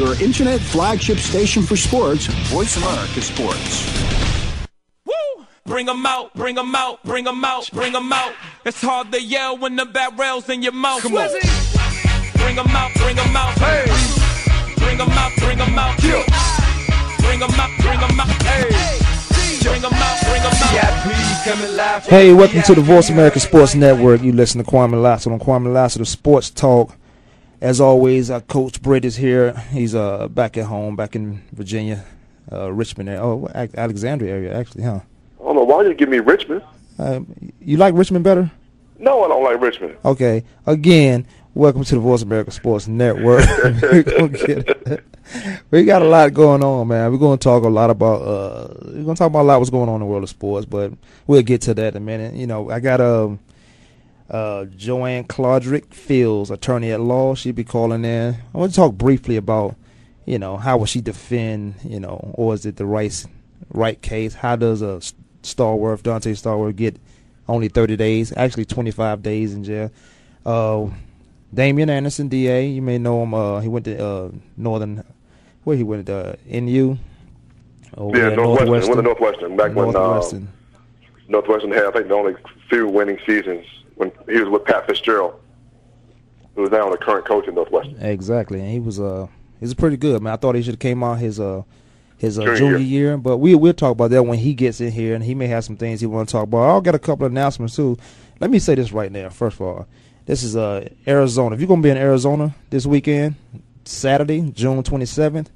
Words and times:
your 0.00 0.14
internet 0.22 0.60
flagship 0.60 1.18
station 1.18 1.62
for 1.62 1.76
sports, 1.76 2.26
Voice 2.48 2.74
America 2.78 3.20
Sports. 3.20 3.84
Woo! 5.04 5.44
Bring 5.66 5.88
'em 5.90 6.06
out, 6.06 6.32
bring 6.34 6.56
'em 6.56 6.74
out, 6.74 7.04
bring 7.04 7.26
'em 7.26 7.44
out, 7.44 7.70
bring 7.70 7.94
'em 7.94 8.10
out. 8.10 8.32
It's 8.64 8.80
hard 8.80 9.12
to 9.12 9.20
yell 9.20 9.58
when 9.58 9.76
the 9.76 9.84
barrel's 9.84 10.48
in 10.48 10.62
your 10.62 10.72
mouth. 10.72 11.02
Come 11.02 11.18
on. 11.18 11.28
Bring 12.40 12.58
'em 12.58 12.74
out, 12.74 12.94
bring 12.94 13.18
'em 13.18 13.36
out. 13.36 13.52
Hey. 13.58 13.84
Bring 14.78 14.98
'em 14.98 15.10
out, 15.10 15.32
bring 15.36 15.60
'em 15.60 15.78
out. 15.78 16.02
Yeah. 16.02 16.24
Bring 17.20 17.42
'em 17.42 17.60
out, 17.60 17.70
bring 17.84 18.00
'em 18.00 18.20
out. 18.20 18.42
Hey. 18.42 18.64
Bring 19.60 19.84
'em 19.84 19.92
out, 19.92 20.18
bring 20.24 20.42
'em 20.42 21.78
out. 21.78 22.02
Hey, 22.06 22.32
welcome 22.32 22.62
to 22.62 22.74
the 22.74 22.80
Voice 22.80 23.10
America 23.10 23.38
Sports 23.38 23.74
Network. 23.74 24.22
You 24.22 24.32
listen 24.32 24.64
to 24.64 24.70
Kwame 24.70 25.00
Lassiter 25.02 25.34
on 25.34 25.40
Kwame 25.40 25.72
Lassiter 25.72 26.06
Sports 26.06 26.48
Talk. 26.48 26.96
As 27.60 27.80
always, 27.80 28.30
uh, 28.30 28.40
Coach 28.40 28.80
Britt 28.80 29.04
is 29.04 29.16
here. 29.16 29.52
He's 29.70 29.94
uh, 29.94 30.28
back 30.28 30.56
at 30.56 30.64
home, 30.64 30.96
back 30.96 31.14
in 31.14 31.42
Virginia, 31.52 32.04
uh, 32.50 32.72
Richmond 32.72 33.10
area. 33.10 33.22
Oh, 33.22 33.48
Alexandria 33.54 34.32
area, 34.32 34.58
actually, 34.58 34.84
huh? 34.84 35.00
I 35.40 35.44
don't 35.44 35.56
know 35.56 35.64
why 35.64 35.82
you 35.82 35.92
give 35.94 36.08
me 36.08 36.20
Richmond. 36.20 36.62
Uh, 36.98 37.20
you 37.60 37.76
like 37.76 37.94
Richmond 37.94 38.24
better? 38.24 38.50
No, 38.98 39.24
I 39.24 39.28
don't 39.28 39.44
like 39.44 39.60
Richmond. 39.60 39.96
Okay. 40.04 40.42
Again, 40.66 41.26
welcome 41.54 41.84
to 41.84 41.94
the 41.94 42.00
Voice 42.00 42.22
America 42.22 42.50
Sports 42.50 42.88
Network. 42.88 43.44
We're 43.82 44.02
gonna 44.04 44.28
get- 44.28 45.04
we 45.70 45.84
got 45.84 46.02
a 46.02 46.06
lot 46.06 46.32
going 46.32 46.64
on, 46.64 46.88
man. 46.88 47.12
We're 47.12 47.18
going 47.18 47.38
to 47.38 47.42
talk 47.44 47.62
a 47.62 47.68
lot 47.68 47.88
about. 47.90 48.22
Uh, 48.22 48.74
we're 48.86 49.04
going 49.04 49.14
to 49.14 49.18
talk 49.18 49.28
about 49.28 49.42
a 49.42 49.44
lot 49.44 49.58
what's 49.60 49.70
going 49.70 49.88
on 49.88 49.96
in 49.96 50.00
the 50.00 50.06
world 50.06 50.24
of 50.24 50.28
sports, 50.28 50.66
but 50.66 50.92
we'll 51.26 51.42
get 51.42 51.60
to 51.62 51.74
that 51.74 51.94
in 51.94 52.02
a 52.02 52.04
minute. 52.04 52.34
You 52.34 52.46
know, 52.48 52.68
I 52.70 52.80
got 52.80 53.00
um, 53.00 53.38
uh, 54.30 54.64
Joanne 54.66 55.24
Claudrick 55.24 55.92
Fields, 55.92 56.50
attorney 56.50 56.92
at 56.92 57.00
law. 57.00 57.34
she'd 57.34 57.56
be 57.56 57.64
calling 57.64 58.04
in. 58.04 58.36
I 58.54 58.58
want 58.58 58.72
to 58.72 58.76
talk 58.76 58.94
briefly 58.94 59.36
about, 59.36 59.74
you 60.24 60.38
know, 60.38 60.56
how 60.56 60.76
will 60.76 60.86
she 60.86 61.00
defend, 61.00 61.74
you 61.82 61.98
know, 61.98 62.32
or 62.34 62.54
is 62.54 62.64
it 62.64 62.76
the 62.76 62.86
right 62.86 63.26
right 63.70 64.00
case? 64.00 64.34
How 64.34 64.56
does 64.56 64.82
a 64.82 65.00
Stallworth, 65.42 66.02
Dante 66.02 66.32
Stallworth, 66.32 66.76
get 66.76 66.96
only 67.48 67.68
30 67.68 67.96
days, 67.96 68.32
actually 68.36 68.64
25 68.64 69.22
days 69.22 69.52
in 69.52 69.64
jail? 69.64 69.90
Uh, 70.46 70.86
Damian 71.52 71.90
Anderson, 71.90 72.28
DA, 72.28 72.68
you 72.68 72.82
may 72.82 72.98
know 72.98 73.24
him. 73.24 73.34
Uh, 73.34 73.60
he 73.60 73.66
went 73.66 73.84
to 73.86 74.04
uh, 74.04 74.30
Northern, 74.56 75.04
where 75.64 75.76
he 75.76 75.82
went 75.82 76.06
to 76.06 76.34
uh, 76.34 76.36
NU. 76.46 76.96
Over 77.96 78.16
yeah, 78.16 78.28
at 78.28 78.36
Northwestern. 78.36 78.70
Went 78.70 78.94
to 78.94 79.02
Northwestern 79.02 79.56
back 79.56 79.74
when 79.74 79.88
uh, 79.88 79.92
Northwestern. 79.92 80.48
Northwestern 81.26 81.72
had, 81.72 81.86
I 81.86 81.90
think, 81.90 82.08
the 82.08 82.14
only 82.14 82.36
few 82.68 82.86
winning 82.86 83.18
seasons 83.26 83.66
when 84.00 84.10
he 84.28 84.40
was 84.40 84.48
with 84.48 84.64
Pat 84.64 84.86
Fitzgerald, 84.86 85.38
who 86.54 86.64
is 86.64 86.70
now 86.70 86.88
the 86.90 86.96
current 86.96 87.26
coach 87.26 87.46
in 87.46 87.54
Northwestern. 87.54 87.96
Exactly, 88.00 88.58
and 88.60 88.70
he 88.70 88.80
was 88.80 88.98
uh 88.98 89.26
he 89.58 89.64
was 89.64 89.74
pretty 89.74 89.98
good, 89.98 90.22
man. 90.22 90.32
I 90.32 90.36
thought 90.36 90.54
he 90.54 90.62
should 90.62 90.74
have 90.74 90.80
came 90.80 91.04
out 91.04 91.18
his 91.18 91.38
uh 91.38 91.62
his 92.16 92.38
uh, 92.38 92.42
Junior 92.42 92.56
junior 92.56 92.76
year. 92.78 93.02
year, 93.08 93.16
but 93.18 93.36
we 93.38 93.54
we'll 93.54 93.74
talk 93.74 93.92
about 93.92 94.10
that 94.10 94.24
when 94.24 94.38
he 94.38 94.54
gets 94.54 94.80
in 94.80 94.90
here, 94.90 95.14
and 95.14 95.22
he 95.22 95.34
may 95.34 95.46
have 95.48 95.64
some 95.64 95.76
things 95.76 96.00
he 96.00 96.06
want 96.06 96.28
to 96.28 96.32
talk 96.32 96.44
about. 96.44 96.68
I'll 96.68 96.80
get 96.80 96.94
a 96.94 96.98
couple 96.98 97.26
of 97.26 97.32
announcements 97.32 97.76
too. 97.76 97.98
Let 98.40 98.50
me 98.50 98.58
say 98.58 98.74
this 98.74 98.90
right 98.90 99.12
now. 99.12 99.28
First 99.28 99.56
of 99.56 99.62
all, 99.62 99.86
this 100.24 100.42
is 100.42 100.56
uh 100.56 100.88
Arizona. 101.06 101.54
If 101.54 101.60
you're 101.60 101.68
gonna 101.68 101.82
be 101.82 101.90
in 101.90 101.98
Arizona 101.98 102.54
this 102.70 102.86
weekend, 102.86 103.36
Saturday, 103.84 104.40
June 104.50 104.82
27th. 104.82 105.48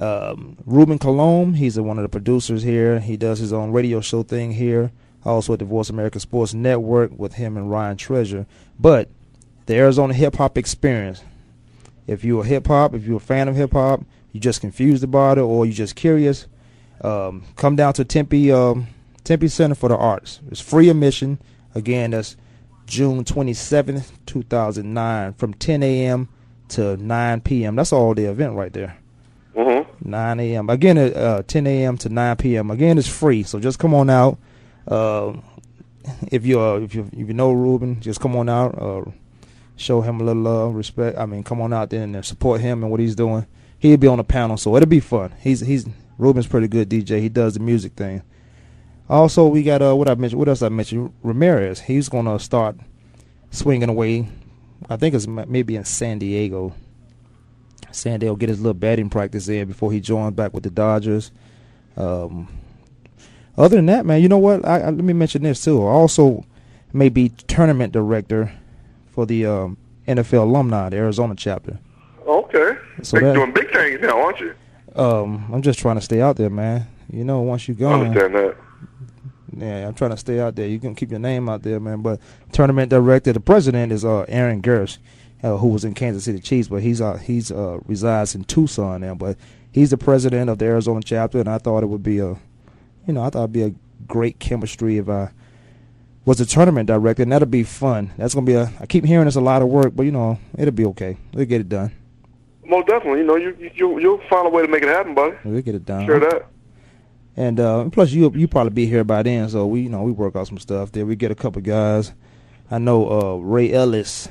Um, 0.00 0.56
Ruben 0.64 0.96
Colomb, 0.98 1.54
he's 1.54 1.78
one 1.80 1.98
of 1.98 2.02
the 2.02 2.08
producers 2.08 2.62
here. 2.62 3.00
He 3.00 3.16
does 3.16 3.40
his 3.40 3.52
own 3.52 3.72
radio 3.72 4.00
show 4.00 4.22
thing 4.22 4.52
here, 4.52 4.92
also 5.24 5.52
at 5.52 5.58
the 5.58 5.64
Voice 5.64 5.90
America 5.90 6.20
Sports 6.20 6.54
Network 6.54 7.10
with 7.18 7.34
him 7.34 7.56
and 7.56 7.70
Ryan 7.70 7.96
Treasure. 7.96 8.46
But 8.78 9.08
the 9.66 9.76
Arizona 9.76 10.14
Hip 10.14 10.36
Hop 10.36 10.56
Experience. 10.56 11.22
If 12.06 12.24
you're 12.24 12.42
a 12.42 12.46
hip 12.46 12.66
hop, 12.66 12.94
if 12.94 13.04
you're 13.04 13.18
a 13.18 13.20
fan 13.20 13.48
of 13.48 13.56
hip 13.56 13.72
hop, 13.72 14.02
you 14.32 14.40
just 14.40 14.62
confused 14.62 15.04
about 15.04 15.36
it, 15.36 15.42
or 15.42 15.66
you're 15.66 15.74
just 15.74 15.94
curious, 15.94 16.46
um, 17.02 17.44
come 17.56 17.76
down 17.76 17.92
to 17.94 18.04
Tempe 18.04 18.50
um, 18.50 18.86
Tempe 19.24 19.46
Center 19.48 19.74
for 19.74 19.90
the 19.90 19.96
Arts. 19.96 20.40
It's 20.50 20.60
free 20.60 20.88
admission. 20.88 21.38
Again, 21.74 22.12
that's 22.12 22.36
June 22.86 23.24
27th, 23.24 24.10
2009, 24.24 25.34
from 25.34 25.52
10 25.52 25.82
a.m. 25.82 26.28
to 26.68 26.96
9 26.96 27.40
p.m. 27.42 27.76
That's 27.76 27.92
all 27.92 28.14
the 28.14 28.24
event 28.24 28.54
right 28.54 28.72
there. 28.72 28.96
Mm-hmm. 29.54 30.10
9 30.10 30.40
a.m. 30.40 30.70
Again, 30.70 30.96
uh, 30.96 31.42
10 31.46 31.66
a.m. 31.66 31.98
to 31.98 32.08
9 32.08 32.36
p.m. 32.36 32.70
Again, 32.70 32.96
it's 32.96 33.06
free, 33.06 33.42
so 33.42 33.60
just 33.60 33.78
come 33.78 33.92
on 33.92 34.08
out. 34.08 34.38
Uh, 34.88 35.34
if 36.30 36.46
you 36.46 36.60
uh, 36.60 36.76
if 36.76 36.94
you 36.94 37.08
if 37.12 37.28
you 37.28 37.34
know 37.34 37.52
Ruben, 37.52 38.00
just 38.00 38.20
come 38.20 38.36
on 38.36 38.48
out. 38.48 38.80
Uh, 38.80 39.04
show 39.76 40.00
him 40.00 40.20
a 40.20 40.24
little 40.24 40.42
love, 40.42 40.74
respect. 40.74 41.18
I 41.18 41.26
mean, 41.26 41.42
come 41.44 41.60
on 41.60 41.72
out 41.72 41.90
there 41.90 42.02
and 42.02 42.24
support 42.24 42.60
him 42.60 42.82
and 42.82 42.90
what 42.90 43.00
he's 43.00 43.14
doing. 43.14 43.46
He'll 43.78 43.96
be 43.96 44.08
on 44.08 44.18
the 44.18 44.24
panel, 44.24 44.56
so 44.56 44.74
it'll 44.76 44.88
be 44.88 45.00
fun. 45.00 45.34
He's 45.40 45.60
he's 45.60 45.86
Ruben's 46.16 46.46
pretty 46.46 46.68
good 46.68 46.88
DJ. 46.88 47.20
He 47.20 47.28
does 47.28 47.54
the 47.54 47.60
music 47.60 47.92
thing. 47.92 48.22
Also, 49.08 49.46
we 49.46 49.62
got 49.62 49.82
uh 49.82 49.94
what 49.94 50.08
I 50.08 50.14
mentioned. 50.14 50.38
What 50.38 50.48
else 50.48 50.62
I 50.62 50.68
mentioned? 50.68 51.12
Ramirez. 51.22 51.80
He's 51.80 52.08
gonna 52.08 52.38
start 52.38 52.76
swinging 53.50 53.88
away. 53.88 54.28
I 54.88 54.96
think 54.96 55.14
it's 55.14 55.26
maybe 55.26 55.76
in 55.76 55.84
San 55.84 56.18
Diego. 56.18 56.74
San 57.90 58.20
Diego 58.20 58.36
get 58.36 58.48
his 58.48 58.60
little 58.60 58.74
batting 58.74 59.10
practice 59.10 59.48
in 59.48 59.68
before 59.68 59.92
he 59.92 60.00
joins 60.00 60.34
back 60.34 60.52
with 60.52 60.62
the 60.62 60.70
Dodgers. 60.70 61.30
Um, 61.96 62.48
other 63.58 63.76
than 63.76 63.86
that, 63.86 64.06
man, 64.06 64.22
you 64.22 64.28
know 64.28 64.38
what? 64.38 64.64
I, 64.66 64.80
I, 64.80 64.84
let 64.86 65.04
me 65.04 65.12
mention 65.12 65.42
this 65.42 65.62
too. 65.64 65.82
I 65.82 65.90
also 65.90 66.44
may 66.92 67.08
be 67.08 67.28
tournament 67.30 67.92
director 67.92 68.52
for 69.12 69.26
the 69.26 69.44
um, 69.46 69.76
NFL 70.06 70.42
alumni, 70.42 70.88
the 70.88 70.96
Arizona 70.96 71.34
chapter. 71.36 71.78
Okay. 72.26 72.78
So 73.02 73.16
Big- 73.18 73.24
that- 73.24 73.34
doing 73.34 73.52
big 73.52 73.70
things 73.72 74.00
now, 74.00 74.20
aren't 74.20 74.40
you? 74.40 74.54
Um, 74.96 75.48
I'm 75.52 75.62
just 75.62 75.78
trying 75.78 75.96
to 75.96 76.00
stay 76.02 76.20
out 76.20 76.36
there, 76.36 76.50
man. 76.50 76.86
You 77.10 77.24
know, 77.24 77.40
once 77.42 77.68
you 77.68 77.74
I 77.74 77.78
go, 77.78 77.90
understand 77.92 78.34
that. 78.34 78.56
yeah, 79.56 79.86
I'm 79.88 79.94
trying 79.94 80.10
to 80.10 80.16
stay 80.16 80.40
out 80.40 80.56
there. 80.56 80.66
You 80.68 80.78
can 80.78 80.94
keep 80.94 81.10
your 81.10 81.20
name 81.20 81.48
out 81.48 81.62
there, 81.62 81.78
man. 81.80 82.02
But 82.02 82.20
tournament 82.52 82.90
director, 82.90 83.32
the 83.32 83.40
president 83.40 83.92
is 83.92 84.04
uh 84.04 84.24
Aaron 84.28 84.60
Gersh, 84.62 84.98
uh, 85.42 85.56
who 85.56 85.68
was 85.68 85.84
in 85.84 85.94
Kansas 85.94 86.24
City 86.24 86.40
Chiefs, 86.40 86.68
but 86.68 86.82
he's 86.82 87.00
uh 87.00 87.16
he's 87.16 87.50
uh 87.52 87.78
resides 87.86 88.34
in 88.34 88.44
Tucson 88.44 89.00
now. 89.00 89.14
But 89.14 89.36
he's 89.72 89.90
the 89.90 89.96
president 89.98 90.50
of 90.50 90.58
the 90.58 90.66
Arizona 90.66 91.00
chapter, 91.04 91.38
and 91.40 91.48
I 91.48 91.58
thought 91.58 91.82
it 91.82 91.86
would 91.86 92.02
be 92.02 92.18
a, 92.18 92.36
you 93.08 93.14
know, 93.14 93.22
I 93.22 93.30
thought 93.30 93.40
it'd 93.40 93.52
be 93.52 93.62
a 93.62 93.74
great 94.06 94.38
chemistry 94.38 94.98
if 94.98 95.08
I 95.08 95.30
was 96.24 96.38
the 96.38 96.44
tournament 96.44 96.86
director, 96.86 97.22
and 97.22 97.32
that'd 97.32 97.50
be 97.50 97.64
fun. 97.64 98.12
That's 98.18 98.34
gonna 98.34 98.46
be 98.46 98.52
a. 98.52 98.70
I 98.78 98.86
keep 98.86 99.04
hearing 99.04 99.26
it's 99.26 99.36
a 99.36 99.40
lot 99.40 99.62
of 99.62 99.68
work, 99.68 99.96
but 99.96 100.04
you 100.04 100.12
know, 100.12 100.38
it'll 100.56 100.72
be 100.72 100.84
okay. 100.86 101.16
We'll 101.32 101.46
get 101.46 101.62
it 101.62 101.70
done. 101.70 101.90
Most 102.66 102.86
definitely. 102.86 103.20
You 103.20 103.26
know, 103.26 103.36
you, 103.36 103.56
you 103.58 103.70
you'll, 103.74 104.00
you'll 104.00 104.20
find 104.28 104.46
a 104.46 104.50
way 104.50 104.62
to 104.62 104.68
make 104.68 104.82
it 104.82 104.90
happen, 104.90 105.14
buddy. 105.14 105.36
We'll 105.42 105.62
get 105.62 105.74
it 105.74 105.86
done. 105.86 106.04
Sure 106.04 106.20
that. 106.20 106.46
And 107.34 107.58
uh, 107.58 107.88
plus, 107.88 108.12
you 108.12 108.30
you 108.34 108.46
probably 108.46 108.70
be 108.70 108.84
here 108.84 109.04
by 109.04 109.22
then, 109.22 109.48
so 109.48 109.66
we 109.66 109.80
you 109.80 109.88
know 109.88 110.02
we 110.02 110.12
work 110.12 110.36
out 110.36 110.46
some 110.46 110.58
stuff 110.58 110.92
there. 110.92 111.06
We 111.06 111.16
get 111.16 111.30
a 111.30 111.34
couple 111.34 111.62
guys. 111.62 112.12
I 112.70 112.78
know 112.78 113.08
uh, 113.10 113.36
Ray 113.36 113.72
Ellis. 113.72 114.28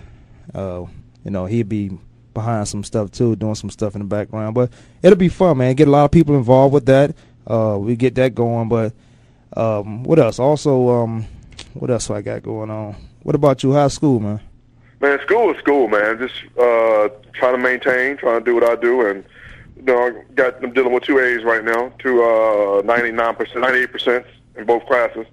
Uh, 0.54 0.86
you 1.26 1.32
know 1.32 1.48
he'd 1.48 1.68
be 1.68 1.98
behind 2.36 2.68
some 2.68 2.84
stuff 2.84 3.10
too, 3.10 3.36
doing 3.36 3.56
some 3.56 3.72
stuff 3.72 3.96
in 3.96 4.02
the 4.02 4.08
background. 4.08 4.54
But 4.54 4.72
it'll 5.02 5.18
be 5.18 5.30
fun, 5.30 5.58
man. 5.58 5.74
Get 5.74 5.88
a 5.88 5.92
lot 5.92 6.06
of 6.06 6.12
people 6.12 6.36
involved 6.36 6.76
with 6.76 6.86
that. 6.86 7.16
Uh, 7.48 7.78
we 7.80 7.96
get 7.96 8.16
that 8.16 8.36
going. 8.36 8.70
But 8.70 8.94
um, 9.56 10.04
what 10.04 10.20
else? 10.20 10.40
Also, 10.40 10.90
um, 10.90 11.26
what 11.74 11.90
else 11.90 12.10
I 12.10 12.22
got 12.22 12.44
going 12.44 12.70
on? 12.70 12.96
What 13.24 13.36
about 13.36 13.64
you? 13.64 13.74
High 13.74 13.88
school, 13.88 14.20
man? 14.20 14.42
Man, 15.00 15.20
school 15.22 15.52
is 15.52 15.58
school, 15.60 15.88
man. 15.88 16.18
Just 16.18 16.36
uh, 16.60 17.10
trying 17.34 17.54
to 17.54 17.60
maintain, 17.60 18.18
trying 18.18 18.40
to 18.40 18.46
do 18.46 18.56
what 18.56 18.64
I 18.64 18.76
do, 18.76 19.06
and 19.06 19.24
you 19.76 19.84
know, 19.84 20.08
I 20.08 20.34
got 20.34 20.64
I'm 20.64 20.74
dealing 20.74 20.92
with 20.92 21.04
two 21.04 21.20
A's 21.20 21.44
right 21.44 21.64
now, 21.64 21.94
two 22.00 22.24
uh, 22.24 22.82
99 22.84 23.36
percent, 23.36 23.62
98 23.62 23.92
percent 23.92 24.26
in 24.56 24.66
both 24.66 24.86
classes. 24.88 25.28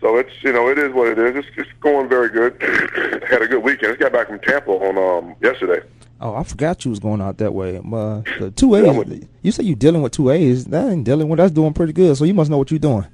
So 0.00 0.16
it's 0.16 0.30
you 0.42 0.52
know 0.52 0.68
it 0.68 0.78
is 0.78 0.92
what 0.92 1.08
it 1.08 1.18
is. 1.18 1.44
It's, 1.44 1.48
it's 1.56 1.70
going 1.80 2.08
very 2.08 2.30
good. 2.30 2.62
Had 3.28 3.42
a 3.42 3.48
good 3.48 3.62
weekend. 3.62 3.90
Just 3.90 4.00
got 4.00 4.12
back 4.12 4.28
from 4.28 4.40
Tampa 4.40 4.70
on 4.70 4.96
um, 4.96 5.36
yesterday. 5.42 5.86
Oh, 6.20 6.34
I 6.34 6.42
forgot 6.42 6.84
you 6.84 6.90
was 6.90 6.98
going 6.98 7.20
out 7.20 7.38
that 7.38 7.54
way. 7.54 7.76
Uh, 7.76 8.22
the 8.40 8.52
two 8.54 8.74
A's. 8.74 9.22
You 9.42 9.52
say 9.52 9.62
you 9.62 9.76
dealing 9.76 10.02
with 10.02 10.12
two 10.12 10.30
A's. 10.30 10.64
That 10.64 10.90
ain't 10.90 11.04
dealing 11.04 11.28
with. 11.28 11.38
That's 11.38 11.52
doing 11.52 11.72
pretty 11.72 11.92
good. 11.92 12.16
So 12.16 12.24
you 12.24 12.34
must 12.34 12.50
know 12.50 12.58
what 12.58 12.70
you're 12.70 12.80
doing. 12.80 13.06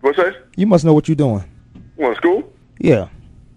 What's 0.00 0.16
that? 0.16 0.34
You 0.56 0.66
must 0.66 0.84
know 0.84 0.94
what 0.94 1.08
you're 1.08 1.14
doing. 1.14 1.44
You 1.96 2.04
want 2.04 2.16
school? 2.16 2.52
Yeah. 2.78 3.08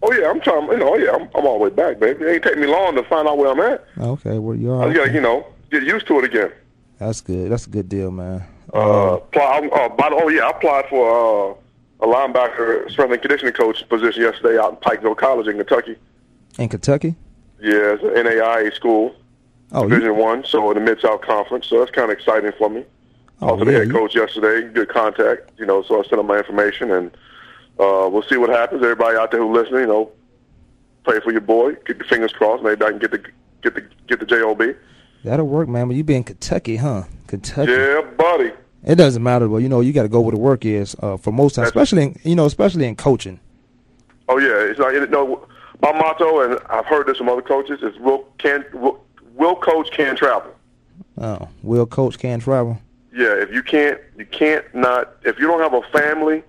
Oh 0.03 0.13
yeah, 0.13 0.29
I'm 0.29 0.39
trying. 0.39 0.67
You 0.67 0.77
know, 0.77 0.95
yeah, 0.95 1.11
I'm, 1.11 1.23
I'm 1.33 1.45
all 1.47 1.57
the 1.57 1.63
way 1.63 1.69
back, 1.71 1.99
baby. 1.99 2.23
It 2.23 2.33
ain't 2.35 2.43
take 2.43 2.57
me 2.57 2.67
long 2.67 2.95
to 2.95 3.03
find 3.03 3.27
out 3.27 3.37
where 3.37 3.49
I'm 3.51 3.59
at. 3.59 3.83
Okay. 3.97 4.37
Well, 4.37 4.55
you 4.55 4.71
I 4.73 4.75
are. 4.75 4.85
just 4.85 4.97
gotta, 4.97 5.13
you 5.13 5.21
know, 5.21 5.47
get 5.71 5.83
used 5.83 6.05
to 6.07 6.19
it 6.19 6.25
again. 6.25 6.51
That's 6.99 7.21
good. 7.21 7.51
That's 7.51 7.65
a 7.65 7.69
good 7.69 7.89
deal, 7.89 8.11
man. 8.11 8.43
Uh, 8.73 9.17
apply, 9.17 9.69
uh, 9.73 9.89
by 9.89 10.09
the, 10.09 10.19
oh 10.21 10.27
yeah, 10.27 10.43
I 10.45 10.49
applied 10.51 10.85
for 10.89 11.51
uh, 11.51 12.05
a 12.05 12.07
linebacker 12.07 12.89
strength 12.91 13.11
and 13.13 13.21
conditioning 13.21 13.53
coach 13.53 13.87
position 13.89 14.21
yesterday 14.21 14.59
out 14.59 14.71
in 14.71 14.75
Pikeville 14.77 15.17
College 15.17 15.47
in 15.47 15.57
Kentucky. 15.57 15.95
In 16.59 16.69
Kentucky. 16.69 17.15
Yeah, 17.59 17.93
it's 17.95 18.03
an 18.03 18.09
NAIA 18.11 18.73
school, 18.73 19.15
Oh, 19.71 19.83
you, 19.83 19.89
Division 19.89 20.17
One, 20.17 20.45
so 20.45 20.69
in 20.71 20.75
the 20.75 20.81
Mid 20.81 21.01
South 21.01 21.21
Conference. 21.21 21.67
So 21.67 21.79
that's 21.79 21.91
kind 21.91 22.11
of 22.11 22.17
exciting 22.17 22.51
for 22.57 22.69
me. 22.69 22.83
oh 23.41 23.49
also, 23.49 23.65
the 23.65 23.71
yeah. 23.71 23.77
head 23.79 23.87
you- 23.87 23.93
coach 23.93 24.15
yesterday, 24.15 24.67
good 24.71 24.89
contact. 24.89 25.51
You 25.57 25.65
know, 25.65 25.81
so 25.83 25.99
I 25.99 26.03
sent 26.07 26.19
him 26.19 26.27
my 26.27 26.37
information, 26.37 26.91
and 26.91 27.11
uh, 27.79 28.07
we'll 28.11 28.23
see 28.23 28.37
what 28.37 28.49
happens. 28.49 28.83
Everybody 28.83 29.17
out 29.17 29.31
there 29.31 29.41
who 29.41 29.51
listening, 29.53 29.81
you 29.81 29.87
know, 29.87 30.11
pray 31.03 31.19
for 31.19 31.31
your 31.31 31.41
boy. 31.41 31.75
Keep 31.85 31.99
your 31.99 32.07
fingers 32.07 32.31
crossed. 32.31 32.63
Maybe 32.63 32.83
I 32.85 32.89
can 32.91 32.99
get 32.99 33.11
the 33.11 33.23
get 33.61 33.75
the 33.75 33.83
get 34.07 34.19
the 34.19 34.25
job. 34.25 34.61
That'll 35.23 35.47
work, 35.47 35.67
man. 35.67 35.87
But 35.87 35.97
you 35.97 36.03
be 36.03 36.15
in 36.15 36.23
Kentucky, 36.23 36.77
huh? 36.77 37.03
Kentucky. 37.27 37.71
Yeah, 37.71 38.01
buddy. 38.17 38.51
It 38.85 38.95
doesn't 38.95 39.21
matter, 39.21 39.47
but 39.47 39.57
you 39.57 39.67
know 39.69 39.81
you 39.81 39.91
got 39.91 40.03
to 40.03 40.07
go 40.09 40.21
where 40.21 40.31
the 40.31 40.39
work 40.39 40.63
is 40.63 40.95
uh, 41.01 41.17
for 41.17 41.31
most 41.31 41.55
times, 41.55 41.67
especially 41.67 42.03
in, 42.03 42.19
you 42.23 42.35
know 42.35 42.45
especially 42.45 42.85
in 42.85 42.95
coaching. 42.95 43.39
Oh 44.29 44.37
yeah, 44.37 44.69
it's 44.69 44.79
like 44.79 44.93
you 44.93 45.05
know, 45.07 45.45
my 45.81 45.91
motto, 45.91 46.41
and 46.41 46.59
I've 46.69 46.85
heard 46.85 47.07
this 47.07 47.17
from 47.17 47.29
other 47.29 47.41
coaches, 47.41 47.81
is 47.81 47.97
will 47.99 48.25
can 48.37 48.65
will, 48.73 49.03
will 49.35 49.55
coach 49.55 49.91
can 49.91 50.15
travel. 50.15 50.53
Oh, 51.17 51.47
will 51.63 51.85
coach 51.85 52.17
can 52.19 52.39
travel? 52.39 52.79
Yeah, 53.13 53.33
if 53.33 53.51
you 53.51 53.63
can't, 53.63 53.99
you 54.17 54.25
can't 54.25 54.63
not. 54.75 55.17
If 55.23 55.39
you 55.39 55.47
don't 55.47 55.59
have 55.59 55.73
a 55.73 55.81
family, 55.91 56.43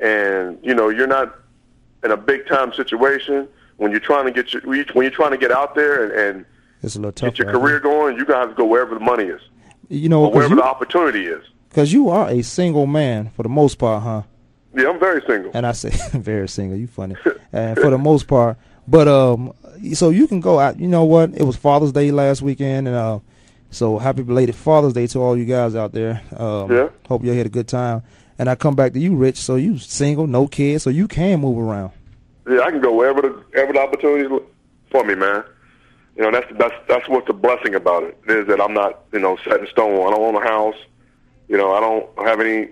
and 0.00 0.58
you 0.62 0.74
know 0.74 0.88
you're 0.88 1.06
not 1.06 1.34
in 2.04 2.10
a 2.10 2.16
big 2.16 2.46
time 2.46 2.72
situation 2.72 3.48
when 3.76 3.90
you're 3.90 4.00
trying 4.00 4.24
to 4.26 4.30
get 4.30 4.52
your 4.52 4.62
when 4.62 5.04
you're 5.04 5.10
trying 5.10 5.30
to 5.32 5.38
get 5.38 5.50
out 5.50 5.74
there 5.74 6.04
and, 6.04 6.12
and 6.12 6.46
It's 6.82 6.94
a 6.96 6.98
little 6.98 7.12
tough. 7.12 7.34
get 7.34 7.38
your 7.38 7.52
career 7.52 7.80
going, 7.80 8.16
you 8.16 8.24
gotta 8.24 8.40
have 8.40 8.50
to 8.50 8.54
go 8.54 8.64
wherever 8.66 8.94
the 8.94 9.00
money 9.00 9.24
is 9.24 9.40
You 9.88 10.08
know, 10.08 10.26
or 10.26 10.32
wherever 10.32 10.54
because 10.54 10.64
the 10.64 10.68
opportunity 10.68 11.26
is. 11.26 11.44
Because 11.68 11.92
you 11.92 12.08
are 12.08 12.28
a 12.28 12.42
single 12.42 12.86
man 12.86 13.30
for 13.30 13.42
the 13.42 13.48
most 13.48 13.78
part, 13.78 14.02
huh? 14.02 14.22
Yeah, 14.74 14.90
I'm 14.90 14.98
very 15.00 15.22
single. 15.26 15.50
And 15.54 15.66
I 15.66 15.72
say 15.72 15.90
very 16.18 16.48
single. 16.48 16.78
You 16.78 16.86
funny, 16.86 17.16
and 17.52 17.78
for 17.78 17.90
the 17.90 17.98
most 17.98 18.26
part. 18.28 18.58
But 18.86 19.08
um, 19.08 19.52
so 19.94 20.10
you 20.10 20.26
can 20.26 20.40
go 20.40 20.58
out. 20.58 20.78
You 20.78 20.88
know 20.88 21.04
what? 21.04 21.30
It 21.34 21.42
was 21.44 21.56
Father's 21.56 21.92
Day 21.92 22.10
last 22.10 22.42
weekend, 22.42 22.88
and 22.88 22.96
uh, 22.96 23.18
so 23.70 23.98
happy 23.98 24.22
belated 24.22 24.54
Father's 24.54 24.92
Day 24.92 25.06
to 25.08 25.18
all 25.20 25.36
you 25.36 25.44
guys 25.44 25.74
out 25.74 25.92
there. 25.92 26.22
Um, 26.36 26.70
Yeah. 26.72 26.88
Hope 27.08 27.24
you 27.24 27.32
had 27.32 27.46
a 27.46 27.50
good 27.50 27.68
time. 27.68 28.02
And 28.38 28.48
I 28.48 28.54
come 28.54 28.76
back 28.76 28.92
to 28.92 29.00
you, 29.00 29.16
Rich. 29.16 29.36
So 29.38 29.56
you 29.56 29.78
single, 29.78 30.26
no 30.26 30.46
kids, 30.46 30.84
so 30.84 30.90
you 30.90 31.08
can 31.08 31.40
move 31.40 31.58
around. 31.58 31.90
Yeah, 32.48 32.60
I 32.60 32.70
can 32.70 32.80
go 32.80 32.94
wherever 32.94 33.20
the 33.20 33.28
wherever 33.50 33.72
the 33.72 33.80
opportunities 33.80 34.30
look 34.30 34.50
for 34.90 35.04
me, 35.04 35.14
man. 35.14 35.42
You 36.16 36.22
know, 36.22 36.30
that's 36.30 36.46
that's 36.58 36.74
that's 36.88 37.08
what's 37.08 37.26
the 37.26 37.32
blessing 37.32 37.74
about 37.74 38.04
it 38.04 38.18
is 38.28 38.46
that 38.48 38.60
I'm 38.60 38.74
not 38.74 39.00
you 39.12 39.18
know 39.18 39.36
set 39.44 39.60
in 39.60 39.66
stone. 39.68 40.06
I 40.06 40.10
don't 40.10 40.34
own 40.34 40.42
a 40.42 40.46
house. 40.46 40.76
You 41.48 41.56
know, 41.56 41.72
I 41.74 41.80
don't 41.80 42.08
have 42.26 42.40
any 42.40 42.68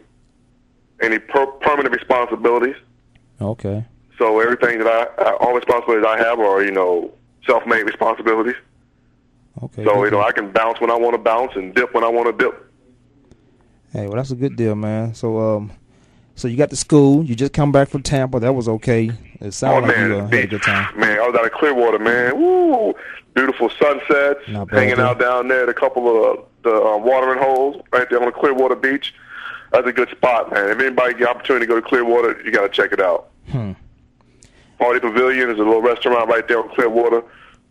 any 1.00 1.18
per- 1.18 1.46
permanent 1.46 1.94
responsibilities. 1.94 2.76
Okay. 3.40 3.84
So 4.18 4.40
everything 4.40 4.78
that 4.78 4.86
I, 4.86 5.22
I 5.22 5.36
all 5.36 5.54
responsibilities 5.54 6.06
I 6.08 6.18
have 6.18 6.38
are 6.40 6.62
you 6.64 6.70
know 6.72 7.12
self-made 7.46 7.82
responsibilities. 7.84 8.54
Okay. 9.62 9.84
So 9.84 10.04
you 10.04 10.10
know. 10.10 10.22
I 10.22 10.32
can 10.32 10.50
bounce 10.52 10.80
when 10.80 10.90
I 10.90 10.96
want 10.96 11.14
to 11.14 11.18
bounce 11.18 11.52
and 11.54 11.74
dip 11.74 11.94
when 11.94 12.04
I 12.04 12.08
want 12.08 12.26
to 12.38 12.44
dip. 12.44 12.62
Hey, 13.92 14.06
well, 14.06 14.16
that's 14.16 14.30
a 14.30 14.34
good 14.36 14.56
deal, 14.56 14.74
man. 14.74 15.14
So, 15.14 15.38
um, 15.38 15.70
so 16.34 16.48
you 16.48 16.56
got 16.56 16.68
to 16.70 16.76
school. 16.76 17.24
You 17.24 17.34
just 17.34 17.52
come 17.54 17.72
back 17.72 17.88
from 17.88 18.02
Tampa. 18.02 18.40
That 18.40 18.52
was 18.52 18.68
okay. 18.68 19.06
It 19.06 19.16
Oh 19.40 19.50
sounded 19.50 19.88
like 19.88 19.96
you 19.96 20.16
uh, 20.16 20.26
had 20.28 20.34
a 20.34 20.46
good 20.48 20.62
time. 20.62 20.98
man, 21.00 21.18
I 21.18 21.26
was 21.26 21.34
out 21.38 21.46
of 21.46 21.52
Clearwater, 21.52 21.98
man. 21.98 22.38
Woo, 22.38 22.94
beautiful 23.34 23.70
sunsets, 23.70 24.40
bad, 24.48 24.68
hanging 24.70 24.98
out 24.98 25.18
down 25.18 25.48
there 25.48 25.62
at 25.62 25.68
a 25.68 25.74
couple 25.74 26.08
of 26.30 26.44
the 26.62 26.74
uh, 26.74 26.96
watering 26.98 27.38
holes 27.42 27.80
right 27.92 28.08
there 28.10 28.18
on 28.18 28.26
the 28.26 28.32
Clearwater 28.32 28.74
beach. 28.76 29.14
That's 29.72 29.86
a 29.86 29.92
good 29.92 30.08
spot, 30.10 30.52
man. 30.52 30.70
If 30.70 30.80
anybody 30.80 31.12
get 31.14 31.20
the 31.20 31.28
opportunity 31.30 31.66
to 31.66 31.72
go 31.72 31.80
to 31.80 31.86
Clearwater, 31.86 32.40
you 32.44 32.50
got 32.52 32.62
to 32.62 32.68
check 32.68 32.92
it 32.92 33.00
out. 33.00 33.28
Hmm. 33.50 33.72
Party 34.78 35.00
Pavilion 35.00 35.48
is 35.50 35.56
a 35.58 35.62
little 35.62 35.82
restaurant 35.82 36.28
right 36.28 36.46
there 36.46 36.60
on 36.62 36.68
Clearwater 36.74 37.22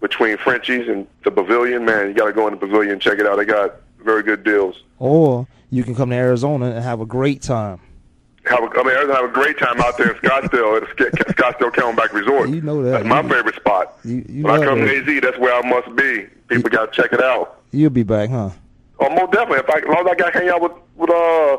between 0.01 0.37
Frenchie's 0.37 0.87
and 0.87 1.07
the 1.23 1.31
Pavilion. 1.31 1.85
Man, 1.85 2.07
you 2.07 2.13
got 2.13 2.25
to 2.25 2.33
go 2.33 2.47
in 2.47 2.53
the 2.53 2.59
Pavilion 2.59 2.93
and 2.93 3.01
check 3.01 3.19
it 3.19 3.27
out. 3.27 3.37
They 3.37 3.45
got 3.45 3.75
very 4.03 4.23
good 4.23 4.43
deals. 4.43 4.81
Or 4.99 5.47
you 5.69 5.83
can 5.83 5.95
come 5.95 6.09
to 6.09 6.15
Arizona 6.15 6.67
and 6.71 6.83
have 6.83 7.01
a 7.01 7.05
great 7.05 7.41
time. 7.41 7.79
Have 8.45 8.59
a, 8.59 8.67
I 8.79 8.83
mean, 8.83 8.87
Arizona 8.89 9.15
have 9.15 9.29
a 9.29 9.33
great 9.33 9.57
time 9.57 9.79
out 9.81 9.97
there 9.97 10.11
in 10.11 10.17
Scottsdale 10.17 10.81
at 10.81 10.95
Scottsdale 11.35 11.71
Camelback 11.71 12.11
Resort. 12.13 12.49
You 12.49 12.61
know 12.61 12.83
that. 12.83 12.91
That's 12.91 13.05
my 13.05 13.21
You- 13.21 13.29
favorite 13.29 13.55
spot. 13.55 13.97
You, 14.03 14.25
you 14.27 14.43
when 14.43 14.61
I 14.61 14.65
come 14.65 14.79
to 14.79 14.95
AZ, 15.15 15.21
that's 15.21 15.37
where 15.39 15.53
I 15.53 15.67
must 15.67 15.95
be. 15.95 16.27
People 16.47 16.69
got 16.69 16.91
to 16.93 17.01
check 17.01 17.11
it 17.13 17.23
out. 17.23 17.61
You'll 17.71 17.89
be 17.89 18.03
back, 18.03 18.29
huh? 18.29 18.51
Oh, 18.99 19.09
most 19.09 19.31
definitely. 19.31 19.59
If 19.59 19.69
I, 19.69 19.77
as 19.79 19.83
long 19.85 20.05
as 20.07 20.11
I 20.11 20.15
got 20.15 20.33
to 20.33 20.39
hang 20.39 20.49
out 20.49 20.61
with 20.61 20.71
with 20.95 21.09
uh 21.09 21.57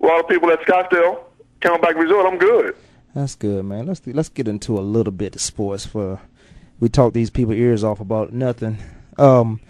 with 0.00 0.06
lot 0.10 0.20
of 0.20 0.28
people 0.28 0.50
at 0.50 0.60
Scottsdale 0.60 1.20
Camelback 1.60 1.94
Resort, 1.96 2.26
I'm 2.26 2.38
good. 2.38 2.76
That's 3.14 3.34
good, 3.34 3.64
man. 3.64 3.86
Let's 3.86 4.02
let's 4.06 4.28
get 4.28 4.46
into 4.48 4.78
a 4.78 4.80
little 4.82 5.12
bit 5.12 5.34
of 5.34 5.40
sports. 5.40 5.86
For 5.86 6.20
we 6.80 6.88
talk 6.88 7.12
these 7.14 7.30
people 7.30 7.54
ears 7.54 7.82
off 7.82 8.00
about 8.00 8.32
nothing. 8.32 8.76
Um, 9.18 9.60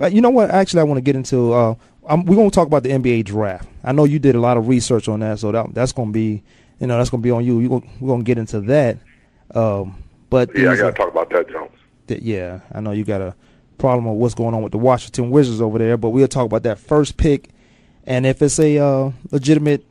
uh, 0.00 0.06
you 0.06 0.20
know 0.20 0.30
what? 0.30 0.50
Actually, 0.50 0.80
I 0.80 0.84
want 0.84 0.98
to 0.98 1.02
get 1.02 1.16
into. 1.16 1.52
Uh, 1.52 1.74
I'm, 2.08 2.24
we're 2.24 2.36
gonna 2.36 2.50
talk 2.50 2.66
about 2.68 2.84
the 2.84 2.90
NBA 2.90 3.24
draft. 3.24 3.68
I 3.82 3.90
know 3.92 4.04
you 4.04 4.18
did 4.20 4.36
a 4.36 4.40
lot 4.40 4.56
of 4.56 4.68
research 4.68 5.08
on 5.08 5.20
that, 5.20 5.40
so 5.40 5.50
that 5.52 5.74
that's 5.74 5.90
gonna 5.92 6.12
be, 6.12 6.42
you 6.78 6.86
know, 6.86 6.96
that's 6.96 7.10
gonna 7.10 7.22
be 7.22 7.30
on 7.32 7.44
you. 7.44 7.68
gonna, 7.68 7.82
we're 8.00 8.08
gonna 8.14 8.22
get 8.22 8.38
into 8.38 8.60
that. 8.62 8.98
Um, 9.54 10.02
but 10.30 10.50
Yeah, 10.56 10.68
I 10.68 10.70
these 10.70 10.78
got 10.80 10.86
are- 10.86 10.92
to 10.92 10.98
talk 10.98 11.08
about 11.10 11.30
that, 11.30 11.48
Jones. 11.50 11.70
that- 12.06 12.22
yeah, 12.22 12.60
I 12.72 12.80
know 12.80 12.92
you 12.92 13.04
got 13.04 13.20
a 13.20 13.34
problem 13.78 14.04
with 14.06 14.16
what's 14.18 14.34
going 14.34 14.54
on 14.54 14.62
with 14.62 14.72
the 14.72 14.78
Washington 14.78 15.30
Wizards 15.30 15.60
over 15.60 15.78
there, 15.78 15.96
but 15.96 16.10
we'll 16.10 16.28
talk 16.28 16.46
about 16.46 16.62
that 16.62 16.78
first 16.78 17.16
pick 17.16 17.50
and 18.06 18.26
if 18.26 18.42
it's 18.42 18.58
a 18.58 18.78
uh, 18.78 19.12
legitimate 19.30 19.84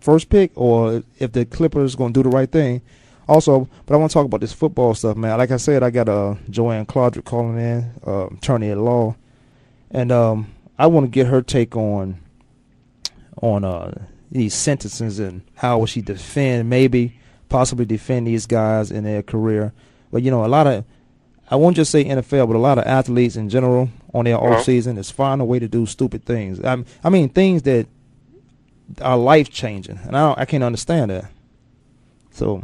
first 0.00 0.28
pick 0.28 0.50
or 0.54 1.02
if 1.18 1.32
the 1.32 1.44
Clippers 1.44 1.94
going 1.94 2.12
to 2.12 2.22
do 2.22 2.30
the 2.30 2.34
right 2.34 2.50
thing. 2.50 2.82
Also, 3.28 3.68
but 3.84 3.94
I 3.94 3.98
want 3.98 4.10
to 4.10 4.14
talk 4.14 4.24
about 4.24 4.40
this 4.40 4.54
football 4.54 4.94
stuff, 4.94 5.16
man. 5.16 5.36
Like 5.36 5.50
I 5.50 5.58
said, 5.58 5.82
I 5.82 5.90
got 5.90 6.08
uh, 6.08 6.36
Joanne 6.48 6.86
Claudrick 6.86 7.24
calling 7.24 7.58
in, 7.58 7.92
uh, 8.06 8.28
attorney 8.28 8.70
at 8.70 8.78
law, 8.78 9.16
and 9.90 10.10
um, 10.10 10.54
I 10.78 10.86
want 10.86 11.04
to 11.04 11.10
get 11.10 11.26
her 11.26 11.42
take 11.42 11.76
on 11.76 12.20
on 13.42 13.64
uh, 13.64 13.92
these 14.30 14.54
sentences 14.54 15.18
and 15.18 15.42
how 15.56 15.78
will 15.78 15.86
she 15.86 16.00
defend, 16.00 16.70
maybe 16.70 17.18
possibly 17.50 17.84
defend 17.84 18.26
these 18.26 18.46
guys 18.46 18.90
in 18.90 19.04
their 19.04 19.22
career. 19.22 19.74
But 20.10 20.22
you 20.22 20.30
know, 20.30 20.44
a 20.44 20.48
lot 20.48 20.66
of 20.66 20.84
I 21.50 21.56
won't 21.56 21.76
just 21.76 21.90
say 21.90 22.04
NFL, 22.04 22.46
but 22.46 22.56
a 22.56 22.58
lot 22.58 22.78
of 22.78 22.84
athletes 22.84 23.36
in 23.36 23.48
general 23.48 23.88
on 24.12 24.24
their 24.26 24.36
Uh-huh. 24.36 24.56
off 24.56 24.64
season 24.64 24.98
is 24.98 25.10
find 25.10 25.40
a 25.40 25.44
way 25.44 25.58
to 25.58 25.68
do 25.68 25.86
stupid 25.86 26.24
things. 26.24 26.60
I, 26.62 26.84
I 27.02 27.08
mean, 27.08 27.28
things 27.30 27.62
that 27.62 27.86
are 29.00 29.16
life 29.16 29.50
changing, 29.50 29.98
and 30.04 30.16
I 30.16 30.20
don't, 30.28 30.38
I 30.38 30.44
can't 30.44 30.64
understand 30.64 31.10
that. 31.10 31.26
So, 32.32 32.62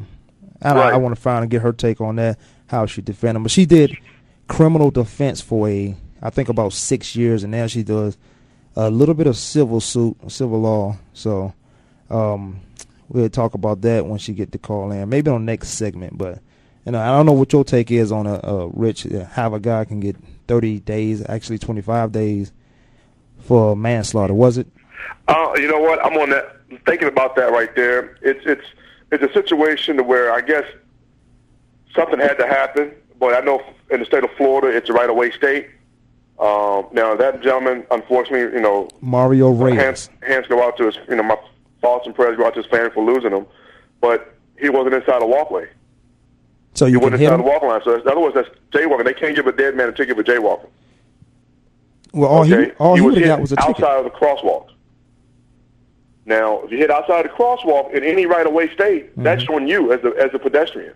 I, 0.62 0.74
Right. 0.74 0.92
I 0.94 0.96
want 0.96 1.14
to 1.14 1.20
find 1.20 1.42
and 1.42 1.50
get 1.50 1.62
her 1.62 1.72
take 1.72 2.00
on 2.00 2.16
that, 2.16 2.38
how 2.66 2.86
she 2.86 3.02
defended 3.02 3.36
them. 3.36 3.42
But 3.44 3.52
she 3.52 3.66
did 3.66 3.96
criminal 4.48 4.90
defense 4.90 5.40
for 5.40 5.68
a, 5.68 5.94
I 6.22 6.30
think 6.30 6.48
about 6.48 6.72
six 6.72 7.14
years, 7.16 7.42
and 7.42 7.50
now 7.52 7.66
she 7.66 7.82
does 7.82 8.16
a 8.76 8.90
little 8.90 9.14
bit 9.14 9.26
of 9.26 9.36
civil 9.36 9.80
suit, 9.80 10.16
civil 10.28 10.60
law. 10.60 10.96
So, 11.12 11.54
um, 12.10 12.60
we'll 13.08 13.28
talk 13.28 13.54
about 13.54 13.80
that 13.82 14.06
when 14.06 14.18
she 14.18 14.32
get 14.32 14.52
the 14.52 14.58
call 14.58 14.90
in, 14.92 15.08
maybe 15.08 15.30
on 15.30 15.44
next 15.44 15.68
segment. 15.70 16.16
But 16.18 16.40
know, 16.92 17.00
I 17.00 17.06
don't 17.08 17.26
know 17.26 17.32
what 17.32 17.52
your 17.52 17.64
take 17.64 17.90
is 17.90 18.12
on 18.12 18.26
a, 18.26 18.40
a 18.42 18.68
rich 18.68 19.06
uh, 19.06 19.24
how 19.24 19.54
a 19.54 19.60
guy 19.60 19.84
can 19.84 20.00
get 20.00 20.16
30 20.48 20.80
days, 20.80 21.24
actually 21.28 21.58
25 21.58 22.12
days 22.12 22.52
for 23.38 23.74
manslaughter. 23.76 24.34
Was 24.34 24.58
it? 24.58 24.66
Uh, 25.28 25.52
you 25.56 25.68
know 25.68 25.80
what? 25.80 26.04
I'm 26.04 26.16
on 26.18 26.30
that. 26.30 26.56
Thinking 26.86 27.08
about 27.08 27.36
that 27.36 27.52
right 27.52 27.74
there. 27.76 28.16
It's 28.22 28.44
it's 28.44 28.64
it's 29.12 29.22
a 29.22 29.32
situation 29.32 29.96
to 29.98 30.02
where 30.02 30.32
I 30.32 30.40
guess 30.40 30.64
something 31.94 32.18
had 32.18 32.34
to 32.38 32.46
happen. 32.46 32.92
But 33.18 33.34
I 33.34 33.40
know 33.40 33.62
in 33.90 34.00
the 34.00 34.06
state 34.06 34.24
of 34.24 34.30
Florida, 34.32 34.76
it's 34.76 34.90
a 34.90 34.92
right-of-way 34.92 35.30
state. 35.30 35.68
Um, 36.38 36.88
now 36.92 37.14
that 37.14 37.42
gentleman, 37.42 37.86
unfortunately, 37.90 38.56
you 38.56 38.62
know, 38.62 38.88
Mario 39.00 39.50
Reyes. 39.50 39.76
hands 39.76 40.10
hands 40.22 40.46
go 40.48 40.66
out 40.66 40.76
to 40.78 40.86
his, 40.86 40.98
you 41.08 41.16
know, 41.16 41.22
my 41.22 41.38
thoughts 41.80 42.06
and 42.06 42.14
prayers 42.14 42.36
go 42.36 42.46
out 42.46 42.54
to 42.54 42.62
his 42.62 42.70
family 42.70 42.90
for 42.90 43.04
losing 43.04 43.30
him. 43.30 43.46
But 44.00 44.34
he 44.58 44.68
wasn't 44.68 44.94
inside 44.94 45.22
a 45.22 45.26
walkway. 45.26 45.68
So 46.74 46.86
He 46.86 46.92
you 46.92 46.98
can 46.98 47.04
wasn't 47.12 47.20
hit 47.20 47.26
inside 47.26 47.34
him. 47.40 47.44
the 47.46 47.50
walking 47.50 47.68
line. 47.68 47.80
So 47.84 47.92
that's, 47.94 48.06
other 48.06 48.20
words, 48.20 48.34
that's 48.34 48.48
jaywalking. 48.70 49.04
They 49.04 49.14
can't 49.14 49.34
give 49.36 49.46
a 49.46 49.52
dead 49.52 49.76
man 49.76 49.88
a 49.88 49.92
ticket 49.92 50.16
for 50.16 50.22
jaywalking. 50.24 50.68
Well, 52.12 52.30
all 52.30 52.40
okay? 52.42 52.66
he 52.66 52.70
all 52.78 52.94
he, 52.94 53.00
was 53.00 53.16
hit 53.16 53.24
got 53.26 53.40
was 53.40 53.52
a 53.52 53.56
ticket. 53.56 53.70
outside 53.70 53.98
of 53.98 54.04
the 54.04 54.10
crosswalk. 54.10 54.68
Now, 56.26 56.62
if 56.62 56.70
you 56.70 56.78
hit 56.78 56.90
outside 56.90 57.24
the 57.26 57.28
crosswalk 57.28 57.92
in 57.92 58.02
any 58.02 58.26
right-of-way 58.26 58.72
state, 58.72 59.10
Mm-hmm. 59.12 59.22
that's 59.24 59.46
on 59.48 59.68
you 59.68 59.92
as 59.92 60.00
a 60.04 60.08
as 60.20 60.30
a 60.34 60.38
pedestrian. 60.38 60.94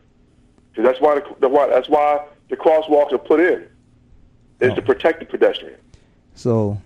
'Cause 0.74 0.84
that's 0.84 1.00
why 1.00 1.16
the, 1.16 1.24
the 1.40 1.48
why, 1.48 1.66
that's 1.68 1.88
why 1.88 2.24
the 2.50 2.56
crosswalks 2.56 3.12
are 3.12 3.18
put 3.18 3.40
in, 3.40 3.66
is 4.60 4.72
Oh. 4.72 4.74
to 4.76 4.82
protect 4.82 5.18
the 5.20 5.26
pedestrian. 5.26 5.78
So 6.34 6.80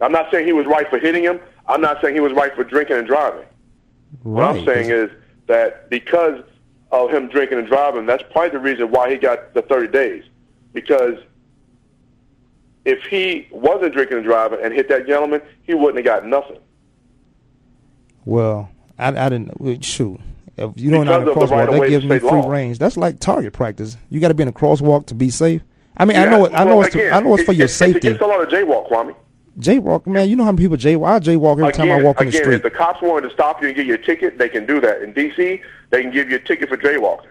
I'm 0.00 0.12
not 0.12 0.30
saying 0.30 0.46
he 0.46 0.52
was 0.52 0.66
right 0.66 0.88
for 0.88 0.98
hitting 0.98 1.24
him. 1.24 1.40
I'm 1.66 1.80
not 1.80 2.00
saying 2.02 2.14
he 2.14 2.20
was 2.20 2.32
right 2.32 2.54
for 2.54 2.62
drinking 2.64 2.96
and 2.96 3.06
driving. 3.06 3.46
What. 4.22 4.44
I'm 4.44 4.64
saying 4.66 4.90
is 4.90 5.10
that 5.46 5.88
because 5.88 6.42
of 6.92 7.10
him 7.10 7.28
drinking 7.28 7.58
and 7.58 7.66
driving, 7.66 8.06
that's 8.06 8.22
probably 8.30 8.50
the 8.50 8.58
reason 8.60 8.90
why 8.90 9.10
he 9.10 9.16
got 9.16 9.54
the 9.54 9.62
30 9.62 9.88
days. 9.88 10.24
Because 10.72 11.16
if 12.84 13.02
he 13.04 13.48
wasn't 13.50 13.92
drinking 13.94 14.18
and 14.18 14.26
driving 14.26 14.60
and 14.62 14.72
hit 14.72 14.88
that 14.88 15.06
gentleman, 15.06 15.40
he 15.62 15.74
wouldn't 15.74 15.96
have 15.96 16.22
got 16.22 16.26
nothing. 16.28 16.58
well, 18.24 18.70
I 18.98 19.08
I 19.08 19.28
didn't 19.28 19.84
shoot. 19.84 20.20
If 20.56 20.72
you 20.76 20.90
don't 20.90 21.06
know 21.06 21.24
the 21.24 21.30
of 21.30 21.38
the 21.38 21.46
crosswalk, 21.46 21.50
right-of-way 21.50 21.80
that 21.80 21.88
gives 21.90 22.04
me 22.04 22.18
free 22.18 22.30
law. 22.30 22.48
range. 22.48 22.78
That's 22.78 22.96
like 22.98 23.18
target 23.20 23.52
practice. 23.54 23.96
You 24.10 24.20
got 24.20 24.28
to 24.28 24.34
be 24.34 24.42
in 24.42 24.48
a 24.48 24.52
crosswalk 24.52 25.06
to 25.06 25.14
be 25.14 25.30
safe. 25.30 25.62
I 25.96 26.04
mean, 26.04 26.16
I 26.16 26.26
know 26.26 26.44
it. 26.44 26.52
I 26.54 26.64
know 26.64 26.76
well, 26.76 26.86
it's. 26.86 26.94
To, 26.94 27.10
I 27.10 27.20
know 27.20 27.34
it's 27.34 27.44
for 27.44 27.52
it- 27.52 27.56
your 27.58 27.64
it- 27.66 27.70
safety. 27.70 28.08
It's 28.08 28.20
a 28.20 28.26
lot 28.26 28.42
of 28.42 28.48
jaywalk, 28.48 28.88
Kwame. 28.90 29.14
Jaywalk, 29.58 30.06
man. 30.06 30.28
You 30.28 30.36
know 30.36 30.44
how 30.44 30.52
many 30.52 30.64
people 30.64 30.76
jaywalk? 30.78 31.08
I 31.10 31.20
jaywalk 31.20 31.58
every 31.60 31.72
time 31.72 31.90
I 31.90 31.94
Again, 31.94 32.04
walk 32.04 32.20
in 32.20 32.26
the 32.26 32.32
street. 32.32 32.54
if 32.56 32.62
the 32.62 32.70
cops 32.70 33.02
wanted 33.02 33.28
to 33.28 33.34
stop 33.34 33.60
you 33.62 33.68
and 33.68 33.76
get 33.76 33.86
you 33.86 33.94
a 33.94 33.98
ticket, 33.98 34.38
they 34.38 34.48
can 34.48 34.64
do 34.66 34.80
that. 34.80 35.02
In 35.02 35.12
D.C., 35.12 35.60
they 35.92 36.02
can 36.02 36.10
give 36.10 36.28
you 36.30 36.36
a 36.36 36.40
ticket 36.40 36.68
for 36.68 36.76
jaywalking. 36.76 37.28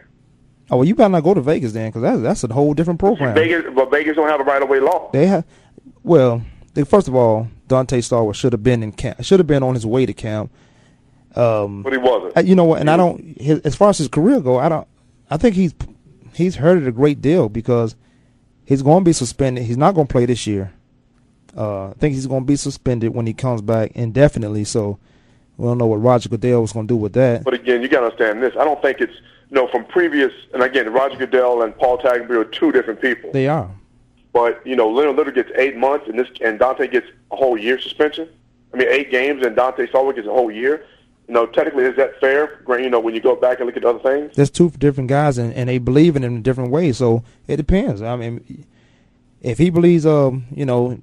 Oh 0.70 0.78
well, 0.78 0.86
you 0.86 0.96
better 0.96 1.10
not 1.10 1.24
go 1.24 1.34
to 1.34 1.42
Vegas 1.42 1.74
then, 1.74 1.90
because 1.90 2.02
that's 2.02 2.22
that's 2.22 2.44
a 2.46 2.54
whole 2.54 2.74
different 2.74 3.00
program. 3.00 3.36
Vegas, 3.36 3.66
but 3.76 3.92
Vegas 3.92 4.16
don't 4.16 4.30
have 4.30 4.40
a 4.40 4.44
right-of-way 4.44 4.80
law. 4.80 5.10
They 5.12 5.28
have 5.28 5.44
Well, 6.04 6.44
the, 6.74 6.86
first 6.86 7.10
of 7.10 7.16
all, 7.16 7.50
Dante 7.68 8.00
Stallworth 8.00 8.36
should 8.36 8.54
have 8.54 8.64
been 8.64 8.82
in 8.82 8.94
camp. 8.94 9.22
Should 9.24 9.40
have 9.40 9.48
been 9.48 9.64
on 9.64 9.74
his 9.74 9.86
way 9.86 10.06
to 10.06 10.14
camp. 10.14 10.52
Um, 11.36 11.84
but 11.84 11.92
he 11.92 11.98
wasn't. 11.98 12.48
You 12.48 12.56
know 12.56 12.64
what? 12.66 12.80
And 12.80 12.90
I 12.90 12.96
don't. 12.96 13.38
His, 13.42 13.60
as 13.62 13.76
far 13.76 13.90
as 13.90 13.98
his 13.98 14.08
career 14.08 14.40
go, 14.40 14.60
I 14.60 14.70
don't. 14.70 14.88
I 15.30 15.38
think 15.38 15.56
he's 15.56 15.74
he's 16.34 16.56
hurt 16.56 16.82
it 16.82 16.88
a 16.88 16.92
great 16.92 17.20
deal 17.20 17.50
because 17.50 17.96
he's 18.64 18.82
going 18.82 19.04
to 19.04 19.06
be 19.06 19.14
suspended. 19.14 19.66
He's 19.66 19.78
not 19.78 19.96
going 19.96 20.08
to 20.08 20.12
play 20.12 20.26
this 20.26 20.46
year. 20.48 20.74
Uh, 21.58 21.90
I 21.90 21.94
think 21.94 22.14
he's 22.16 22.28
going 22.28 22.44
to 22.44 22.48
be 22.48 22.56
suspended 22.56 23.14
when 23.14 23.26
he 23.28 23.34
comes 23.34 23.62
back 23.62 23.92
indefinitely. 23.94 24.64
So 24.64 25.00
we 25.58 25.66
don't 25.66 25.78
know 25.78 25.86
what 25.86 25.98
Roger 25.98 26.30
Goodell 26.30 26.62
was 26.62 26.74
going 26.74 26.88
to 26.88 26.94
do 26.94 26.98
with 26.98 27.14
that. 27.14 27.44
But 27.44 27.54
again, 27.54 27.82
you 27.82 27.88
got 27.88 28.00
to 28.00 28.06
understand 28.06 28.42
this. 28.42 28.54
I 28.60 28.64
don't 28.64 28.82
think 28.82 29.00
it's 29.00 29.14
you 29.50 29.56
know 29.56 29.68
from 29.68 29.86
previous. 29.86 30.32
And 30.54 30.64
again, 30.64 30.92
Roger 30.92 31.18
Goodell 31.18 31.62
and 31.62 31.78
Paul 31.78 31.98
Tagliabue 31.98 32.32
are 32.32 32.46
two 32.46 32.72
different 32.72 33.02
people. 33.02 33.32
They 33.32 33.48
are. 33.48 33.70
But 34.34 34.66
you 34.66 34.76
know, 34.76 34.90
Leonard 34.90 35.18
Little 35.18 35.34
gets 35.34 35.52
eight 35.56 35.76
months, 35.76 36.08
and 36.08 36.18
this 36.18 36.28
and 36.44 36.58
Dante 36.58 36.88
gets 36.88 37.08
a 37.32 37.36
whole 37.36 37.58
year 37.58 37.80
suspension. 37.80 38.30
I 38.74 38.78
mean, 38.78 38.88
eight 38.90 39.12
games, 39.12 39.46
and 39.46 39.56
Dante 39.56 39.88
Stallworth 39.88 40.16
gets 40.16 40.28
a 40.28 40.32
whole 40.32 40.52
year. 40.52 40.86
You 41.28 41.34
know, 41.34 41.46
technically, 41.46 41.84
is 41.84 41.96
that 41.98 42.20
fair? 42.20 42.62
You 42.68 42.90
know, 42.90 43.00
when 43.00 43.14
you 43.14 43.22
go 43.22 43.36
back 43.36 43.60
and 43.60 43.68
look 43.68 43.78
at 43.78 43.86
other 43.86 44.00
things. 44.00 44.36
There's 44.36 44.50
two 44.50 44.70
different 44.72 45.10
guys, 45.10 45.38
and, 45.38 45.54
and 45.54 45.70
they 45.70 45.78
believe 45.78 46.16
in 46.16 46.24
him 46.24 46.36
in 46.38 46.42
different 46.42 46.72
ways. 46.72 46.98
So 46.98 47.24
it 47.48 47.58
depends. 47.58 48.02
I 48.02 48.16
mean, 48.16 48.66
if 49.42 49.58
he 49.58 49.70
believes, 49.70 50.06
um, 50.06 50.46
you 50.52 50.66
know, 50.66 51.02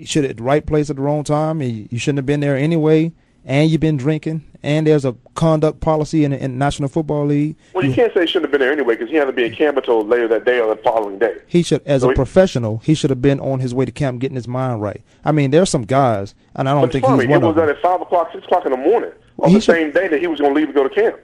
you 0.00 0.06
should 0.06 0.24
at 0.24 0.36
the 0.38 0.42
right 0.42 0.64
place 0.64 0.90
at 0.90 0.96
the 0.96 1.02
wrong 1.02 1.24
time, 1.24 1.60
you 1.62 1.86
you 1.90 1.98
shouldn't 1.98 2.18
have 2.18 2.26
been 2.26 2.40
there 2.40 2.56
anyway, 2.56 3.12
and 3.44 3.70
you've 3.70 3.80
been 3.80 3.96
drinking, 3.96 4.44
and 4.62 4.86
there's 4.86 5.04
a 5.04 5.14
conduct 5.34 5.80
policy 5.80 6.24
in 6.24 6.30
the, 6.32 6.42
in 6.42 6.58
National 6.58 6.88
Football 6.88 7.26
League. 7.26 7.56
Well, 7.74 7.84
you 7.84 7.94
can't 7.94 8.12
say 8.14 8.22
he 8.22 8.26
shouldn't 8.26 8.44
have 8.46 8.50
been 8.52 8.60
there 8.60 8.72
anyway 8.72 8.94
because 8.96 9.10
he 9.10 9.16
had 9.16 9.26
to 9.26 9.32
be 9.32 9.44
in 9.44 9.52
Campbell 9.54 10.04
later 10.04 10.28
that 10.28 10.44
day 10.44 10.60
or 10.60 10.74
the 10.74 10.82
following 10.82 11.18
day. 11.18 11.36
He 11.46 11.62
should, 11.62 11.82
as 11.86 12.02
So 12.02 12.08
a 12.08 12.10
he- 12.12 12.14
professional, 12.16 12.78
he 12.78 12.94
should 12.94 13.10
have 13.10 13.22
been 13.22 13.40
on 13.40 13.60
his 13.60 13.74
way 13.74 13.84
to 13.84 13.92
camp, 13.92 14.20
getting 14.20 14.36
his 14.36 14.48
mind 14.48 14.82
right. 14.82 15.02
I 15.24 15.32
mean, 15.32 15.50
there's 15.50 15.70
some 15.70 15.82
guys, 15.84 16.34
and 16.56 16.68
I 16.68 16.72
don't 16.78 16.90
think 16.90 17.04
funny, 17.04 17.24
he's 17.24 17.30
one 17.30 17.42
it 17.42 17.46
of 17.48 17.56
was 17.56 17.60
them. 17.66 17.68
at 17.74 17.80
five 17.82 18.00
o'clock, 18.00 18.30
six 18.32 18.44
o'clock 18.44 18.64
in 18.66 18.72
the 18.72 18.78
morning 18.78 19.12
on 19.38 19.48
he 19.50 19.54
the 19.56 19.60
should- 19.60 19.74
same 19.74 19.92
day 19.92 20.08
that 20.08 20.20
he 20.20 20.26
was 20.26 20.40
going 20.40 20.54
to 20.54 20.58
leave 20.58 20.68
to 20.68 20.74
go 20.74 20.86
to 20.88 20.94
camp. 20.94 21.16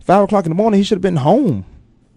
Five 0.00 0.24
o'clock 0.24 0.46
in 0.46 0.50
the 0.50 0.56
morning, 0.56 0.78
he 0.78 0.84
should 0.84 0.96
have 0.96 1.02
been 1.02 1.16
home. 1.16 1.64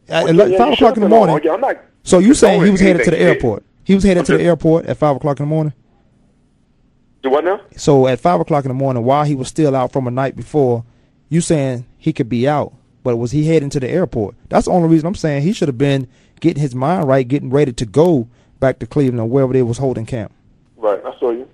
Well, 0.07 0.33
like 0.33 0.51
yeah, 0.51 0.57
five 0.57 0.73
o'clock 0.73 0.95
in 0.97 1.01
the 1.01 1.05
on. 1.05 1.27
morning. 1.27 1.49
I'm 1.49 1.61
not 1.61 1.77
So 2.03 2.19
you 2.19 2.33
saying 2.33 2.63
he 2.63 2.69
was 2.71 2.81
headed 2.81 3.03
to 3.05 3.11
the 3.11 3.19
airport? 3.19 3.63
He 3.83 3.95
was 3.95 4.03
headed 4.03 4.21
I'm 4.21 4.25
to 4.25 4.37
the 4.37 4.43
airport 4.43 4.85
at 4.85 4.97
five 4.97 5.15
o'clock 5.15 5.39
in 5.39 5.45
the 5.45 5.49
morning. 5.49 5.73
Do 7.23 7.29
what 7.29 7.43
now? 7.43 7.61
So 7.75 8.07
at 8.07 8.19
five 8.19 8.39
o'clock 8.39 8.65
in 8.65 8.69
the 8.69 8.75
morning, 8.75 9.03
while 9.03 9.23
he 9.23 9.35
was 9.35 9.47
still 9.47 9.75
out 9.75 9.91
from 9.91 10.07
a 10.07 10.11
night 10.11 10.35
before, 10.35 10.83
you 11.29 11.41
saying 11.41 11.85
he 11.97 12.13
could 12.13 12.29
be 12.29 12.47
out, 12.47 12.73
but 13.03 13.17
was 13.17 13.31
he 13.31 13.45
heading 13.45 13.69
to 13.71 13.79
the 13.79 13.89
airport? 13.89 14.35
That's 14.49 14.65
the 14.65 14.71
only 14.71 14.89
reason 14.89 15.07
I'm 15.07 15.15
saying 15.15 15.43
he 15.43 15.53
should 15.53 15.67
have 15.67 15.77
been 15.77 16.07
getting 16.39 16.61
his 16.61 16.75
mind 16.75 17.07
right, 17.07 17.27
getting 17.27 17.49
ready 17.49 17.73
to 17.73 17.85
go 17.85 18.27
back 18.59 18.79
to 18.79 18.87
Cleveland 18.87 19.19
or 19.19 19.29
wherever 19.29 19.53
they 19.53 19.61
was 19.61 19.77
holding 19.77 20.05
camp. 20.05 20.33
Right, 20.77 20.99
I 21.05 21.17
saw 21.19 21.31
you. 21.31 21.47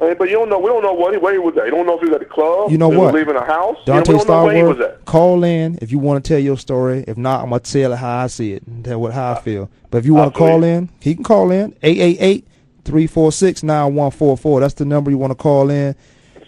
Hey, 0.00 0.14
but 0.14 0.30
you 0.30 0.36
don't 0.36 0.48
know. 0.48 0.58
We 0.58 0.68
don't 0.68 0.82
know 0.82 0.94
what 0.94 1.12
he, 1.12 1.18
where 1.18 1.34
he 1.34 1.38
was 1.38 1.54
at. 1.58 1.66
You 1.66 1.72
don't 1.72 1.84
know 1.86 1.96
if 1.96 2.00
he 2.00 2.06
was 2.06 2.14
at 2.14 2.20
the 2.20 2.26
club. 2.26 2.70
You 2.70 2.78
know 2.78 2.88
what? 2.88 3.12
Leaving 3.12 3.36
a 3.36 3.44
house. 3.44 3.76
Dante 3.84 4.12
you 4.12 4.16
know, 4.16 4.22
we 4.22 4.24
don't 4.24 4.28
know 4.38 4.44
where 4.46 4.56
he 4.56 4.62
was 4.62 4.78
Stallworth, 4.78 4.92
at. 4.94 5.04
call 5.04 5.44
in 5.44 5.78
if 5.82 5.92
you 5.92 5.98
want 5.98 6.24
to 6.24 6.28
tell 6.28 6.38
your 6.38 6.56
story. 6.56 7.04
If 7.06 7.18
not, 7.18 7.42
I'm 7.42 7.50
gonna 7.50 7.60
tell 7.60 7.92
it 7.92 7.96
how 7.96 8.20
I 8.20 8.26
see 8.28 8.54
it 8.54 8.62
and 8.66 8.82
tell 8.82 8.98
what 8.98 9.12
how 9.12 9.32
I 9.32 9.40
feel. 9.40 9.68
But 9.90 9.98
if 9.98 10.06
you 10.06 10.14
want 10.14 10.32
to 10.32 10.38
call 10.38 10.64
in, 10.64 10.88
he 11.00 11.14
can 11.14 11.22
call 11.22 11.50
in 11.50 11.72
888-346-9144. 11.82 14.60
That's 14.60 14.72
the 14.74 14.86
number 14.86 15.10
you 15.10 15.18
want 15.18 15.32
to 15.32 15.36
call 15.36 15.68
in. 15.70 15.94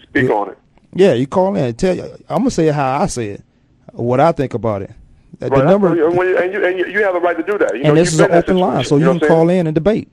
Speak 0.01 0.31
on 0.31 0.49
it. 0.49 0.57
Yeah, 0.95 1.13
you 1.13 1.27
call 1.27 1.55
in. 1.55 1.63
and 1.65 1.77
Tell 1.77 1.95
you, 1.95 2.05
I'm 2.29 2.39
gonna 2.39 2.49
say 2.51 2.67
how 2.67 3.01
I 3.01 3.07
say 3.07 3.27
it, 3.27 3.43
what 3.91 4.19
I 4.19 4.31
think 4.31 4.53
about 4.55 4.81
it. 4.81 4.91
The 5.39 5.49
number, 5.49 5.95
you- 5.95 6.07
and, 6.07 6.53
you, 6.53 6.65
and, 6.65 6.79
you, 6.79 6.85
you, 6.85 6.91
you 6.93 7.03
have 7.03 7.15
a 7.15 7.19
right 7.19 7.35
to 7.35 7.43
do 7.43 7.57
that. 7.57 7.75
You 7.75 7.83
know, 7.83 7.89
and 7.89 7.97
this 7.97 8.13
is 8.13 8.19
an 8.19 8.27
been 8.27 8.37
in 8.37 8.41
that 8.41 8.49
open 8.49 8.57
line, 8.57 8.83
so 8.83 8.97
you 8.97 9.05
know 9.05 9.19
can 9.19 9.27
call 9.27 9.49
in 9.49 9.67
and 9.67 9.75
debate. 9.75 10.07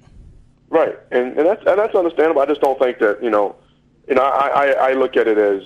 Right, 0.71 0.97
and 1.11 1.37
and 1.37 1.47
that's 1.47 1.63
and 1.67 1.79
that's 1.79 1.95
understandable. 1.97 2.41
I 2.41 2.47
just 2.47 2.61
don't 2.61 2.79
think 2.79 3.01
that 3.01 3.23
you 3.23 3.29
know, 3.29 3.57
you 4.09 4.15
know, 4.15 4.23
I 4.23 4.47
I, 4.47 4.91
I 4.91 4.93
look 4.93 5.17
at 5.17 5.27
it 5.27 5.37
as, 5.37 5.63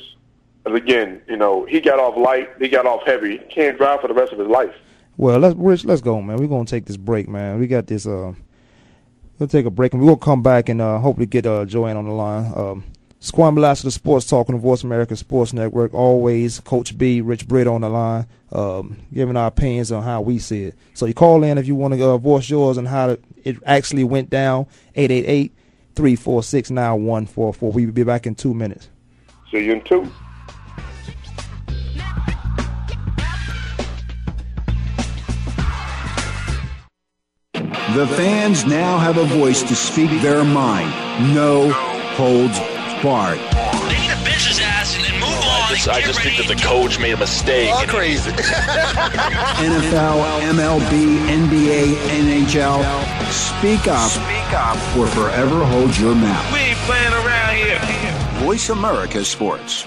as 0.65 0.73
again, 0.73 1.21
you 1.29 1.37
know, 1.37 1.67
he 1.67 1.79
got 1.81 1.99
off 1.99 2.17
light, 2.17 2.49
he 2.59 2.69
got 2.69 2.87
off 2.87 3.03
heavy, 3.05 3.33
he 3.33 3.45
can't 3.45 3.77
drive 3.77 4.01
for 4.01 4.09
the 4.09 4.15
rest 4.15 4.33
of 4.33 4.39
his 4.39 4.49
life. 4.49 4.75
Well, 5.19 5.39
let's 5.39 5.55
Rich, 5.57 5.85
let's 5.85 6.01
go, 6.01 6.23
man. 6.23 6.39
We're 6.39 6.47
gonna 6.47 6.65
take 6.65 6.87
this 6.87 6.97
break, 6.97 7.29
man. 7.29 7.61
We 7.61 7.67
got 7.67 7.87
this. 7.87 8.07
Uh, 8.07 8.33
we'll 9.39 9.49
take 9.49 9.67
a 9.67 9.71
break, 9.71 9.93
and 9.93 10.03
we'll 10.03 10.17
come 10.17 10.43
back 10.43 10.71
and 10.71 10.81
uh, 10.81 10.99
hopefully 10.99 11.27
get 11.27 11.45
uh, 11.45 11.67
Joanne 11.67 11.99
on 11.99 12.07
the 12.07 12.13
line. 12.13 12.51
Um, 12.57 12.85
Squam 13.25 13.55
Blast 13.55 13.81
of 13.81 13.87
the 13.87 13.91
Sports 13.91 14.27
Talk 14.27 14.51
on 14.51 14.57
the 14.57 14.61
Voice 14.61 14.85
America 14.85 15.17
Sports 15.17 15.55
Network. 15.55 15.95
Always, 15.95 16.61
Coach 16.61 16.99
B, 16.99 17.23
Rich 17.23 17.49
Britt 17.49 17.67
on 17.67 17.81
the 17.81 17.89
line, 17.89 18.27
um, 18.53 18.99
giving 19.15 19.35
our 19.35 19.47
opinions 19.47 19.91
on 19.91 20.03
how 20.03 20.21
we 20.21 20.39
see 20.39 20.65
it. 20.65 20.75
So 20.93 21.07
you 21.07 21.15
call 21.15 21.43
in 21.43 21.57
if 21.57 21.67
you 21.67 21.75
want 21.75 21.95
to 21.95 22.05
uh, 22.05 22.19
voice 22.19 22.51
yours 22.51 22.77
and 22.77 22.87
how 22.87 23.17
it 23.43 23.57
actually 23.65 24.05
went 24.05 24.29
down. 24.29 24.67
888-346-9144. 25.97 27.73
We 27.73 27.87
will 27.87 27.95
be 27.95 28.05
back 28.05 28.27
in 28.27 28.35
two 28.35 28.53
minutes. 28.53 28.91
See 29.51 29.65
you 29.65 29.73
in 29.73 29.81
two. 29.85 30.03
The 37.95 38.07
fans 38.07 38.67
now 38.67 38.99
have 38.99 39.17
a 39.17 39.25
voice 39.25 39.63
to 39.63 39.75
speak 39.75 40.11
their 40.21 40.45
mind. 40.45 40.91
No 41.35 41.71
holds 42.17 42.74
barred. 43.05 43.39
They 43.93 44.01
need 44.01 44.09
to 44.17 44.25
bench 44.25 44.49
ass 44.65 44.97
and 44.97 45.05
then 45.05 45.13
move 45.21 45.29
oh, 45.29 45.69
on. 45.69 45.77
just, 45.77 45.89
I 45.89 46.01
just 46.01 46.21
think 46.23 46.39
that 46.39 46.49
the 46.49 46.57
coach 46.57 46.99
made 46.99 47.13
a 47.13 47.19
mistake. 47.19 47.71
All 47.71 47.85
crazy. 47.87 48.31
NFL, 49.61 50.25
MLB, 50.57 51.21
NBA, 51.29 51.95
NHL. 52.25 52.81
Speak 53.31 53.87
up. 53.87 54.11
Speak 54.11 54.53
up. 54.57 54.77
Or 54.97 55.07
forever 55.07 55.65
hold 55.65 55.97
your 55.99 56.15
mouth. 56.15 56.53
we 56.53 56.61
ain't 56.61 56.79
playing 56.89 57.13
around 57.13 57.57
here. 57.57 57.79
Voice 58.41 58.71
America 58.71 59.23
Sports. 59.23 59.87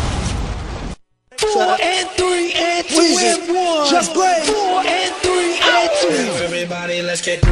Four 1.41 1.75
and 1.81 2.07
three 2.11 2.53
and 2.53 2.87
two 2.87 3.17
and 3.19 3.55
one. 3.55 3.89
Just 3.89 4.13
play. 4.13 4.41
Four 4.45 4.85
and 4.85 5.15
three 5.15 5.57
and 5.59 5.89
two. 5.99 6.43
Everybody, 6.43 7.01
let's 7.01 7.21
get 7.21 7.43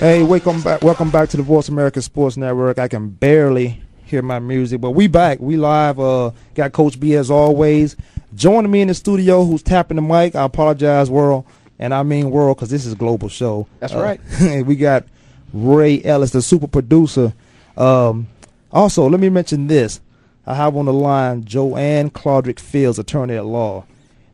Hey, 0.00 0.22
welcome 0.22 0.62
back. 0.62 0.82
Welcome 0.82 1.10
back 1.10 1.28
to 1.28 1.36
the 1.36 1.42
Voice 1.42 1.68
America 1.68 2.00
Sports 2.00 2.38
Network. 2.38 2.78
I 2.78 2.88
can 2.88 3.10
barely 3.10 3.82
hear 4.04 4.22
my 4.22 4.38
music, 4.38 4.80
but 4.80 4.92
we 4.92 5.06
back. 5.06 5.40
We 5.40 5.56
live. 5.56 6.00
Uh, 6.00 6.32
got 6.54 6.72
Coach 6.72 6.98
B 6.98 7.14
as 7.14 7.30
always. 7.30 7.96
Joining 8.34 8.70
me 8.70 8.80
in 8.80 8.88
the 8.88 8.94
studio, 8.94 9.44
who's 9.44 9.62
tapping 9.62 9.96
the 9.96 10.02
mic. 10.02 10.34
I 10.34 10.44
apologize, 10.44 11.10
world, 11.10 11.44
and 11.78 11.92
I 11.92 12.02
mean 12.02 12.30
world, 12.30 12.56
because 12.56 12.70
this 12.70 12.86
is 12.86 12.94
a 12.94 12.96
global 12.96 13.28
show. 13.28 13.66
That's 13.80 13.92
Uh, 13.92 14.02
right. 14.02 14.20
we 14.66 14.74
got 14.76 15.04
Ray 15.52 16.02
Ellis, 16.02 16.30
the 16.30 16.40
super 16.40 16.66
producer. 16.66 17.34
Um, 17.76 18.28
also, 18.70 19.06
let 19.08 19.20
me 19.20 19.28
mention 19.28 19.66
this. 19.66 20.00
I 20.46 20.54
have 20.54 20.76
on 20.76 20.86
the 20.86 20.92
line 20.92 21.44
Joanne 21.44 22.10
Claudrick 22.10 22.58
Fields, 22.58 22.98
attorney 22.98 23.34
at 23.36 23.44
law, 23.44 23.84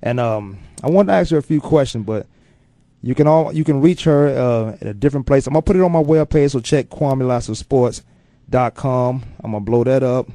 and 0.00 0.20
um, 0.20 0.58
I 0.82 0.88
wanted 0.90 1.08
to 1.08 1.12
ask 1.14 1.30
her 1.32 1.38
a 1.38 1.42
few 1.42 1.60
questions, 1.60 2.06
but 2.06 2.26
you 3.02 3.14
can 3.14 3.26
all 3.26 3.52
you 3.52 3.64
can 3.64 3.80
reach 3.80 4.04
her 4.04 4.28
uh, 4.28 4.76
at 4.80 4.86
a 4.86 4.94
different 4.94 5.26
place. 5.26 5.46
I'm 5.46 5.52
gonna 5.52 5.62
put 5.62 5.76
it 5.76 5.82
on 5.82 5.92
my 5.92 6.02
webpage, 6.02 6.52
so 6.52 6.60
check 6.60 6.88
KwameLassiterSports.com. 6.88 9.22
I'm 9.44 9.50
gonna 9.52 9.60
blow 9.64 9.84
that 9.84 10.02
up 10.02 10.28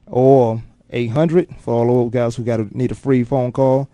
or 0.07 0.63
800 0.89 1.55
for 1.59 1.73
all 1.73 1.87
those 1.87 2.11
guys 2.11 2.35
who 2.35 2.43
got 2.43 2.75
need 2.75 2.91
a 2.91 2.95
free 2.95 3.23
phone 3.23 3.51
call. 3.51 3.87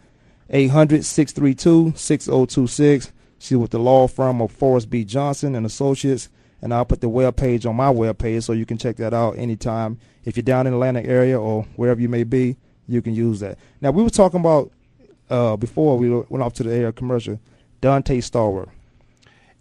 800-632-6026. 0.51 3.11
She's 3.37 3.57
with 3.57 3.71
the 3.71 3.79
law 3.79 4.07
firm 4.07 4.41
of 4.41 4.51
Forrest 4.51 4.89
B. 4.89 5.05
Johnson 5.05 5.55
and 5.55 5.65
Associates, 5.65 6.27
and 6.61 6.73
I'll 6.73 6.83
put 6.83 6.99
the 6.99 7.07
web 7.07 7.37
page 7.37 7.65
on 7.65 7.77
my 7.77 7.89
web 7.89 8.17
page 8.17 8.43
so 8.43 8.51
you 8.51 8.65
can 8.65 8.77
check 8.77 8.97
that 8.97 9.13
out 9.13 9.37
anytime. 9.37 9.97
If 10.25 10.35
you're 10.35 10.43
down 10.43 10.67
in 10.67 10.73
the 10.73 10.77
Atlanta 10.77 11.05
area 11.05 11.39
or 11.39 11.63
wherever 11.75 12.01
you 12.01 12.09
may 12.09 12.25
be, 12.25 12.57
you 12.89 13.01
can 13.01 13.13
use 13.13 13.39
that. 13.39 13.57
Now 13.81 13.91
we 13.91 14.03
were 14.03 14.09
talking 14.09 14.39
about 14.39 14.71
uh, 15.29 15.55
before 15.57 15.97
we 15.97 16.09
went 16.09 16.41
off 16.43 16.53
to 16.55 16.63
the 16.63 16.73
air 16.73 16.91
commercial, 16.91 17.39
Dante 17.81 18.19
Stallworth. 18.19 18.69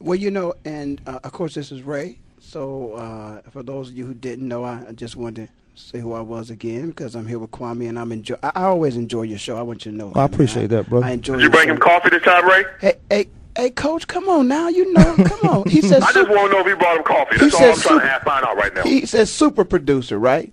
Well, 0.00 0.16
you 0.18 0.30
know, 0.30 0.54
and 0.64 1.00
uh, 1.06 1.18
of 1.24 1.32
course, 1.32 1.54
this 1.54 1.72
is 1.72 1.82
Ray. 1.82 2.18
So, 2.40 2.92
uh, 2.94 3.42
for 3.50 3.62
those 3.62 3.88
of 3.90 3.96
you 3.96 4.06
who 4.06 4.14
didn't 4.14 4.46
know, 4.48 4.64
I 4.64 4.84
I 4.88 4.92
just 4.92 5.16
wanted 5.16 5.48
to 5.48 5.52
say 5.80 5.98
who 6.00 6.12
I 6.14 6.20
was 6.20 6.50
again 6.50 6.88
because 6.88 7.14
I'm 7.14 7.26
here 7.26 7.38
with 7.38 7.50
Kwame, 7.50 7.88
and 7.88 7.98
I'm 7.98 8.10
enjoy. 8.12 8.36
I, 8.42 8.52
I 8.54 8.62
always 8.64 8.96
enjoy 8.96 9.22
your 9.22 9.38
show. 9.38 9.56
I 9.58 9.62
want 9.62 9.84
you 9.84 9.92
to 9.92 9.98
know. 9.98 10.12
I 10.14 10.24
appreciate 10.24 10.68
that, 10.68 10.88
bro. 10.88 11.02
I 11.02 11.10
enjoy. 11.10 11.34
Did 11.34 11.42
you 11.42 11.50
bring 11.50 11.68
show. 11.68 11.74
him 11.74 11.80
coffee 11.80 12.10
this 12.10 12.22
time, 12.22 12.46
Ray? 12.48 12.64
Hey, 12.80 12.94
hey, 13.10 13.26
hey, 13.56 13.70
Coach, 13.70 14.06
come 14.06 14.28
on 14.28 14.48
now. 14.48 14.68
You 14.68 14.92
know, 14.92 15.16
come 15.16 15.50
on. 15.50 15.68
He 15.68 15.80
says. 15.90 16.02
I 16.02 16.12
just 16.12 16.30
want 16.30 16.50
to 16.50 16.56
know 16.56 16.60
if 16.60 16.66
he 16.68 16.74
brought 16.74 16.96
him 16.96 17.02
coffee. 17.02 17.34
He 17.36 17.40
That's 17.42 17.54
all 17.56 17.64
I'm 17.68 17.74
says 17.74 17.82
trying 17.82 18.00
super- 18.00 18.18
to 18.18 18.24
find 18.24 18.44
out 18.46 18.56
right 18.56 18.74
now. 18.74 18.82
He 18.84 19.04
says 19.04 19.30
super 19.32 19.64
producer, 19.64 20.18
right? 20.18 20.52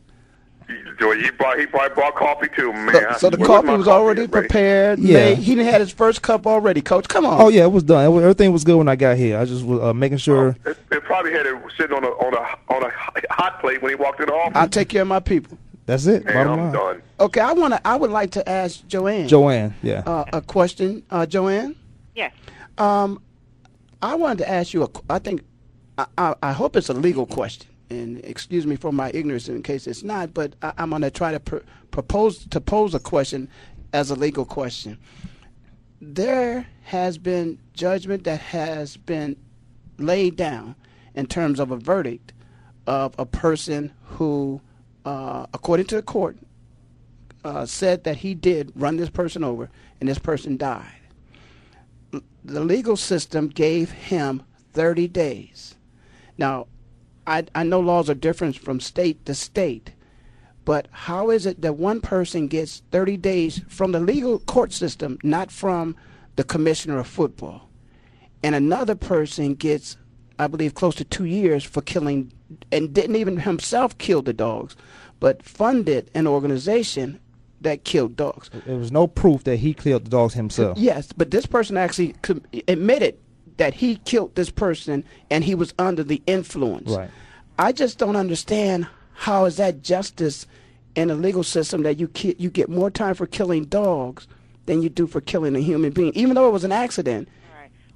Joey, 0.99 1.21
he 1.21 1.29
brought 1.31 1.59
he 1.59 1.65
probably 1.67 1.93
brought 1.93 2.15
coffee 2.15 2.47
too, 2.55 2.71
man. 2.73 2.93
So, 2.93 3.17
so 3.17 3.29
the 3.29 3.37
Where's 3.37 3.47
coffee 3.47 3.67
my 3.67 3.75
was 3.77 3.87
already 3.87 4.23
at, 4.23 4.31
prepared. 4.31 4.99
Yeah. 4.99 5.13
made. 5.31 5.37
he 5.39 5.55
didn't 5.55 5.71
had 5.71 5.81
his 5.81 5.91
first 5.91 6.21
cup 6.21 6.47
already. 6.47 6.81
Coach, 6.81 7.07
come 7.07 7.25
on. 7.25 7.39
Oh 7.39 7.49
yeah, 7.49 7.63
it 7.63 7.71
was 7.71 7.83
done. 7.83 8.05
Everything 8.05 8.51
was 8.51 8.63
good 8.63 8.77
when 8.77 8.87
I 8.87 8.95
got 8.95 9.17
here. 9.17 9.37
I 9.37 9.45
just 9.45 9.63
was 9.65 9.79
uh, 9.81 9.93
making 9.93 10.17
sure. 10.17 10.55
It, 10.65 10.77
it 10.91 11.03
probably 11.03 11.33
had 11.33 11.45
it 11.45 11.55
sitting 11.77 11.95
on 11.95 12.03
a 12.03 12.07
on 12.07 12.33
a 12.33 12.73
on 12.73 12.83
a 12.83 12.91
hot 13.33 13.59
plate 13.61 13.81
when 13.81 13.91
he 13.91 13.95
walked 13.95 14.19
in 14.21 14.27
the 14.27 14.33
office. 14.33 14.55
I'll 14.55 14.69
take 14.69 14.89
care 14.89 15.03
of 15.03 15.07
my 15.07 15.19
people. 15.19 15.57
That's 15.85 16.07
it. 16.07 16.25
Man, 16.25 16.33
bottom 16.33 16.53
I'm 16.53 16.59
line. 16.59 16.73
done. 16.73 17.01
Okay, 17.19 17.41
I 17.41 17.51
wanna. 17.53 17.79
I 17.85 17.95
would 17.95 18.09
like 18.11 18.31
to 18.31 18.49
ask 18.49 18.85
Joanne. 18.87 19.27
Joanne, 19.27 19.75
yeah. 19.83 20.01
uh, 20.07 20.25
a 20.33 20.41
question, 20.41 21.03
uh, 21.11 21.27
Joanne. 21.27 21.75
Yes. 22.15 22.33
Um, 22.79 23.21
I 24.01 24.15
wanted 24.15 24.39
to 24.39 24.49
ask 24.49 24.73
you 24.73 24.81
a. 24.83 24.87
qu- 24.87 25.03
I 25.09 25.19
think, 25.19 25.41
I, 25.97 26.05
I, 26.17 26.35
I 26.41 26.51
hope 26.53 26.75
it's 26.75 26.89
a 26.89 26.93
legal 26.93 27.25
question, 27.27 27.67
and 27.89 28.23
excuse 28.23 28.65
me 28.65 28.75
for 28.75 28.91
my 28.91 29.11
ignorance 29.13 29.47
in 29.49 29.61
case 29.63 29.87
it's 29.87 30.03
not. 30.03 30.33
But 30.33 30.55
I, 30.61 30.73
I'm 30.77 30.89
going 30.89 31.01
to 31.01 31.11
try 31.11 31.31
to 31.31 31.39
pr- 31.39 31.57
propose 31.91 32.45
to 32.47 32.61
pose 32.61 32.93
a 32.93 32.99
question 32.99 33.49
as 33.93 34.11
a 34.11 34.15
legal 34.15 34.45
question. 34.45 34.97
There 36.01 36.67
has 36.83 37.17
been 37.17 37.59
judgment 37.73 38.23
that 38.25 38.39
has 38.39 38.97
been 38.97 39.35
laid 39.97 40.35
down 40.35 40.75
in 41.13 41.25
terms 41.25 41.59
of 41.59 41.71
a 41.71 41.77
verdict 41.77 42.33
of 42.85 43.15
a 43.17 43.25
person 43.25 43.93
who, 44.03 44.61
uh, 45.05 45.45
according 45.53 45.87
to 45.87 45.95
the 45.95 46.01
court, 46.01 46.37
uh, 47.43 47.65
said 47.65 48.03
that 48.03 48.17
he 48.17 48.33
did 48.33 48.71
run 48.75 48.97
this 48.97 49.09
person 49.09 49.43
over, 49.43 49.69
and 49.99 50.09
this 50.09 50.19
person 50.19 50.57
died 50.57 50.95
the 52.45 52.63
legal 52.63 52.95
system 52.95 53.47
gave 53.47 53.91
him 53.91 54.43
30 54.73 55.07
days. 55.07 55.75
Now, 56.37 56.67
I, 57.27 57.45
I 57.55 57.63
know 57.63 57.79
laws 57.79 58.09
are 58.09 58.15
different 58.15 58.57
from 58.57 58.79
state 58.79 59.25
to 59.25 59.35
state, 59.35 59.91
but 60.63 60.87
how 60.91 61.29
is 61.29 61.45
it 61.45 61.61
that 61.61 61.77
one 61.77 62.01
person 62.01 62.47
gets 62.47 62.81
30 62.91 63.17
days 63.17 63.61
from 63.67 63.91
the 63.91 63.99
legal 63.99 64.39
court 64.39 64.73
system, 64.73 65.17
not 65.23 65.51
from 65.51 65.95
the 66.35 66.43
commissioner 66.43 66.99
of 66.99 67.07
football, 67.07 67.69
and 68.43 68.55
another 68.55 68.95
person 68.95 69.55
gets, 69.55 69.97
I 70.37 70.47
believe, 70.47 70.75
close 70.75 70.95
to 70.95 71.03
two 71.03 71.25
years 71.25 71.63
for 71.63 71.81
killing, 71.81 72.31
and 72.71 72.93
didn't 72.93 73.15
even 73.15 73.37
himself 73.37 73.97
kill 73.97 74.21
the 74.21 74.33
dogs, 74.33 74.75
but 75.19 75.41
funded 75.43 76.11
an 76.13 76.27
organization 76.27 77.19
that 77.61 77.83
killed 77.83 78.15
dogs? 78.15 78.49
There 78.65 78.77
was 78.77 78.91
no 78.91 79.07
proof 79.07 79.43
that 79.45 79.57
he 79.57 79.73
killed 79.73 80.05
the 80.05 80.09
dogs 80.09 80.33
himself. 80.33 80.77
Yes, 80.77 81.11
but 81.13 81.31
this 81.31 81.45
person 81.45 81.77
actually 81.77 82.13
com- 82.21 82.43
admitted 82.67 83.17
that 83.57 83.73
he 83.75 83.97
killed 83.97 84.35
this 84.35 84.49
person 84.49 85.03
and 85.29 85.43
he 85.43 85.55
was 85.55 85.73
under 85.79 86.03
the 86.03 86.21
influence. 86.27 86.91
Right. 86.91 87.09
I 87.57 87.71
just 87.71 87.97
don't 87.97 88.15
understand 88.15 88.87
how 89.13 89.45
is 89.45 89.57
that 89.57 89.81
justice 89.81 90.45
in 90.95 91.09
a 91.09 91.15
legal 91.15 91.43
system 91.43 91.83
that 91.83 91.97
you 91.99 92.07
ki- 92.07 92.35
you 92.37 92.49
get 92.49 92.69
more 92.69 92.89
time 92.89 93.15
for 93.15 93.25
killing 93.25 93.65
dogs 93.65 94.27
than 94.65 94.81
you 94.81 94.89
do 94.89 95.07
for 95.07 95.21
killing 95.21 95.55
a 95.55 95.59
human 95.59 95.91
being, 95.91 96.11
even 96.15 96.35
though 96.35 96.47
it 96.47 96.51
was 96.51 96.63
an 96.63 96.71
accident. 96.71 97.29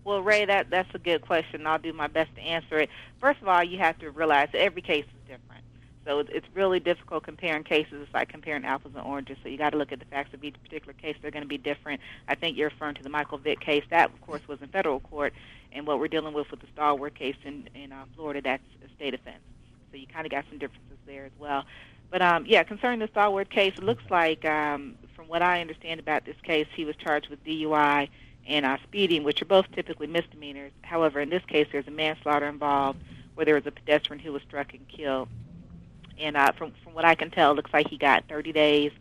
Well, 0.05 0.21
Ray, 0.21 0.45
that 0.45 0.71
that's 0.71 0.89
a 0.95 0.97
good 0.97 1.21
question. 1.21 1.67
I'll 1.67 1.77
do 1.77 1.93
my 1.93 2.07
best 2.07 2.33
to 2.35 2.41
answer 2.41 2.79
it. 2.79 2.89
First 3.19 3.41
of 3.41 3.47
all, 3.47 3.63
you 3.63 3.77
have 3.77 3.99
to 3.99 4.09
realize 4.09 4.49
that 4.53 4.61
every 4.61 4.81
case 4.81 5.05
is 5.05 5.11
different. 5.11 5.18
So 6.05 6.19
it's, 6.19 6.47
really 6.53 6.79
difficult 6.79 7.23
comparing 7.23 7.63
cases. 7.63 8.01
It's 8.01 8.13
like 8.13 8.29
comparing 8.29 8.65
apples 8.65 8.93
and 8.95 9.05
oranges. 9.05 9.37
So 9.43 9.49
you 9.49 9.57
got 9.57 9.71
to 9.71 9.77
look 9.77 9.91
at 9.91 9.99
the 9.99 10.05
facts 10.05 10.33
of 10.33 10.43
each 10.43 10.55
particular 10.63 10.93
case. 10.93 11.15
They're 11.21 11.31
going 11.31 11.43
to 11.43 11.47
be 11.47 11.57
different. 11.57 12.01
I 12.27 12.35
think 12.35 12.57
you're 12.57 12.69
referring 12.69 12.95
to 12.95 13.03
the 13.03 13.09
Michael 13.09 13.37
Vick 13.37 13.59
case. 13.59 13.83
That, 13.89 14.11
of 14.11 14.21
course, 14.21 14.41
was 14.47 14.61
in 14.61 14.69
federal 14.69 14.99
court, 14.99 15.33
and 15.71 15.85
what 15.85 15.99
we're 15.99 16.07
dealing 16.07 16.33
with 16.33 16.49
with 16.51 16.61
the 16.61 16.67
Stallworth 16.75 17.13
case 17.13 17.35
in 17.45 17.69
in 17.75 17.91
uh, 17.91 18.05
Florida, 18.15 18.41
that's 18.41 18.63
a 18.83 18.93
state 18.95 19.13
offense. 19.13 19.43
So 19.91 19.97
you 19.97 20.07
kind 20.07 20.25
of 20.25 20.31
got 20.31 20.45
some 20.49 20.57
differences 20.57 20.97
there 21.05 21.25
as 21.25 21.31
well. 21.39 21.63
But 22.09 22.21
um, 22.21 22.45
yeah, 22.47 22.63
concerning 22.63 22.99
the 22.99 23.07
Stallworth 23.07 23.49
case, 23.49 23.73
it 23.77 23.83
looks 23.83 24.03
like, 24.09 24.43
um, 24.45 24.95
from 25.15 25.27
what 25.27 25.41
I 25.41 25.61
understand 25.61 25.99
about 25.99 26.25
this 26.25 26.37
case, 26.43 26.67
he 26.75 26.85
was 26.85 26.95
charged 26.95 27.29
with 27.29 27.43
DUI 27.45 28.09
and 28.47 28.65
uh, 28.65 28.77
speeding, 28.83 29.23
which 29.23 29.41
are 29.41 29.45
both 29.45 29.71
typically 29.73 30.07
misdemeanors. 30.07 30.71
However, 30.81 31.19
in 31.19 31.29
this 31.29 31.43
case, 31.45 31.67
there's 31.71 31.87
a 31.87 31.91
manslaughter 31.91 32.47
involved, 32.47 32.99
where 33.35 33.45
there 33.45 33.55
was 33.55 33.67
a 33.67 33.71
pedestrian 33.71 34.21
who 34.21 34.33
was 34.33 34.41
struck 34.41 34.73
and 34.73 34.87
killed. 34.87 35.29
And 36.19 36.35
uh, 36.37 36.51
from 36.53 36.73
from 36.83 36.93
what 36.93 37.05
I 37.05 37.15
can 37.15 37.31
tell, 37.31 37.53
looks 37.55 37.73
like 37.73 37.87
he 37.89 37.97
got 37.97 38.25
30 38.27 38.51
days 38.51 38.91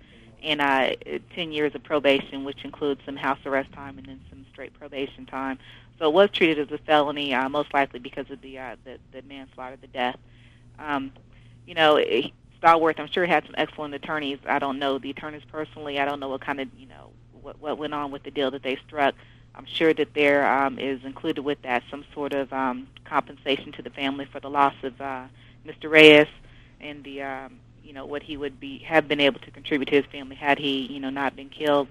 and 0.42 0.60
uh, 0.60 0.90
10 1.34 1.52
years 1.52 1.74
of 1.74 1.82
probation, 1.82 2.44
which 2.44 2.64
includes 2.64 3.00
some 3.04 3.16
house 3.16 3.38
arrest 3.44 3.72
time 3.72 3.98
and 3.98 4.06
then 4.06 4.20
some 4.30 4.46
straight 4.52 4.72
probation 4.78 5.26
time. 5.26 5.58
So 5.98 6.06
it 6.06 6.12
was 6.12 6.30
treated 6.30 6.58
as 6.60 6.70
a 6.70 6.78
felony, 6.84 7.34
uh, 7.34 7.48
most 7.48 7.74
likely 7.74 7.98
because 7.98 8.30
of 8.30 8.40
the 8.40 8.58
uh, 8.58 8.76
the, 8.84 8.98
the 9.12 9.22
manslaughter, 9.22 9.76
the 9.80 9.88
death. 9.88 10.16
Um, 10.78 11.12
you 11.66 11.74
know, 11.74 11.96
he- 11.96 12.32
Stallworth, 12.62 12.98
I'm 12.98 13.08
sure 13.08 13.24
had 13.24 13.44
some 13.46 13.54
excellent 13.56 13.94
attorneys. 13.94 14.38
I 14.46 14.58
don't 14.58 14.78
know 14.80 14.98
the 14.98 15.10
attorneys 15.10 15.44
personally. 15.50 16.00
I 16.00 16.04
don't 16.04 16.18
know 16.18 16.28
what 16.28 16.40
kind 16.40 16.60
of 16.60 16.68
you 16.76 16.86
know 16.86 17.10
what 17.42 17.60
what 17.60 17.78
went 17.78 17.94
on 17.94 18.10
with 18.10 18.22
the 18.24 18.30
deal 18.30 18.50
that 18.50 18.62
they 18.62 18.76
struck. 18.86 19.14
I'm 19.54 19.66
sure 19.66 19.92
that 19.94 20.14
there 20.14 20.46
um, 20.46 20.78
is 20.78 21.04
included 21.04 21.42
with 21.42 21.60
that 21.62 21.82
some 21.90 22.04
sort 22.14 22.32
of 22.32 22.52
um, 22.52 22.88
compensation 23.04 23.72
to 23.72 23.82
the 23.82 23.90
family 23.90 24.24
for 24.24 24.40
the 24.40 24.50
loss 24.50 24.74
of 24.82 25.00
uh, 25.00 25.24
Mr. 25.66 25.90
Reyes 25.90 26.28
and 26.80 27.04
the 27.04 27.22
um, 27.22 27.60
you 27.82 27.92
know 27.92 28.06
what 28.06 28.22
he 28.22 28.36
would 28.36 28.60
be 28.60 28.78
have 28.80 29.08
been 29.08 29.20
able 29.20 29.40
to 29.40 29.50
contribute 29.50 29.86
to 29.86 29.96
his 29.96 30.06
family 30.06 30.36
had 30.36 30.58
he 30.58 30.86
you 30.86 31.00
know 31.00 31.10
not 31.10 31.36
been 31.36 31.48
killed. 31.48 31.88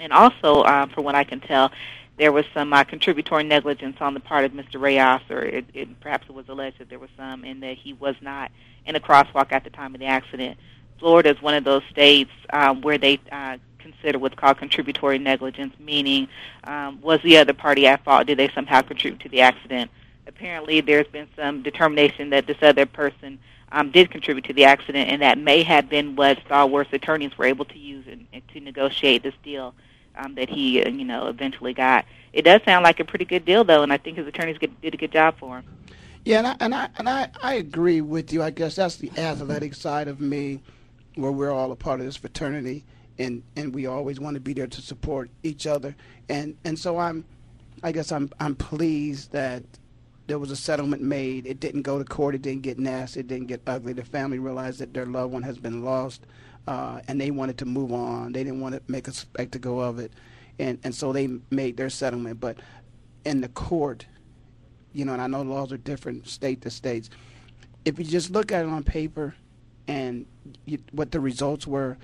And 0.00 0.12
also, 0.12 0.64
um, 0.64 0.88
from 0.90 1.04
what 1.04 1.14
I 1.14 1.22
can 1.22 1.38
tell, 1.38 1.70
there 2.18 2.32
was 2.32 2.44
some 2.52 2.72
uh, 2.72 2.82
contributory 2.84 3.44
negligence 3.44 3.96
on 4.00 4.14
the 4.14 4.20
part 4.20 4.44
of 4.44 4.52
Mr. 4.52 4.80
Reyes, 4.80 5.20
or 5.30 5.42
it, 5.42 5.64
it, 5.74 6.00
perhaps 6.00 6.28
it 6.28 6.34
was 6.34 6.48
alleged 6.48 6.78
that 6.80 6.88
there 6.88 6.98
was 6.98 7.10
some, 7.16 7.44
and 7.44 7.62
that 7.62 7.76
he 7.76 7.92
was 7.92 8.16
not 8.20 8.50
in 8.84 8.96
a 8.96 9.00
crosswalk 9.00 9.52
at 9.52 9.64
the 9.64 9.70
time 9.70 9.94
of 9.94 10.00
the 10.00 10.06
accident. 10.06 10.58
Florida 10.98 11.30
is 11.30 11.42
one 11.42 11.54
of 11.54 11.64
those 11.64 11.82
states 11.90 12.30
um, 12.52 12.80
where 12.80 12.98
they 12.98 13.20
uh, 13.30 13.58
consider 13.78 14.18
what's 14.18 14.34
called 14.34 14.58
contributory 14.58 15.18
negligence, 15.18 15.74
meaning 15.78 16.28
um, 16.64 17.00
was 17.00 17.20
the 17.22 17.36
other 17.36 17.52
party 17.52 17.86
at 17.86 18.04
fault? 18.04 18.26
Did 18.26 18.38
they 18.38 18.48
somehow 18.54 18.82
contribute 18.82 19.20
to 19.20 19.28
the 19.28 19.40
accident? 19.40 19.90
Apparently, 20.26 20.80
there's 20.80 21.08
been 21.08 21.28
some 21.36 21.62
determination 21.62 22.30
that 22.30 22.46
this 22.46 22.58
other 22.62 22.86
person 22.86 23.38
um, 23.72 23.90
did 23.90 24.10
contribute 24.10 24.44
to 24.44 24.52
the 24.52 24.64
accident, 24.64 25.08
and 25.08 25.22
that 25.22 25.38
may 25.38 25.62
have 25.62 25.88
been 25.88 26.14
what 26.14 26.38
Stallworth's 26.44 26.92
attorneys 26.92 27.36
were 27.36 27.46
able 27.46 27.64
to 27.64 27.78
use 27.78 28.06
in, 28.06 28.26
in, 28.32 28.42
to 28.52 28.60
negotiate 28.60 29.22
this 29.22 29.34
deal 29.42 29.74
um, 30.14 30.34
that 30.34 30.50
he, 30.50 30.82
uh, 30.82 30.88
you 30.90 31.04
know, 31.04 31.26
eventually 31.28 31.72
got. 31.72 32.04
It 32.32 32.42
does 32.42 32.60
sound 32.64 32.84
like 32.84 33.00
a 33.00 33.04
pretty 33.04 33.24
good 33.24 33.44
deal, 33.44 33.64
though, 33.64 33.82
and 33.82 33.92
I 33.92 33.96
think 33.96 34.18
his 34.18 34.26
attorneys 34.26 34.58
get, 34.58 34.78
did 34.82 34.94
a 34.94 34.96
good 34.98 35.12
job 35.12 35.36
for 35.38 35.56
him. 35.58 35.64
Yeah, 36.24 36.38
and 36.38 36.46
I, 36.46 36.56
and 36.60 36.74
I 36.74 36.88
and 36.98 37.08
I 37.08 37.28
I 37.42 37.54
agree 37.54 38.00
with 38.00 38.32
you. 38.32 38.42
I 38.42 38.50
guess 38.50 38.76
that's 38.76 38.96
the 38.96 39.10
athletic 39.18 39.74
side 39.74 40.06
of 40.06 40.20
me, 40.20 40.60
where 41.16 41.32
we're 41.32 41.50
all 41.50 41.72
a 41.72 41.76
part 41.76 41.98
of 41.98 42.06
this 42.06 42.16
fraternity, 42.16 42.84
and 43.18 43.42
and 43.56 43.74
we 43.74 43.86
always 43.86 44.20
want 44.20 44.34
to 44.34 44.40
be 44.40 44.52
there 44.52 44.68
to 44.68 44.82
support 44.82 45.30
each 45.42 45.66
other. 45.66 45.96
And 46.28 46.56
and 46.64 46.78
so 46.78 46.98
I'm, 46.98 47.24
I 47.82 47.90
guess 47.90 48.12
I'm 48.12 48.30
I'm 48.38 48.54
pleased 48.54 49.32
that 49.32 49.64
there 50.26 50.38
was 50.38 50.50
a 50.50 50.56
settlement 50.56 51.02
made. 51.02 51.46
It 51.46 51.60
didn't 51.60 51.82
go 51.82 51.98
to 51.98 52.04
court. 52.04 52.34
It 52.34 52.42
didn't 52.42 52.62
get 52.62 52.78
nasty. 52.78 53.20
It 53.20 53.28
didn't 53.28 53.48
get 53.48 53.62
ugly. 53.66 53.92
The 53.92 54.04
family 54.04 54.38
realized 54.38 54.80
that 54.80 54.94
their 54.94 55.06
loved 55.06 55.32
one 55.32 55.42
has 55.42 55.58
been 55.58 55.84
lost, 55.84 56.26
uh, 56.66 57.00
and 57.08 57.20
they 57.20 57.30
wanted 57.30 57.58
to 57.58 57.64
move 57.64 57.92
on. 57.92 58.32
They 58.32 58.44
didn't 58.44 58.60
want 58.60 58.74
to 58.74 58.82
make 58.86 59.08
a 59.08 59.12
spectacle 59.12 59.82
of 59.82 59.98
it, 59.98 60.12
and 60.58 60.78
and 60.84 60.94
so 60.94 61.12
they 61.12 61.28
made 61.50 61.76
their 61.76 61.90
settlement. 61.90 62.40
But 62.40 62.58
in 63.24 63.40
the 63.40 63.48
court 63.48 64.06
you 64.92 65.04
know, 65.04 65.12
and 65.12 65.22
I 65.22 65.26
know 65.26 65.42
laws 65.42 65.72
are 65.72 65.76
different 65.76 66.28
state 66.28 66.62
to 66.62 66.70
states. 66.70 67.10
If 67.84 67.98
you 67.98 68.04
just 68.04 68.30
look 68.30 68.52
at 68.52 68.64
it 68.64 68.68
on 68.68 68.84
paper 68.84 69.34
and 69.88 70.26
you, 70.64 70.78
what 70.92 71.10
the 71.10 71.20
results 71.20 71.66
were, 71.66 71.96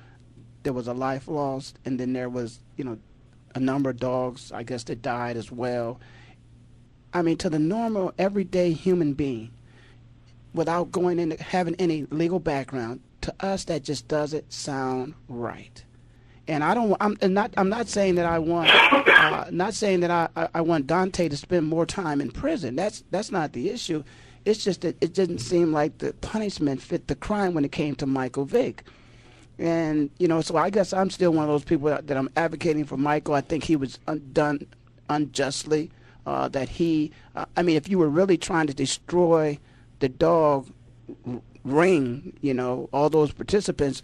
there 0.63 0.73
was 0.73 0.89
a 0.89 0.95
life 0.95 1.29
lost, 1.29 1.79
and 1.85 2.01
then 2.01 2.13
there 2.13 2.29
was, 2.29 2.61
you 2.77 2.85
know, 2.85 2.99
a 3.55 3.61
number 3.61 3.91
of 3.91 3.99
dogs, 3.99 4.53
I 4.53 4.63
guess, 4.63 4.85
that 4.85 5.03
died 5.03 5.37
as 5.37 5.53
well. 5.53 6.01
I 7.13 7.23
mean, 7.23 7.37
to 7.39 7.51
the 7.51 7.59
normal, 7.59 8.13
everyday 8.19 8.73
human 8.73 9.15
being, 9.15 9.51
without 10.55 10.93
going 10.93 11.19
into 11.19 11.43
having 11.43 11.75
any 11.77 12.05
legal 12.11 12.39
background, 12.39 13.01
to 13.23 13.35
us 13.41 13.65
that 13.65 13.83
just 13.83 14.09
doesn't 14.09 14.53
sound 14.53 15.15
right 15.29 15.85
and 16.49 16.65
I 16.65 16.75
don't. 16.75 16.97
I'm 17.01 17.17
not. 17.35 17.53
I'm 17.57 17.69
not 17.69 17.89
saying 17.89 18.17
that 18.17 18.25
I 18.25 18.39
want. 18.39 18.71
Uh, 19.19 19.47
not 19.51 19.75
saying 19.75 20.01
that 20.01 20.11
I, 20.11 20.29
I, 20.37 20.49
I 20.55 20.61
want 20.63 20.87
Daunte 20.87 21.29
to 21.29 21.37
spend 21.37 21.67
more 21.67 21.85
time 21.85 22.21
in 22.21 22.31
prison. 22.31 22.77
That's 22.77 23.05
that's 23.11 23.31
not 23.31 23.53
the 23.53 23.69
issue. 23.69 24.03
It's 24.45 24.65
just 24.65 24.81
that 24.81 24.97
it 25.03 25.13
didn't 25.13 25.39
seem 25.41 25.73
like 25.73 25.99
the 25.99 26.15
punishment 26.15 26.81
fit 26.81 27.09
the 27.09 27.15
crime 27.15 27.53
when 27.53 27.65
it 27.65 27.73
came 27.73 27.95
to 27.97 28.07
Michael 28.07 28.47
Vick. 28.47 28.85
And 29.59 30.09
you 30.19 30.29
know, 30.29 30.41
so 30.41 30.57
I 30.57 30.71
guess 30.71 30.93
I'm 30.93 31.11
still 31.11 31.33
one 31.33 31.45
of 31.45 31.51
those 31.51 31.65
people 31.65 31.89
that, 31.89 32.07
that 32.07 32.17
I'm 32.17 32.31
advocating 32.37 32.85
for 32.85 32.97
Michael. 32.97 33.35
I 33.35 33.43
think 33.43 33.65
he 33.65 33.77
was 33.77 33.99
done 34.33 34.67
unjustly. 35.11 35.91
Uh, 36.29 36.47
that 36.47 36.69
he, 36.69 37.11
uh, 37.35 37.47
I 37.57 37.63
mean, 37.63 37.77
if 37.77 37.89
you 37.89 37.97
were 37.97 38.11
really 38.11 38.37
trying 38.37 38.67
to 38.67 38.75
destroy 38.75 39.59
the 40.01 40.11
dog 40.11 40.69
ring, 41.65 42.37
you 42.43 42.53
know, 42.53 42.91
all 42.93 43.09
those 43.09 43.33
participants, 43.33 44.03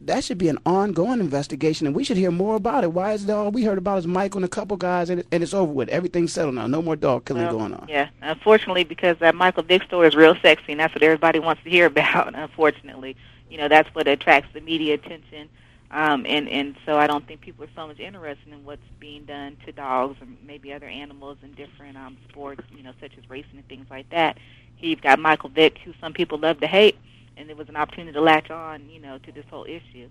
that 0.00 0.24
should 0.24 0.38
be 0.38 0.48
an 0.48 0.58
ongoing 0.66 1.20
investigation, 1.20 1.86
and 1.86 1.94
we 1.94 2.02
should 2.02 2.16
hear 2.16 2.32
more 2.32 2.56
about 2.56 2.82
it. 2.82 2.92
Why 2.92 3.12
is 3.12 3.22
it 3.22 3.30
all 3.30 3.52
we 3.52 3.62
heard 3.62 3.78
about 3.78 3.98
is 3.98 4.08
Michael 4.08 4.38
and 4.38 4.44
a 4.44 4.48
couple 4.48 4.76
guys, 4.76 5.08
and, 5.08 5.20
it, 5.20 5.28
and 5.30 5.40
it's 5.40 5.54
over 5.54 5.72
with. 5.72 5.88
Everything's 5.90 6.32
settled 6.32 6.56
now. 6.56 6.66
No 6.66 6.82
more 6.82 6.96
dog 6.96 7.26
killing 7.26 7.44
well, 7.44 7.52
going 7.56 7.74
on. 7.74 7.86
Yeah, 7.88 8.08
unfortunately, 8.22 8.82
because 8.82 9.18
that 9.18 9.36
Michael 9.36 9.62
Vick 9.62 9.84
story 9.84 10.08
is 10.08 10.16
real 10.16 10.34
sexy, 10.42 10.72
and 10.72 10.80
that's 10.80 10.92
what 10.92 11.04
everybody 11.04 11.38
wants 11.38 11.62
to 11.62 11.70
hear 11.70 11.86
about. 11.94 12.34
Unfortunately, 12.34 13.16
you 13.48 13.56
know 13.56 13.68
that's 13.68 13.88
what 13.94 14.08
attracts 14.08 14.52
the 14.52 14.60
media 14.62 14.94
attention, 14.94 15.48
um, 15.92 16.24
and 16.26 16.48
and 16.48 16.76
so 16.86 16.96
I 16.96 17.06
don't 17.06 17.26
think 17.26 17.40
people 17.40 17.64
are 17.64 17.70
so 17.76 17.86
much 17.86 18.00
interested 18.00 18.52
in 18.52 18.64
what's 18.64 18.82
being 18.98 19.24
done 19.24 19.56
to 19.66 19.72
dogs 19.72 20.20
or 20.20 20.26
maybe 20.44 20.72
other 20.72 20.88
animals 20.88 21.38
in 21.42 21.52
different 21.52 21.96
um, 21.96 22.16
sports, 22.28 22.62
you 22.76 22.82
know, 22.82 22.92
such 23.00 23.12
as 23.18 23.28
racing 23.30 23.56
and 23.58 23.68
things 23.68 23.86
like 23.90 24.08
that. 24.10 24.38
You've 24.78 25.02
got 25.02 25.18
Michael 25.20 25.50
Vick, 25.50 25.78
who 25.84 25.92
some 26.00 26.12
people 26.12 26.38
love 26.38 26.60
to 26.60 26.66
hate 26.66 26.96
and 27.36 27.50
it 27.50 27.56
was 27.56 27.68
an 27.68 27.76
opportunity 27.76 28.12
to 28.12 28.20
latch 28.20 28.50
on, 28.50 28.88
you 28.88 29.00
know, 29.00 29.18
to 29.18 29.32
this 29.32 29.44
whole 29.50 29.64
issue. 29.64 30.08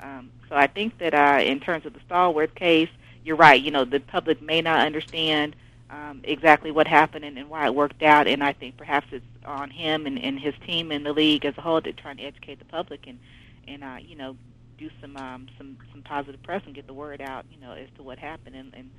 Um, 0.00 0.30
so 0.48 0.54
I 0.54 0.66
think 0.66 0.98
that 0.98 1.14
uh, 1.14 1.42
in 1.42 1.60
terms 1.60 1.86
of 1.86 1.92
the 1.92 2.00
Stallworth 2.00 2.54
case, 2.54 2.90
you're 3.24 3.36
right. 3.36 3.60
You 3.60 3.70
know, 3.70 3.84
the 3.84 4.00
public 4.00 4.40
may 4.40 4.60
not 4.60 4.86
understand 4.86 5.56
um, 5.90 6.20
exactly 6.24 6.70
what 6.70 6.86
happened 6.86 7.24
and, 7.24 7.38
and 7.38 7.48
why 7.48 7.66
it 7.66 7.74
worked 7.74 8.02
out, 8.02 8.28
and 8.28 8.42
I 8.44 8.52
think 8.52 8.76
perhaps 8.76 9.08
it's 9.10 9.24
on 9.44 9.70
him 9.70 10.06
and, 10.06 10.18
and 10.18 10.38
his 10.38 10.54
team 10.66 10.92
and 10.92 11.04
the 11.04 11.12
league 11.12 11.44
as 11.44 11.56
a 11.58 11.60
whole 11.60 11.80
to 11.80 11.92
try 11.92 12.14
to 12.14 12.22
educate 12.22 12.58
the 12.58 12.64
public 12.66 13.06
and 13.06 13.18
and 13.66 13.84
uh, 13.84 13.96
you 14.00 14.16
know 14.16 14.36
do 14.78 14.90
some 15.00 15.16
um, 15.16 15.48
some 15.58 15.76
some 15.92 16.02
positive 16.02 16.42
press 16.42 16.62
and 16.66 16.74
get 16.74 16.86
the 16.86 16.94
word 16.94 17.20
out, 17.20 17.44
you 17.52 17.60
know, 17.60 17.72
as 17.72 17.88
to 17.96 18.02
what 18.02 18.18
happened 18.18 18.56
and. 18.56 18.74
and 18.74 18.90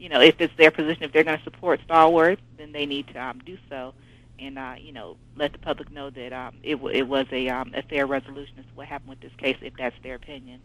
you 0.00 0.08
know, 0.08 0.20
if 0.20 0.40
it's 0.40 0.54
their 0.56 0.70
position, 0.70 1.02
if 1.02 1.12
they're 1.12 1.24
going 1.24 1.38
to 1.38 1.42
support 1.42 1.80
Stallworth, 1.88 2.38
then 2.56 2.70
they 2.70 2.86
need 2.86 3.08
to 3.08 3.18
um, 3.18 3.40
do 3.44 3.58
so 3.68 3.92
and 4.38 4.58
uh, 4.58 4.74
you 4.78 4.92
know 4.92 5.16
let 5.36 5.52
the 5.52 5.58
public 5.58 5.90
know 5.90 6.10
that 6.10 6.32
um, 6.32 6.56
it 6.62 6.76
w- 6.76 6.96
it 6.96 7.06
was 7.06 7.26
a 7.32 7.48
um, 7.48 7.72
a 7.74 7.82
fair 7.82 8.06
resolution 8.06 8.54
as 8.58 8.64
to 8.64 8.70
what 8.74 8.86
happened 8.86 9.10
with 9.10 9.20
this 9.20 9.32
case, 9.38 9.56
if 9.60 9.74
that's 9.76 9.96
their 10.02 10.14
opinion. 10.14 10.60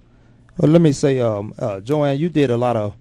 Well, 0.57 0.71
let 0.71 0.81
me 0.81 0.91
say, 0.91 1.19
um, 1.19 1.53
uh, 1.57 1.79
Joanne, 1.79 2.19
you 2.19 2.29
did 2.29 2.49
a 2.49 2.57
lot 2.57 2.75
of 2.75 2.95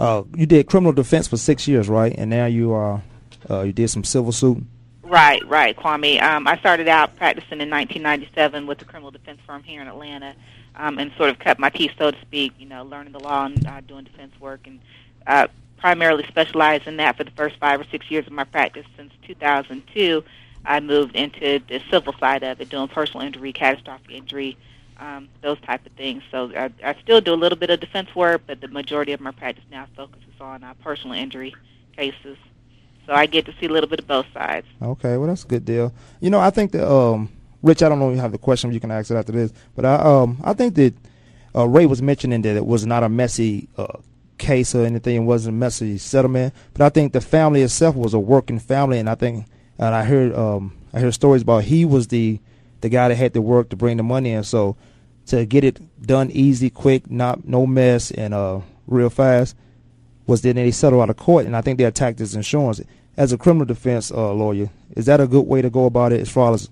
uh, 0.00 0.22
you 0.34 0.46
did 0.46 0.66
criminal 0.66 0.92
defense 0.92 1.28
for 1.28 1.36
six 1.36 1.68
years, 1.68 1.88
right? 1.88 2.14
And 2.16 2.30
now 2.30 2.46
you 2.46 2.72
are 2.72 3.02
uh, 3.48 3.62
you 3.62 3.72
did 3.72 3.88
some 3.88 4.04
civil 4.04 4.32
suit. 4.32 4.62
Right, 5.02 5.46
right, 5.46 5.76
Kwame. 5.76 6.22
Um, 6.22 6.46
I 6.48 6.56
started 6.58 6.88
out 6.88 7.16
practicing 7.16 7.60
in 7.60 7.68
1997 7.68 8.66
with 8.66 8.78
the 8.78 8.86
criminal 8.86 9.10
defense 9.10 9.40
firm 9.46 9.62
here 9.62 9.82
in 9.82 9.88
Atlanta, 9.88 10.34
um, 10.76 10.98
and 10.98 11.12
sort 11.16 11.30
of 11.30 11.38
cut 11.38 11.58
my 11.58 11.70
teeth, 11.70 11.92
so 11.98 12.10
to 12.10 12.20
speak. 12.20 12.52
You 12.58 12.66
know, 12.66 12.84
learning 12.84 13.12
the 13.12 13.20
law 13.20 13.46
and 13.46 13.66
uh, 13.66 13.80
doing 13.80 14.04
defense 14.04 14.32
work, 14.40 14.66
and 14.66 14.80
uh, 15.26 15.48
primarily 15.78 16.24
specialized 16.28 16.86
in 16.86 16.96
that 16.98 17.16
for 17.16 17.24
the 17.24 17.30
first 17.32 17.56
five 17.58 17.80
or 17.80 17.84
six 17.90 18.10
years 18.10 18.26
of 18.26 18.32
my 18.32 18.44
practice. 18.44 18.86
Since 18.96 19.12
2002, 19.26 20.24
I 20.64 20.80
moved 20.80 21.16
into 21.16 21.60
the 21.68 21.82
civil 21.90 22.14
side 22.18 22.42
of 22.42 22.60
it, 22.60 22.68
doing 22.68 22.88
personal 22.88 23.26
injury, 23.26 23.52
catastrophic 23.52 24.10
injury, 24.10 24.56
um, 24.98 25.28
those 25.42 25.60
type 25.62 25.84
of 25.84 25.92
things. 25.92 26.22
So 26.30 26.52
I, 26.56 26.70
I 26.84 26.94
still 27.02 27.20
do 27.20 27.34
a 27.34 27.36
little 27.36 27.58
bit 27.58 27.70
of 27.70 27.80
defense 27.80 28.14
work, 28.14 28.42
but 28.46 28.60
the 28.60 28.68
majority 28.68 29.12
of 29.12 29.20
my 29.20 29.32
practice 29.32 29.64
now 29.70 29.86
focuses 29.96 30.40
on 30.40 30.62
uh, 30.62 30.74
personal 30.82 31.16
injury 31.16 31.54
cases. 31.96 32.36
So 33.06 33.12
I 33.12 33.26
get 33.26 33.46
to 33.46 33.54
see 33.58 33.66
a 33.66 33.68
little 33.68 33.88
bit 33.88 33.98
of 33.98 34.06
both 34.06 34.26
sides. 34.32 34.66
Okay, 34.80 35.16
well 35.16 35.26
that's 35.26 35.44
a 35.44 35.48
good 35.48 35.64
deal. 35.64 35.92
You 36.20 36.30
know, 36.30 36.38
I 36.38 36.50
think 36.50 36.70
that 36.72 36.88
um, 36.88 37.28
Rich, 37.62 37.82
I 37.82 37.88
don't 37.88 37.98
know 37.98 38.10
if 38.10 38.16
you 38.16 38.20
have 38.20 38.32
the 38.32 38.38
question, 38.38 38.72
you 38.72 38.80
can 38.80 38.90
ask 38.90 39.10
it 39.10 39.14
after 39.14 39.32
this, 39.32 39.52
but 39.76 39.84
I 39.84 39.94
um, 39.96 40.40
I 40.42 40.52
think 40.52 40.74
that 40.74 40.94
uh, 41.54 41.66
Ray 41.66 41.86
was 41.86 42.02
mentioning 42.02 42.42
that 42.42 42.56
it 42.56 42.66
was 42.66 42.86
not 42.86 43.02
a 43.02 43.08
messy 43.08 43.68
uh, 43.76 43.98
case 44.38 44.74
or 44.74 44.84
anything. 44.84 45.16
It 45.16 45.20
wasn't 45.20 45.54
a 45.54 45.58
messy 45.58 45.98
settlement. 45.98 46.54
But 46.74 46.82
I 46.82 46.88
think 46.88 47.12
the 47.12 47.20
family 47.20 47.62
itself 47.62 47.94
was 47.94 48.14
a 48.14 48.18
working 48.18 48.58
family, 48.58 48.98
and 48.98 49.08
I 49.08 49.14
think, 49.14 49.46
and 49.78 49.94
I 49.94 50.04
heard, 50.04 50.34
um, 50.34 50.74
I 50.92 51.00
heard 51.00 51.14
stories 51.14 51.42
about 51.42 51.64
he 51.64 51.84
was 51.84 52.08
the, 52.08 52.40
the 52.80 52.88
guy 52.88 53.08
that 53.08 53.14
had 53.14 53.34
to 53.34 53.42
work 53.42 53.70
to 53.70 53.76
bring 53.76 53.96
the 53.96 54.02
money 54.02 54.30
in. 54.30 54.44
So 54.44 54.76
to 55.26 55.46
get 55.46 55.64
it 55.64 55.80
done 56.04 56.30
easy, 56.30 56.68
quick, 56.70 57.10
not 57.10 57.46
no 57.46 57.66
mess, 57.66 58.10
and 58.10 58.34
uh, 58.34 58.60
real 58.86 59.10
fast, 59.10 59.56
was 60.26 60.42
then 60.42 60.56
they 60.56 60.70
settled 60.70 61.02
out 61.02 61.10
of 61.10 61.16
court, 61.16 61.46
and 61.46 61.56
I 61.56 61.60
think 61.60 61.78
they 61.78 61.84
attacked 61.84 62.18
his 62.18 62.34
insurance. 62.34 62.80
As 63.14 63.32
a 63.32 63.38
criminal 63.38 63.66
defense 63.66 64.10
uh, 64.10 64.32
lawyer, 64.32 64.70
is 64.96 65.06
that 65.06 65.20
a 65.20 65.26
good 65.26 65.46
way 65.46 65.60
to 65.60 65.68
go 65.68 65.84
about 65.84 66.12
it 66.12 66.20
as 66.20 66.30
far 66.30 66.54
as 66.54 66.70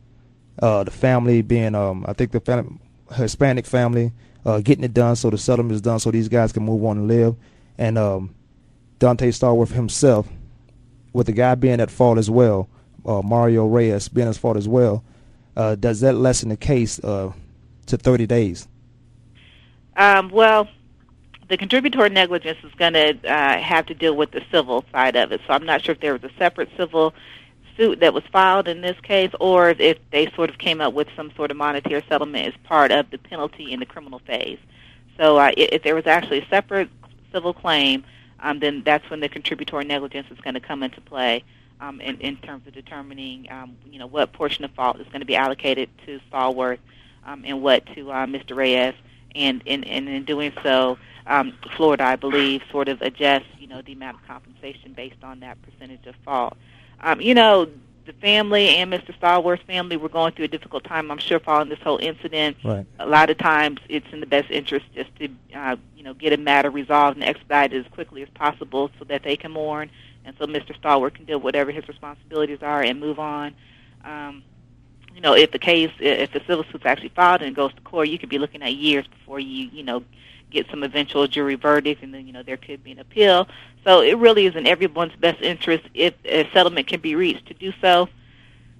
uh, 0.61 0.85
the 0.85 0.91
family 0.91 1.43
being, 1.43 1.75
um, 1.75 2.05
I 2.07 2.13
think 2.13 2.33
the 2.33 2.41
family, 2.41 2.79
Hispanic 3.13 3.67
family, 3.67 4.13
uh, 4.45 4.61
getting 4.61 4.85
it 4.85 4.95
done 4.95 5.17
so 5.17 5.31
the 5.31 5.39
settlement 5.39 5.75
is 5.75 5.81
done 5.81 5.99
so 5.99 6.11
these 6.11 6.29
guys 6.29 6.53
can 6.53 6.65
move 6.65 6.85
on 6.85 6.99
and 6.99 7.09
live? 7.09 7.37
and 7.81 7.97
um, 7.97 8.35
Daunte 9.01 9.27
Stallworth 9.29 9.73
himself, 9.73 10.29
with 11.15 11.27
the 11.27 11.33
guy 11.33 11.55
being 11.57 11.81
at 11.81 11.91
fault 11.91 12.19
as 12.19 12.31
well, 12.31 12.69
uh, 13.07 13.23
Mario 13.23 13.67
Reyes 13.67 14.09
being 14.09 14.29
at 14.29 14.37
fault 14.37 14.59
as 14.59 14.69
well, 14.69 15.03
uh, 15.57 15.75
does 15.75 16.01
that 16.01 16.15
lessen 16.15 16.51
the 16.51 16.57
case 16.57 17.03
uh, 17.03 17.33
to 17.87 17.97
30 17.97 18.27
days? 18.27 18.69
Um, 19.97 20.29
well, 20.29 20.69
the 21.49 21.57
contributory 21.57 22.11
negligence 22.11 22.59
is 22.63 22.73
going 22.75 22.93
to 22.93 23.19
uh, 23.27 23.59
have 23.59 23.87
to 23.87 23.95
deal 23.95 24.15
with 24.15 24.31
the 24.31 24.43
civil 24.53 24.85
side 24.93 25.17
of 25.17 25.33
it. 25.33 25.41
So 25.47 25.55
I'm 25.55 25.65
not 25.65 25.83
sure 25.83 25.95
if 25.95 26.01
there 26.01 26.13
was 26.13 26.23
a 26.23 26.31
separate 26.39 26.69
civil 26.77 27.15
suit 27.81 28.01
that 28.01 28.13
was 28.13 28.23
filed 28.31 28.69
in 28.69 28.83
this 28.83 28.99
case, 29.01 29.31
or 29.41 29.71
if 29.71 29.99
they 30.11 30.31
sort 30.37 30.51
of 30.51 30.59
came 30.59 30.81
up 30.83 30.93
with 30.93 31.09
some 31.17 31.33
sort 31.35 31.51
of 31.51 31.57
monetary 31.57 32.05
settlement 32.09 32.47
as 32.47 32.55
part 32.65 32.93
of 32.93 33.11
the 33.11 33.17
penalty 33.17 33.73
in 33.73 33.81
the 33.81 33.87
criminal 33.87 34.19
phase. 34.21 34.59
So 35.17 35.39
uh, 35.39 35.53
if 35.57 35.83
there 35.83 35.95
was 35.95 36.07
actually 36.07 36.43
a 36.43 36.49
separate 36.49 36.91
civil 37.33 37.55
claim, 37.55 38.05
um, 38.41 38.59
then 38.59 38.83
that's 38.85 39.09
when 39.09 39.21
the 39.21 39.29
contributory 39.29 39.85
negligence 39.85 40.27
is 40.31 40.39
going 40.41 40.55
to 40.55 40.61
come 40.61 40.83
into 40.83 41.01
play 41.01 41.43
um, 41.81 42.01
in, 42.01 42.21
in 42.21 42.37
terms 42.37 42.67
of 42.67 42.75
determining, 42.75 43.51
um, 43.51 43.77
you 43.91 43.99
know, 43.99 44.07
what 44.07 44.33
portion 44.33 44.65
of 44.65 44.71
fault 44.73 45.01
is 45.01 45.07
going 45.07 45.21
to 45.21 45.27
be 45.27 45.37
allocated 45.37 45.89
to 46.07 46.21
Stallworth 46.31 46.79
um, 47.25 47.45
and 47.47 47.63
what 47.63 47.87
to 47.95 48.11
uh, 48.13 48.27
Mr. 48.27 48.55
Reyes. 48.57 48.95
and 49.35 49.63
and, 49.67 49.87
and 49.87 50.09
in 50.09 50.25
doing 50.25 50.53
so, 50.63 50.99
um, 51.27 51.55
Florida, 51.77 52.05
I 52.05 52.17
believe, 52.17 52.63
sort 52.71 52.89
of 52.89 53.01
adjusts 53.01 53.47
you 53.59 53.69
know 53.69 53.81
the 53.83 53.93
amount 53.93 54.17
of 54.17 54.27
compensation 54.27 54.93
based 54.93 55.23
on 55.23 55.41
that 55.41 55.57
percentage 55.63 56.07
of 56.07 56.15
fault. 56.25 56.57
Um, 57.01 57.21
you 57.21 57.35
know, 57.35 57.69
the 58.07 58.13
family 58.15 58.77
and 58.77 58.93
Mr. 58.93 59.17
Stallworth's 59.19 59.63
family 59.63 59.97
were 59.97 60.09
going 60.09 60.33
through 60.33 60.47
a 60.47 60.49
difficult 60.49 60.85
time. 60.85 61.11
I'm 61.11 61.19
sure 61.19 61.39
following 61.39 61.69
this 61.69 61.79
whole 61.81 61.99
incident. 61.99 62.57
Right. 62.65 62.87
A 62.99 63.07
lot 63.07 63.31
of 63.31 63.39
times, 63.39 63.81
it's 63.89 64.07
in 64.13 64.21
the 64.21 64.27
best 64.27 64.51
interest 64.51 64.87
just 64.95 65.15
to 65.17 65.29
uh, 65.55 65.77
you 65.97 66.03
know 66.03 66.15
get 66.15 66.33
a 66.33 66.37
matter 66.37 66.71
resolved 66.71 67.17
and 67.17 67.25
expedited 67.25 67.85
as 67.85 67.93
quickly 67.93 68.23
as 68.23 68.29
possible 68.31 68.91
so 68.99 69.05
that 69.05 69.23
they 69.23 69.37
can 69.37 69.53
mourn, 69.53 69.91
and 70.25 70.35
so 70.39 70.47
Mr. 70.47 70.79
Stallworth 70.81 71.15
can 71.15 71.25
do 71.25 71.39
whatever 71.39 71.71
his 71.71 71.87
responsibilities 71.89 72.59
are 72.63 72.83
and 72.83 72.99
move 73.01 73.19
on. 73.19 73.55
Um, 74.05 74.43
you 75.15 75.21
know, 75.21 75.35
if 75.35 75.51
the 75.51 75.59
case, 75.59 75.91
if 75.99 76.33
the 76.33 76.41
civil 76.47 76.65
suit's 76.71 76.87
actually 76.87 77.11
filed 77.11 77.43
and 77.43 77.51
it 77.51 77.55
goes 77.55 77.75
to 77.75 77.81
court, 77.83 78.09
you 78.09 78.19
could 78.19 78.29
be 78.29 78.39
looking 78.39 78.63
at 78.63 78.75
years 78.75 79.07
before 79.07 79.41
you, 79.41 79.69
you 79.73 79.83
know, 79.83 80.05
get 80.51 80.69
some 80.71 80.83
eventual 80.83 81.27
jury 81.27 81.55
verdict, 81.55 82.03
and 82.03 82.13
then 82.13 82.27
you 82.27 82.33
know 82.33 82.43
there 82.43 82.57
could 82.57 82.83
be 82.85 82.93
an 82.93 82.99
appeal. 82.99 83.49
So 83.85 84.03
it 84.03 84.19
really 84.19 84.47
is 84.47 84.57
in 84.57 84.67
everyone's 84.67 85.15
best 85.17 85.41
interest 85.41 85.85
if 85.95 86.15
a 86.25 86.49
settlement 86.53 86.87
can 86.87 87.01
be 87.01 87.15
reached 87.15 87.47
to 87.47 87.55
do 87.55 87.73
so. 87.81 88.09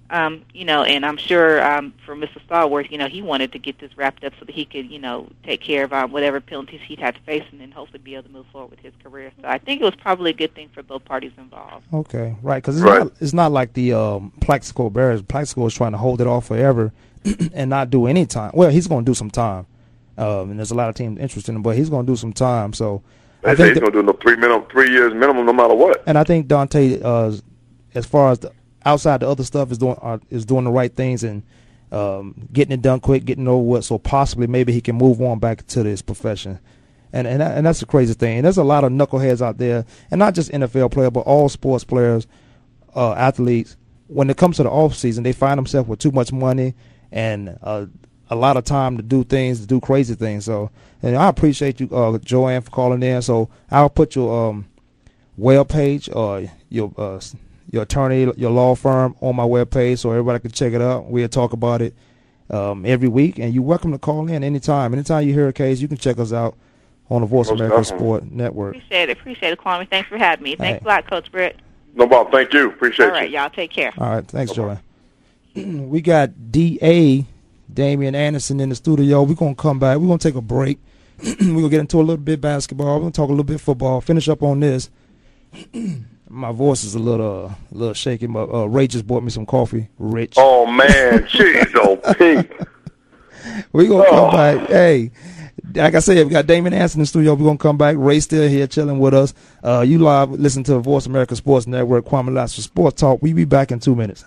Um, 0.09 0.43
you 0.53 0.65
know, 0.65 0.83
and 0.83 1.05
I'm 1.05 1.15
sure 1.15 1.63
um, 1.65 1.93
for 2.05 2.17
Mr. 2.17 2.37
Stallworth, 2.45 2.91
you 2.91 2.97
know, 2.97 3.07
he 3.07 3.21
wanted 3.21 3.53
to 3.53 3.59
get 3.59 3.79
this 3.79 3.95
wrapped 3.97 4.25
up 4.25 4.33
so 4.37 4.43
that 4.43 4.53
he 4.53 4.65
could, 4.65 4.91
you 4.91 4.99
know, 4.99 5.29
take 5.43 5.61
care 5.61 5.85
of 5.85 5.93
um, 5.93 6.11
whatever 6.11 6.41
penalties 6.41 6.81
he'd 6.85 6.99
have 6.99 7.15
to 7.15 7.21
face, 7.21 7.45
and 7.49 7.61
then 7.61 7.71
hopefully 7.71 7.99
be 7.99 8.15
able 8.15 8.23
to 8.23 8.29
move 8.29 8.45
forward 8.51 8.71
with 8.71 8.79
his 8.79 8.91
career. 9.01 9.31
So 9.41 9.47
I 9.47 9.57
think 9.57 9.79
it 9.79 9.85
was 9.85 9.95
probably 9.95 10.31
a 10.31 10.33
good 10.33 10.53
thing 10.53 10.67
for 10.73 10.83
both 10.83 11.05
parties 11.05 11.31
involved. 11.37 11.85
Okay, 11.93 12.35
right, 12.43 12.61
because 12.61 12.75
it's, 12.75 12.83
Right. 12.83 13.03
not, 13.03 13.13
it's 13.21 13.31
not 13.31 13.53
like 13.53 13.71
the 13.71 13.93
um, 13.93 14.33
Plaxico 14.41 14.89
Burress. 14.89 15.21
Plaxico 15.21 15.65
is 15.67 15.73
trying 15.73 15.93
to 15.93 15.97
hold 15.97 16.19
it 16.19 16.27
off 16.27 16.47
forever 16.47 16.91
and 17.53 17.69
not 17.69 17.89
do 17.89 18.05
any 18.05 18.25
time. 18.25 18.51
Well, 18.53 18.69
he's 18.69 18.87
going 18.87 19.05
to 19.05 19.09
do 19.09 19.15
some 19.15 19.31
time, 19.31 19.65
um, 20.17 20.51
and 20.51 20.59
there's 20.59 20.71
a 20.71 20.75
lot 20.75 20.89
of 20.89 20.95
teams 20.95 21.19
interested 21.19 21.51
in 21.51 21.57
him, 21.57 21.61
but 21.63 21.75
he's 21.77 21.89
going 21.89 22.05
to 22.05 22.11
do 22.11 22.15
some 22.15 22.33
time. 22.33 22.73
So 22.73 23.01
They 23.41 23.51
I 23.51 23.55
think, 23.55 23.67
he's 23.69 23.75
that- 23.75 23.91
gonna 23.91 23.91
do 23.91 24.03
no 24.03 24.13
three 24.13 24.35
minimum, 24.35 24.65
three 24.71 24.91
years 24.91 25.13
minimum, 25.13 25.45
no 25.45 25.53
matter 25.53 25.73
what. 25.73 26.03
and 26.05 26.17
I 26.17 26.23
think 26.23 26.47
Dante, 26.47 27.01
uh, 27.01 27.33
as 27.95 28.05
far 28.05 28.31
as 28.31 28.39
the 28.39 28.51
outside 28.85 29.19
the 29.21 29.27
other 29.29 29.43
stuff 29.43 29.71
is 29.71 29.77
doing 29.77 29.95
uh, 30.01 30.17
is 30.29 30.45
doing 30.45 30.63
the 30.65 30.71
right 30.71 30.93
things 30.95 31.23
and 31.23 31.43
um, 31.91 32.47
getting 32.53 32.71
it 32.71 32.81
done 32.81 32.99
quick, 32.99 33.25
getting 33.25 33.47
over 33.47 33.63
with. 33.63 33.85
So 33.85 33.97
possibly 33.97 34.47
maybe 34.47 34.71
he 34.73 34.81
can 34.81 34.95
move 34.95 35.21
on 35.21 35.39
back 35.39 35.65
to 35.67 35.83
this 35.83 36.01
profession. 36.01 36.59
And 37.13 37.27
and 37.27 37.43
and 37.43 37.65
that's 37.65 37.81
the 37.81 37.85
crazy 37.85 38.13
thing. 38.13 38.37
And 38.37 38.45
there's 38.45 38.57
a 38.57 38.63
lot 38.63 38.83
of 38.85 38.91
knuckleheads 38.93 39.41
out 39.41 39.57
there, 39.57 39.85
and 40.09 40.17
not 40.19 40.33
just 40.33 40.49
NFL 40.51 40.91
players, 40.91 41.11
but 41.11 41.21
all 41.21 41.49
sports 41.49 41.83
players, 41.83 42.25
uh, 42.95 43.11
athletes. 43.13 43.75
When 44.07 44.29
it 44.29 44.37
comes 44.37 44.57
to 44.57 44.63
the 44.63 44.69
off 44.69 44.95
season, 44.95 45.23
they 45.23 45.33
find 45.33 45.57
themselves 45.57 45.87
with 45.89 45.99
too 45.99 46.11
much 46.11 46.31
money 46.33 46.73
and 47.11 47.57
uh, 47.61 47.85
a 48.31 48.35
lot 48.35 48.55
of 48.55 48.63
time 48.63 48.95
to 48.95 49.03
do 49.03 49.23
things, 49.25 49.59
to 49.59 49.67
do 49.67 49.79
crazy 49.81 50.15
things. 50.15 50.45
So, 50.45 50.71
and 51.03 51.15
I 51.17 51.27
appreciate 51.27 51.79
you, 51.81 51.89
uh, 51.91 52.17
Joanne, 52.19 52.61
for 52.61 52.71
calling 52.71 53.03
in. 53.03 53.21
So 53.21 53.49
I'll 53.69 53.89
put 53.89 54.15
your 54.15 54.49
um, 54.49 54.65
web 55.37 55.67
page 55.67 56.09
or 56.11 56.49
your 56.69 56.91
uh, 56.97 57.19
your 57.69 57.83
attorney, 57.83 58.31
your 58.37 58.51
law 58.51 58.73
firm 58.75 59.15
on 59.21 59.35
my 59.35 59.45
web 59.45 59.69
page 59.69 59.99
so 59.99 60.11
everybody 60.11 60.39
can 60.39 60.51
check 60.51 60.73
it 60.73 60.81
out. 60.81 61.05
We'll 61.07 61.27
talk 61.27 61.51
about 61.53 61.81
it 61.81 61.93
um, 62.49 62.85
every 62.85 63.09
week, 63.09 63.37
and 63.37 63.53
you're 63.53 63.63
welcome 63.63 63.91
to 63.91 63.97
call 63.99 64.27
in 64.29 64.43
anytime. 64.43 64.93
Anytime 64.93 65.27
you 65.27 65.33
hear 65.33 65.49
a 65.49 65.53
case, 65.53 65.79
you 65.81 65.87
can 65.89 65.97
check 65.97 66.17
us 66.17 66.31
out 66.31 66.55
on 67.09 67.21
the 67.21 67.27
Voice 67.27 67.49
Most 67.49 67.59
America 67.59 67.77
definitely. 67.81 67.97
Sport 67.99 68.31
Network. 68.31 68.75
Appreciate 68.75 69.09
it. 69.09 69.17
Appreciate 69.19 69.51
it, 69.53 69.59
Kwame. 69.59 69.89
Thanks 69.89 70.07
for 70.07 70.17
having 70.17 70.43
me. 70.43 70.55
Thanks 70.55 70.81
Hey. 70.81 70.85
a 70.85 70.87
lot, 70.87 71.09
Coach 71.09 71.29
Britt. 71.31 71.57
No 71.95 72.07
problem. 72.07 72.31
Thank 72.31 72.53
you. 72.53 72.69
Appreciate 72.69 73.07
it. 73.07 73.09
All 73.09 73.15
right, 73.15 73.29
you. 73.29 73.37
y'all 73.37 73.49
take 73.49 73.71
care. 73.71 73.91
All 73.97 74.09
right, 74.09 74.25
thanks, 74.25 74.53
Joanne. 74.53 74.79
we 75.55 75.99
got 75.99 76.51
Da 76.51 76.77
Damian 77.73 78.15
Anderson 78.15 78.59
in 78.59 78.69
the 78.69 78.75
studio. 78.75 79.23
We're 79.23 79.35
gonna 79.35 79.55
come 79.55 79.79
back. 79.79 79.97
We're 79.97 80.07
gonna 80.07 80.17
take 80.19 80.35
a 80.35 80.41
break. 80.41 80.79
We're 81.23 81.35
gonna 81.37 81.69
get 81.69 81.79
into 81.81 81.97
a 81.97 82.01
little 82.01 82.17
bit 82.17 82.41
basketball. 82.41 82.95
We're 82.95 82.99
gonna 83.01 83.11
talk 83.11 83.27
a 83.29 83.31
little 83.31 83.43
bit 83.43 83.61
football. 83.61 84.01
Finish 84.01 84.27
up 84.29 84.43
on 84.43 84.59
this. 84.59 84.89
My 86.29 86.51
voice 86.53 86.85
is 86.85 86.95
a 86.95 86.99
little, 86.99 87.47
uh, 87.47 87.49
a 87.49 87.77
little 87.77 87.93
shaky, 87.93 88.25
but 88.27 88.49
uh, 88.53 88.65
Ray 88.69 88.87
just 88.87 89.05
bought 89.05 89.21
me 89.21 89.29
some 89.29 89.45
coffee. 89.45 89.89
Rich. 89.99 90.35
Oh 90.37 90.65
man, 90.65 91.23
jeez, 91.23 91.69
oh 91.75 91.97
Pete. 92.13 92.49
We 93.73 93.87
gonna 93.87 94.05
come 94.09 94.29
Oh. 94.29 94.31
back. 94.31 94.69
Hey, 94.69 95.11
like 95.75 95.93
I 95.95 95.99
said, 95.99 96.25
we 96.25 96.31
got 96.31 96.47
Damon 96.47 96.73
Anderson 96.73 96.99
in 96.99 97.03
the 97.03 97.07
studio. 97.07 97.33
We're 97.33 97.45
gonna 97.45 97.57
come 97.57 97.77
back. 97.77 97.95
Ray 97.99 98.19
still 98.21 98.47
here 98.47 98.65
chilling 98.67 98.99
with 98.99 99.13
us. 99.13 99.33
Uh, 99.63 99.81
you 99.85 99.99
live 99.99 100.31
listen 100.31 100.63
to 100.65 100.73
the 100.73 100.79
Voice 100.79 101.05
America 101.05 101.35
Sports 101.35 101.67
Network, 101.67 102.05
Kwame 102.05 102.33
Lassiter 102.33 102.61
Sports 102.61 103.01
Talk. 103.01 103.21
We 103.21 103.33
be 103.33 103.43
back 103.45 103.71
in 103.71 103.79
two 103.79 103.95
minutes. 103.95 104.23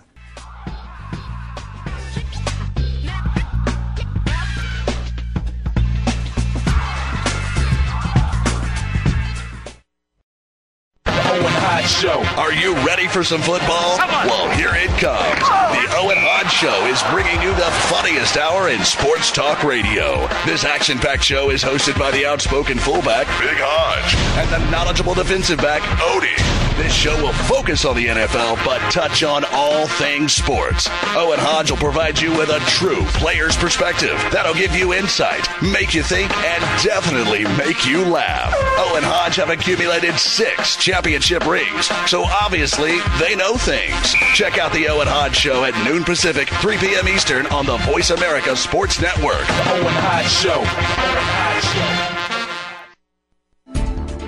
Show. 11.95 12.23
Are 12.35 12.51
you 12.51 12.75
ready 12.85 13.07
for 13.07 13.23
some 13.23 13.41
football? 13.41 13.97
Well, 13.97 14.49
here 14.57 14.71
it 14.73 14.89
comes. 14.99 15.39
The 15.39 15.95
Owen 15.95 16.17
Hodge 16.19 16.51
Show 16.51 16.85
is 16.87 17.01
bringing 17.09 17.41
you 17.41 17.55
the 17.55 17.71
funniest 17.87 18.35
hour 18.35 18.67
in 18.67 18.83
sports 18.83 19.31
talk 19.31 19.63
radio. 19.63 20.27
This 20.45 20.65
action-packed 20.65 21.23
show 21.23 21.51
is 21.51 21.63
hosted 21.63 21.97
by 21.97 22.11
the 22.11 22.25
outspoken 22.25 22.77
fullback, 22.77 23.27
Big 23.39 23.57
Hodge, 23.57 24.13
and 24.37 24.49
the 24.51 24.69
knowledgeable 24.71 25.13
defensive 25.13 25.57
back, 25.59 25.81
Odie. 25.99 26.35
This 26.75 26.93
show 26.93 27.15
will 27.23 27.31
focus 27.31 27.85
on 27.85 27.95
the 27.95 28.07
NFL, 28.07 28.57
but 28.65 28.79
touch 28.91 29.23
on 29.23 29.45
all 29.53 29.87
things 29.87 30.33
sports. 30.33 30.89
Owen 31.15 31.39
Hodge 31.39 31.71
will 31.71 31.77
provide 31.77 32.19
you 32.19 32.31
with 32.37 32.49
a 32.49 32.59
true 32.67 33.03
player's 33.15 33.55
perspective 33.55 34.17
that'll 34.33 34.53
give 34.53 34.75
you 34.75 34.93
insight, 34.93 35.47
make 35.61 35.93
you 35.93 36.03
think, 36.03 36.29
and 36.35 36.61
definitely 36.83 37.45
make 37.55 37.85
you 37.87 38.03
laugh. 38.03 38.53
Owen 38.77 39.03
Hodge 39.03 39.37
have 39.37 39.49
accumulated 39.49 40.19
six 40.19 40.75
championship 40.75 41.47
rings, 41.47 41.84
so 42.07 42.23
obviously 42.23 42.99
they 43.19 43.35
know 43.35 43.55
things. 43.55 44.13
Check 44.33 44.57
out 44.57 44.71
the 44.73 44.87
Owen 44.87 45.07
Hodge 45.07 45.35
Show 45.35 45.63
at 45.63 45.73
noon 45.85 46.03
Pacific, 46.03 46.49
3 46.49 46.77
p.m. 46.77 47.07
Eastern 47.07 47.45
on 47.47 47.65
the 47.65 47.77
Voice 47.77 48.09
America 48.09 48.55
Sports 48.55 49.01
Network. 49.01 49.45
The 49.47 49.71
Owen 49.73 49.93
Hodge 49.97 50.29
Show. 50.29 52.14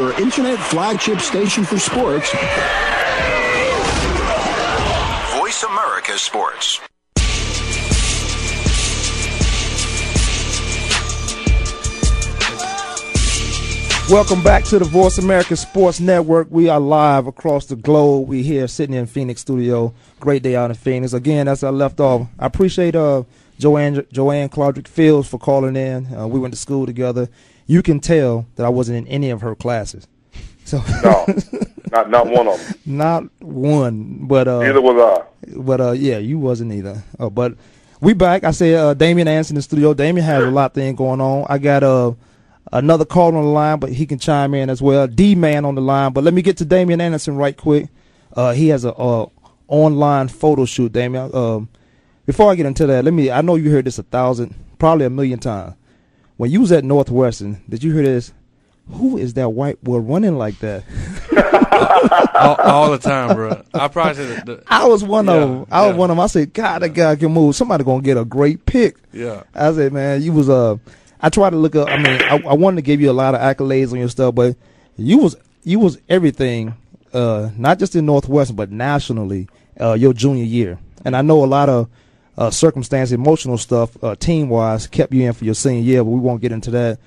Your 0.00 0.18
internet 0.18 0.58
flagship 0.58 1.20
station 1.20 1.62
for 1.62 1.78
sports. 1.78 2.32
Voice 5.36 5.62
America 5.62 6.18
Sports. 6.18 6.80
Welcome 14.10 14.42
back 14.42 14.64
to 14.64 14.78
the 14.78 14.86
Voice 14.86 15.18
America 15.18 15.54
Sports 15.54 16.00
Network. 16.00 16.48
We 16.50 16.70
are 16.70 16.80
live 16.80 17.26
across 17.26 17.66
the 17.66 17.76
globe. 17.76 18.26
We 18.26 18.42
here 18.42 18.68
sitting 18.68 18.96
in 18.96 19.04
Phoenix 19.04 19.42
studio. 19.42 19.92
Great 20.18 20.42
day 20.42 20.56
out 20.56 20.70
in 20.70 20.76
Phoenix. 20.76 21.12
Again, 21.12 21.46
as 21.46 21.62
I 21.62 21.68
left 21.68 22.00
off, 22.00 22.26
I 22.38 22.46
appreciate 22.46 22.96
uh, 22.96 23.24
Joanne 23.58 24.06
Joanne 24.10 24.48
Claudrick 24.48 24.88
Fields 24.88 25.28
for 25.28 25.36
calling 25.36 25.76
in. 25.76 26.06
Uh, 26.16 26.26
we 26.26 26.40
went 26.40 26.54
to 26.54 26.58
school 26.58 26.86
together. 26.86 27.28
You 27.70 27.82
can 27.84 28.00
tell 28.00 28.46
that 28.56 28.66
I 28.66 28.68
wasn't 28.68 28.98
in 28.98 29.06
any 29.06 29.30
of 29.30 29.42
her 29.42 29.54
classes. 29.54 30.08
So 30.64 30.78
no, 31.04 31.24
Not 31.92 32.10
not 32.10 32.26
one 32.26 32.48
of 32.48 32.58
them. 32.66 32.74
Not 32.84 33.24
one, 33.40 34.26
but 34.26 34.48
uh, 34.48 34.58
Neither 34.58 34.80
was 34.80 34.96
I. 35.20 35.52
But 35.56 35.80
uh, 35.80 35.92
yeah, 35.92 36.18
you 36.18 36.40
wasn't 36.40 36.72
either. 36.72 37.04
Uh, 37.16 37.30
but 37.30 37.54
we 38.00 38.12
back. 38.12 38.42
I 38.42 38.50
said 38.50 38.74
uh, 38.74 38.94
Damian 38.94 39.28
Anderson 39.28 39.54
in 39.54 39.58
the 39.58 39.62
studio. 39.62 39.94
Damian 39.94 40.26
has 40.26 40.42
a 40.42 40.50
lot 40.50 40.74
thing 40.74 40.96
going 40.96 41.20
on. 41.20 41.46
I 41.48 41.58
got 41.58 41.84
uh 41.84 42.14
another 42.72 43.04
call 43.04 43.36
on 43.36 43.44
the 43.44 43.48
line, 43.48 43.78
but 43.78 43.92
he 43.92 44.04
can 44.04 44.18
chime 44.18 44.52
in 44.52 44.68
as 44.68 44.82
well. 44.82 45.06
D 45.06 45.36
man 45.36 45.64
on 45.64 45.76
the 45.76 45.80
line. 45.80 46.12
But 46.12 46.24
let 46.24 46.34
me 46.34 46.42
get 46.42 46.56
to 46.56 46.64
Damian 46.64 47.00
Anderson 47.00 47.36
right 47.36 47.56
quick. 47.56 47.86
Uh, 48.32 48.52
he 48.52 48.66
has 48.70 48.84
a 48.84 48.92
uh, 48.94 49.28
online 49.68 50.26
photo 50.26 50.64
shoot. 50.64 50.90
Damian. 50.92 51.32
Um, 51.32 51.68
before 52.26 52.50
I 52.50 52.56
get 52.56 52.66
into 52.66 52.86
that, 52.88 53.04
let 53.04 53.14
me. 53.14 53.30
I 53.30 53.42
know 53.42 53.54
you 53.54 53.70
heard 53.70 53.84
this 53.84 54.00
a 54.00 54.02
thousand, 54.02 54.56
probably 54.80 55.06
a 55.06 55.10
million 55.10 55.38
times. 55.38 55.74
When 56.40 56.50
you 56.50 56.62
was 56.62 56.72
at 56.72 56.84
Northwestern, 56.84 57.60
did 57.68 57.84
you 57.84 57.92
hear 57.92 58.02
this? 58.02 58.32
Who 58.92 59.18
is 59.18 59.34
that 59.34 59.50
white 59.50 59.84
boy 59.84 59.98
running 59.98 60.38
like 60.38 60.58
that? 60.60 60.84
all, 62.34 62.54
all 62.54 62.90
the 62.90 62.96
time, 62.96 63.36
bro. 63.36 63.62
I 63.74 63.88
probably 63.88 64.14
said 64.14 64.46
the, 64.46 64.54
the, 64.56 64.62
I 64.66 64.86
was 64.86 65.04
one 65.04 65.26
Yeah, 65.26 65.34
of 65.34 65.50
them. 65.50 65.66
I 65.70 65.86
was 65.86 65.96
one 65.96 66.08
of 66.10 66.16
them. 66.16 66.24
I 66.24 66.28
said, 66.28 66.54
God, 66.54 66.80
that 66.80 66.94
guy 66.94 67.16
can 67.16 67.30
move. 67.30 67.54
Somebody 67.56 67.84
gonna 67.84 68.00
get 68.00 68.16
a 68.16 68.24
great 68.24 68.64
pick. 68.64 68.96
Yeah. 69.12 69.42
I 69.54 69.70
said, 69.74 69.92
man, 69.92 70.22
you 70.22 70.32
was 70.32 70.48
uh 70.48 70.78
I 71.20 71.28
tried 71.28 71.50
to 71.50 71.56
look 71.58 71.76
up. 71.76 71.88
I 71.88 71.98
mean, 71.98 72.22
I, 72.22 72.36
I 72.48 72.54
wanted 72.54 72.76
to 72.76 72.82
give 72.82 73.02
you 73.02 73.10
a 73.10 73.12
lot 73.12 73.34
of 73.34 73.42
accolades 73.42 73.92
on 73.92 73.98
your 73.98 74.08
stuff, 74.08 74.34
but 74.34 74.56
you 74.96 75.18
was 75.18 75.36
you 75.62 75.78
was 75.78 75.98
everything. 76.08 76.74
Uh, 77.12 77.50
not 77.58 77.78
just 77.78 77.94
in 77.94 78.06
Northwestern, 78.06 78.56
but 78.56 78.72
nationally. 78.72 79.46
Uh, 79.78 79.92
your 79.92 80.14
junior 80.14 80.44
year, 80.44 80.78
and 81.04 81.14
I 81.14 81.20
know 81.20 81.44
a 81.44 81.46
lot 81.46 81.68
of 81.68 81.90
uh, 82.38 82.50
circumstance, 82.50 83.12
emotional 83.12 83.58
stuff, 83.58 83.96
uh, 84.02 84.14
team 84.14 84.48
wise, 84.48 84.86
kept 84.86 85.12
you 85.12 85.26
in 85.26 85.32
for 85.32 85.44
your 85.44 85.54
senior 85.54 85.82
year, 85.82 86.04
but 86.04 86.10
we 86.10 86.20
won't 86.20 86.40
get 86.40 86.52
into 86.52 86.70
that. 86.70 86.98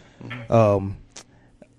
Um, 0.50 0.98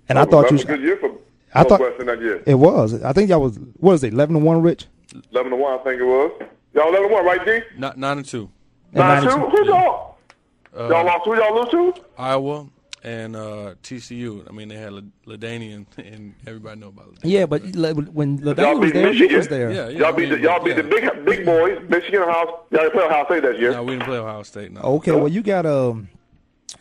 and 0.09 0.19
I 0.19 0.25
That 0.25 0.31
thought 0.31 0.51
was 0.51 0.63
you. 0.63 0.67
a 0.67 0.77
good 0.77 0.81
year 0.81 0.97
for 0.97 1.11
I 1.53 1.63
thought 1.63 1.79
Northwestern 1.79 2.07
that 2.07 2.19
year. 2.21 2.43
it 2.45 2.55
was. 2.55 3.01
I 3.03 3.13
think 3.13 3.29
y'all 3.29 3.41
was. 3.41 3.57
What 3.77 3.93
is 3.93 4.03
it? 4.03 4.13
Eleven 4.13 4.33
to 4.35 4.39
one, 4.39 4.61
Rich. 4.61 4.87
Eleven 5.31 5.51
to 5.51 5.57
one, 5.57 5.79
I 5.79 5.83
think 5.83 6.01
it 6.01 6.05
was. 6.05 6.31
Y'all 6.73 6.89
eleven 6.89 7.07
to 7.09 7.13
one, 7.13 7.25
right, 7.25 7.45
D? 7.45 7.59
Not 7.77 7.97
nine 7.97 8.17
and 8.17 8.25
two. 8.27 8.49
Nine 8.91 9.23
two. 9.23 9.29
Who 9.29 9.65
y'all? 9.65 10.17
Uh, 10.77 10.89
y'all 10.89 11.05
lost. 11.05 11.25
Who 11.25 11.35
y'all 11.35 11.55
lose 11.55 11.69
to? 11.95 12.01
Iowa 12.17 12.67
and 13.05 13.35
uh, 13.35 13.75
TCU. 13.83 14.49
I 14.49 14.51
mean, 14.51 14.67
they 14.67 14.75
had 14.75 14.91
L- 14.93 15.01
LaDainian, 15.27 15.85
and 15.97 16.33
everybody 16.47 16.79
know 16.79 16.87
about 16.87 17.13
LaDainian. 17.13 17.19
Yeah, 17.23 17.45
but 17.45 17.61
when 18.13 18.37
Y'all 18.39 18.53
LaDainian 18.55 18.79
was 18.79 18.91
there, 18.93 19.01
you 19.03 19.11
Michigan. 19.11 19.37
was 19.37 19.47
there. 19.47 19.71
Yeah, 19.71 19.87
yeah, 19.89 19.97
y'all 19.99 20.05
I 20.07 20.11
beat 20.11 20.29
mean, 20.29 20.29
the, 20.31 20.39
y'all 20.41 20.63
beat 20.63 20.75
yeah. 20.75 20.81
the 20.81 20.89
big 20.89 21.25
big 21.25 21.45
boys. 21.45 21.79
Michigan 21.87 22.23
House. 22.23 22.47
Y'all 22.71 22.81
didn't 22.81 22.93
play 22.93 23.03
Ohio 23.03 23.25
State 23.25 23.43
that 23.43 23.59
year. 23.59 23.71
No, 23.71 23.83
we 23.83 23.91
didn't 23.93 24.05
play 24.05 24.17
Ohio 24.17 24.43
State. 24.43 24.71
No. 24.71 24.81
Okay, 24.81 25.11
well 25.11 25.27
you 25.27 25.41
got 25.43 25.65
um, 25.67 26.09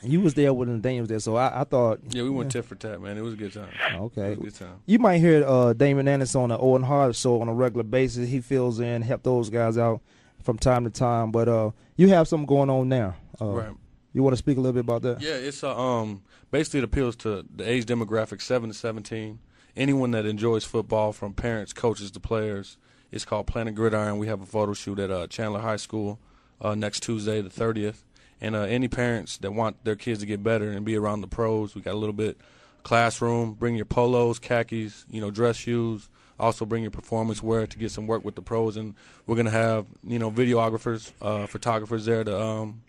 you 0.03 0.21
was 0.23 0.33
there 0.35 0.53
when 0.55 0.81
Daniel 0.81 1.03
was 1.03 1.09
there, 1.11 1.19
so 1.21 1.37
I, 1.37 1.61
I 1.61 1.65
thought. 1.65 2.01
Yeah, 2.09 2.23
we 2.23 2.31
went 2.31 2.51
tit 2.51 2.65
for 2.65 2.75
tat, 2.75 3.01
man. 3.03 3.19
It 3.19 3.23
was 3.23 3.35
a 3.35 3.37
good 3.37 3.53
time. 3.53 3.69
Okay. 3.95 4.33
It 4.33 4.39
was 4.39 4.39
a 4.39 4.43
good 4.61 4.67
time. 4.69 4.81
You 4.87 4.99
might 4.99 5.19
hear 5.19 5.45
uh, 5.47 5.73
Damon 5.75 6.09
Anderson 6.09 6.41
on 6.43 6.49
the 6.49 6.59
Owen 6.59 6.83
Hart 6.83 7.15
show 7.15 7.41
on 7.43 7.49
a 7.49 7.55
regular 7.55 7.85
basis. 7.85 8.29
He 8.29 8.41
fills 8.41 8.81
in, 8.81 9.03
help 9.03 9.23
those 9.23 9.51
guys 9.51 9.77
out 9.79 10.01
from 10.43 10.59
time 10.59 10.85
to 10.85 10.91
time. 10.91 11.31
But 11.31 11.49
uh, 11.49 11.71
you 11.97 12.09
have 12.09 12.29
something 12.29 12.47
going 12.47 12.71
on 12.71 12.89
now. 12.89 13.15
Uh, 13.41 13.45
Right. 13.47 13.71
You 14.15 14.23
want 14.23 14.33
to 14.33 14.39
speak 14.39 14.57
a 14.57 14.61
little 14.61 14.73
bit 14.73 14.85
about 14.85 15.03
that? 15.03 15.21
Yeah, 15.21 15.35
it's 15.35 15.63
uh, 15.63 15.77
um 15.77 16.23
basically 16.51 16.79
it 16.79 16.85
appeals 16.85 17.17
to 17.17 17.45
the 17.55 17.69
age 17.69 17.85
demographic 17.85 18.41
seven 18.41 18.71
to 18.71 18.75
seventeen. 18.75 19.41
Anyone 19.77 20.13
that 20.13 20.25
enjoys 20.25 20.65
football, 20.65 21.13
from 21.13 21.35
parents, 21.35 21.73
coaches 21.73 22.13
to 22.13 22.21
players. 22.21 22.79
It's 23.11 23.25
called 23.25 23.49
Planet 23.49 23.75
Gridiron. 23.75 24.19
We 24.19 24.29
have 24.29 24.41
a 24.41 24.47
photo 24.47 24.73
shoot 24.73 25.01
at 25.01 25.11
uh, 25.11 25.27
Chandler 25.27 25.61
High 25.61 25.77
School 25.77 26.21
uh, 26.61 26.77
next 26.77 27.03
Tuesday, 27.03 27.41
the 27.41 27.51
thirtieth. 27.51 28.05
And 28.41 28.55
uh, 28.55 28.61
any 28.61 28.87
parents 28.87 29.37
that 29.39 29.53
want 29.53 29.85
their 29.85 29.97
kids 29.97 30.21
to 30.21 30.27
get 30.27 30.43
better 30.43 30.71
and 30.71 30.85
be 30.85 30.97
around 30.97 31.21
the 31.21 31.27
pros, 31.27 31.75
we 31.75 31.81
got 31.81 31.95
a 31.95 31.99
little 31.99 32.15
bit 32.15 32.39
classroom. 32.85 33.55
Bring 33.55 33.75
your 33.75 33.85
polos, 33.85 34.39
khakis, 34.39 35.07
you 35.11 35.21
know, 35.21 35.31
dress 35.33 35.57
shoes. 35.57 36.09
Also 36.39 36.65
bring 36.65 36.83
your 36.83 36.91
performance 36.91 37.43
wear 37.43 37.67
to 37.67 37.79
get 37.79 37.91
some 37.91 38.07
work 38.07 38.25
with 38.25 38.37
the 38.37 38.43
pros. 38.43 38.77
And 38.77 38.95
we're 39.27 39.37
gonna 39.37 39.51
have 39.51 39.87
you 40.05 40.21
know 40.21 40.31
videographers, 40.31 41.11
uh, 41.21 41.47
photographers 41.49 42.05
there 42.05 42.23
to 42.23 42.41
um, 42.41 42.83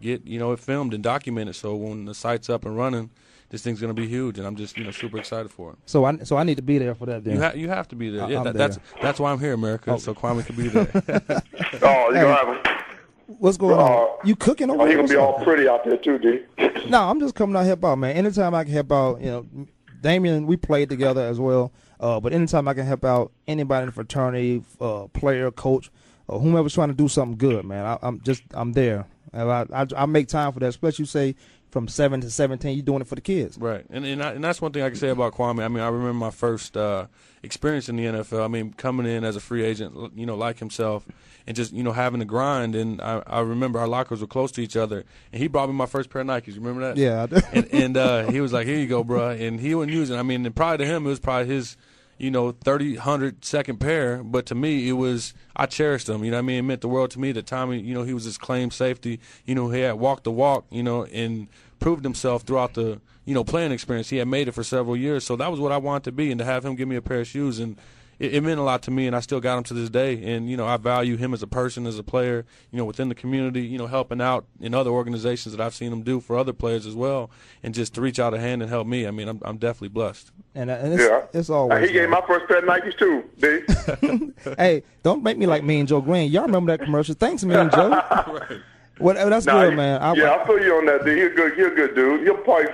get 0.00 0.26
you 0.26 0.38
know 0.38 0.52
it 0.52 0.58
filmed 0.60 0.94
and 0.94 1.02
documented. 1.02 1.56
So 1.56 1.74
when 1.74 2.04
the 2.04 2.14
site's 2.14 2.48
up 2.50 2.64
and 2.64 2.76
running, 2.76 3.10
this 3.50 3.62
thing's 3.62 3.80
gonna 3.80 3.94
be 3.94 4.06
huge, 4.08 4.38
and 4.38 4.46
I'm 4.46 4.56
just 4.56 4.76
you 4.76 4.84
know 4.84 4.90
super 4.90 5.18
excited 5.18 5.50
for 5.50 5.72
it. 5.72 5.78
So 5.86 6.04
I 6.04 6.18
so 6.18 6.36
I 6.36 6.42
need 6.44 6.56
to 6.56 6.62
be 6.62 6.78
there 6.78 6.94
for 6.94 7.06
that. 7.06 7.24
Then 7.24 7.34
You, 7.36 7.42
ha- 7.42 7.52
you 7.54 7.68
have 7.68 7.88
to 7.88 7.96
be 7.96 8.10
there. 8.10 8.24
I- 8.24 8.28
yeah, 8.30 8.42
that, 8.42 8.54
there. 8.54 8.68
that's 8.68 8.78
that's 9.02 9.20
why 9.20 9.32
I'm 9.32 9.40
here, 9.40 9.52
America. 9.54 9.92
Oh. 9.92 9.96
So 9.98 10.14
Kwamie 10.14 10.44
can 10.46 10.56
be 10.56 10.68
there. 10.68 10.86
Oh, 11.82 12.08
you 12.08 12.14
gonna 12.20 12.34
have. 12.34 12.76
What's 13.38 13.56
going 13.56 13.76
on? 13.78 14.18
You 14.24 14.36
cooking 14.36 14.70
over 14.70 14.82
Oh, 14.82 14.84
he 14.86 14.92
there? 14.92 14.98
gonna 15.02 15.08
be 15.08 15.16
all 15.16 15.42
pretty 15.44 15.68
out 15.68 15.84
there 15.84 15.96
too, 15.96 16.18
D. 16.18 16.40
No, 16.88 17.02
I'm 17.02 17.18
just 17.18 17.34
coming 17.34 17.56
out 17.56 17.60
to 17.62 17.66
help 17.66 17.84
out, 17.84 17.96
man. 17.98 18.16
Anytime 18.16 18.54
I 18.54 18.62
can 18.64 18.72
help 18.72 18.92
out, 18.92 19.20
you 19.20 19.26
know, 19.26 19.46
Damien, 20.00 20.46
we 20.46 20.56
played 20.56 20.88
together 20.88 21.22
as 21.22 21.40
well. 21.40 21.72
Uh, 21.98 22.20
but 22.20 22.32
anytime 22.32 22.68
I 22.68 22.74
can 22.74 22.86
help 22.86 23.04
out 23.04 23.32
anybody 23.48 23.82
in 23.82 23.86
the 23.86 23.92
fraternity, 23.92 24.62
uh, 24.80 25.06
player, 25.08 25.50
coach, 25.50 25.90
or 26.28 26.40
whomever's 26.40 26.74
trying 26.74 26.88
to 26.88 26.94
do 26.94 27.08
something 27.08 27.38
good, 27.38 27.64
man, 27.64 27.84
I, 27.84 27.98
I'm 28.02 28.20
just 28.20 28.42
I'm 28.52 28.72
there. 28.72 29.06
And 29.32 29.50
I, 29.50 29.66
I 29.72 29.86
I 29.96 30.06
make 30.06 30.28
time 30.28 30.52
for 30.52 30.60
that. 30.60 30.68
Especially 30.68 31.02
you 31.02 31.06
say 31.06 31.36
from 31.70 31.88
seven 31.88 32.20
to 32.22 32.30
seventeen, 32.30 32.76
you're 32.76 32.84
doing 32.84 33.02
it 33.02 33.06
for 33.06 33.16
the 33.16 33.20
kids. 33.20 33.58
Right, 33.58 33.84
and 33.90 34.06
and, 34.06 34.22
I, 34.22 34.32
and 34.32 34.42
that's 34.42 34.62
one 34.62 34.72
thing 34.72 34.82
I 34.82 34.88
can 34.88 34.98
say 34.98 35.08
about 35.08 35.34
Kwamie. 35.34 35.64
I 35.64 35.68
mean, 35.68 35.82
I 35.82 35.88
remember 35.88 36.14
my 36.14 36.30
first 36.30 36.76
uh, 36.76 37.06
experience 37.42 37.88
in 37.88 37.96
the 37.96 38.04
NFL. 38.04 38.44
I 38.44 38.48
mean, 38.48 38.72
coming 38.72 39.06
in 39.06 39.24
as 39.24 39.36
a 39.36 39.40
free 39.40 39.62
agent, 39.64 40.12
you 40.16 40.26
know, 40.26 40.36
like 40.36 40.58
himself, 40.58 41.04
and 41.46 41.56
just 41.56 41.72
you 41.72 41.82
know 41.82 41.92
having 41.92 42.20
to 42.20 42.26
grind. 42.26 42.74
And 42.74 43.00
I, 43.00 43.22
I 43.26 43.40
remember 43.40 43.78
our 43.78 43.88
lockers 43.88 44.20
were 44.20 44.26
close 44.26 44.52
to 44.52 44.62
each 44.62 44.76
other, 44.76 45.04
and 45.32 45.42
he 45.42 45.48
brought 45.48 45.68
me 45.68 45.74
my 45.74 45.86
first 45.86 46.08
pair 46.08 46.22
of 46.22 46.28
Nikes. 46.28 46.48
You 46.48 46.60
remember 46.60 46.80
that? 46.82 46.96
Yeah, 46.96 47.24
I 47.24 47.26
do. 47.26 47.40
and 47.52 47.74
and 47.74 47.96
uh, 47.96 48.30
he 48.30 48.40
was 48.40 48.52
like, 48.52 48.66
"Here 48.66 48.78
you 48.78 48.86
go, 48.86 49.04
bro," 49.04 49.30
and 49.30 49.60
he 49.60 49.74
wouldn't 49.74 49.94
use 49.94 50.10
it. 50.10 50.16
I 50.16 50.22
mean, 50.22 50.46
and 50.46 50.54
probably 50.54 50.86
to 50.86 50.90
him, 50.90 51.06
it 51.06 51.10
was 51.10 51.20
probably 51.20 51.52
his. 51.52 51.76
You 52.18 52.30
know, 52.30 52.52
thirty 52.52 52.96
hundred 52.96 53.44
second 53.44 53.78
pair, 53.78 54.22
but 54.22 54.46
to 54.46 54.54
me, 54.54 54.88
it 54.88 54.92
was 54.92 55.34
I 55.54 55.66
cherished 55.66 56.08
him. 56.08 56.24
You 56.24 56.30
know, 56.30 56.38
I 56.38 56.42
mean, 56.42 56.58
it 56.58 56.62
meant 56.62 56.80
the 56.80 56.88
world 56.88 57.10
to 57.12 57.20
me. 57.20 57.32
that 57.32 57.46
Tommy, 57.46 57.78
you 57.80 57.94
know, 57.94 58.04
he 58.04 58.14
was 58.14 58.24
his 58.24 58.38
claim 58.38 58.70
safety. 58.70 59.20
You 59.44 59.54
know, 59.54 59.68
he 59.70 59.80
had 59.80 59.94
walked 59.94 60.24
the 60.24 60.30
walk. 60.30 60.64
You 60.70 60.82
know, 60.82 61.04
and 61.04 61.48
proved 61.78 62.04
himself 62.04 62.42
throughout 62.42 62.74
the 62.74 63.00
you 63.24 63.34
know 63.34 63.44
playing 63.44 63.72
experience. 63.72 64.08
He 64.08 64.16
had 64.16 64.28
made 64.28 64.48
it 64.48 64.52
for 64.52 64.64
several 64.64 64.96
years, 64.96 65.24
so 65.24 65.36
that 65.36 65.50
was 65.50 65.60
what 65.60 65.72
I 65.72 65.76
wanted 65.76 66.04
to 66.04 66.12
be, 66.12 66.30
and 66.30 66.38
to 66.38 66.44
have 66.44 66.64
him 66.64 66.74
give 66.74 66.88
me 66.88 66.96
a 66.96 67.02
pair 67.02 67.20
of 67.20 67.26
shoes, 67.26 67.58
and 67.58 67.76
it, 68.18 68.34
it 68.34 68.40
meant 68.42 68.58
a 68.58 68.62
lot 68.62 68.82
to 68.82 68.90
me, 68.90 69.06
and 69.06 69.14
I 69.14 69.20
still 69.20 69.40
got 69.40 69.58
him 69.58 69.64
to 69.64 69.74
this 69.74 69.90
day. 69.90 70.22
And 70.34 70.48
you 70.50 70.56
know, 70.56 70.66
I 70.66 70.76
value 70.76 71.16
him 71.16 71.34
as 71.34 71.42
a 71.42 71.46
person, 71.46 71.86
as 71.86 71.98
a 71.98 72.02
player. 72.02 72.44
You 72.70 72.78
know, 72.78 72.84
within 72.84 73.08
the 73.08 73.14
community, 73.14 73.62
you 73.62 73.78
know, 73.78 73.86
helping 73.86 74.20
out 74.20 74.46
in 74.60 74.74
other 74.74 74.90
organizations 74.90 75.54
that 75.56 75.62
I've 75.64 75.74
seen 75.74 75.92
him 75.92 76.02
do 76.02 76.20
for 76.20 76.36
other 76.38 76.52
players 76.52 76.86
as 76.86 76.94
well, 76.94 77.30
and 77.62 77.74
just 77.74 77.94
to 77.94 78.00
reach 78.00 78.18
out 78.18 78.34
a 78.34 78.38
hand 78.40 78.62
and 78.62 78.70
help 78.70 78.86
me. 78.86 79.06
I 79.06 79.10
mean, 79.10 79.28
I'm 79.28 79.40
I'm 79.44 79.58
definitely 79.58 79.88
blessed. 79.88 80.30
And, 80.54 80.70
uh, 80.70 80.74
and 80.74 80.94
it's, 80.94 81.02
Yeah. 81.02 81.22
it's 81.34 81.50
Uh, 81.50 81.54
always. 81.54 81.86
he 81.88 81.92
gave 81.92 82.08
my 82.08 82.22
first 82.26 82.46
pair 82.48 82.58
of 82.58 82.64
Nikes 82.64 82.96
too, 82.98 83.24
D. 83.38 84.52
hey, 84.58 84.82
don't 85.02 85.22
make 85.22 85.36
me 85.36 85.46
like 85.46 85.62
me 85.64 85.80
and 85.80 85.88
Joe 85.88 86.00
Greene. 86.00 86.30
Y'all 86.30 86.46
remember 86.46 86.76
that 86.76 86.84
commercial? 86.84 87.14
Thanks, 87.14 87.44
me 87.44 87.54
and 87.54 87.70
Joe. 87.70 88.00
Well, 88.98 89.28
that's 89.28 89.44
Nah, 89.44 89.60
good, 89.64 89.70
he- 89.72 89.76
man. 89.76 90.00
I, 90.00 90.14
yeah, 90.14 90.36
I 90.36 90.46
feel 90.46 90.58
you 90.58 90.74
on 90.76 90.86
that, 90.86 91.04
D. 91.04 91.14
He's 91.16 91.26
a 91.26 91.28
good. 91.28 91.54
He's 91.54 91.66
a 91.66 91.70
good 91.70 91.94
dude. 91.94 92.22
He'll 92.22 92.38
probably 92.38 92.68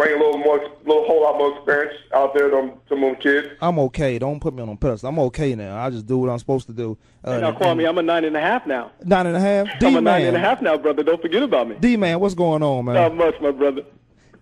bring 0.00 0.14
a 0.14 0.24
little 0.24 0.38
more, 0.38 0.58
little 0.86 1.04
whole 1.04 1.22
lot 1.22 1.36
more 1.36 1.54
experience 1.56 1.94
out 2.14 2.32
there 2.32 2.48
to 2.48 2.56
them, 2.56 2.72
to 2.88 2.94
them 2.94 3.16
kids. 3.16 3.48
I'm 3.60 3.78
okay. 3.80 4.18
Don't 4.18 4.40
put 4.40 4.54
me 4.54 4.62
on 4.62 4.68
a 4.70 4.76
pedestal. 4.76 5.10
I'm 5.10 5.18
okay 5.18 5.54
now. 5.54 5.78
I 5.78 5.90
just 5.90 6.06
do 6.06 6.16
what 6.18 6.30
I'm 6.30 6.38
supposed 6.38 6.66
to 6.68 6.72
do. 6.72 6.96
Uh, 7.22 7.38
now, 7.38 7.52
Kwamie, 7.52 7.86
I'm 7.86 7.98
a 7.98 8.02
nine 8.02 8.24
and 8.24 8.36
a 8.36 8.40
half 8.40 8.66
now. 8.66 8.92
nine 9.04 9.26
and 9.26 9.36
a 9.36 9.40
half. 9.40 9.66
D 9.78 9.86
I'm 9.86 9.96
a 9.96 10.00
nine 10.00 10.24
and 10.24 10.36
a 10.36 10.40
half 10.40 10.62
now, 10.62 10.78
brother. 10.78 11.02
Don't 11.02 11.20
forget 11.20 11.42
about 11.42 11.68
me. 11.68 11.76
D 11.78 11.96
man, 11.96 12.18
what's 12.18 12.34
going 12.34 12.62
on, 12.62 12.86
man? 12.86 12.94
Not 12.94 13.14
much, 13.14 13.40
my 13.40 13.50
brother. 13.50 13.82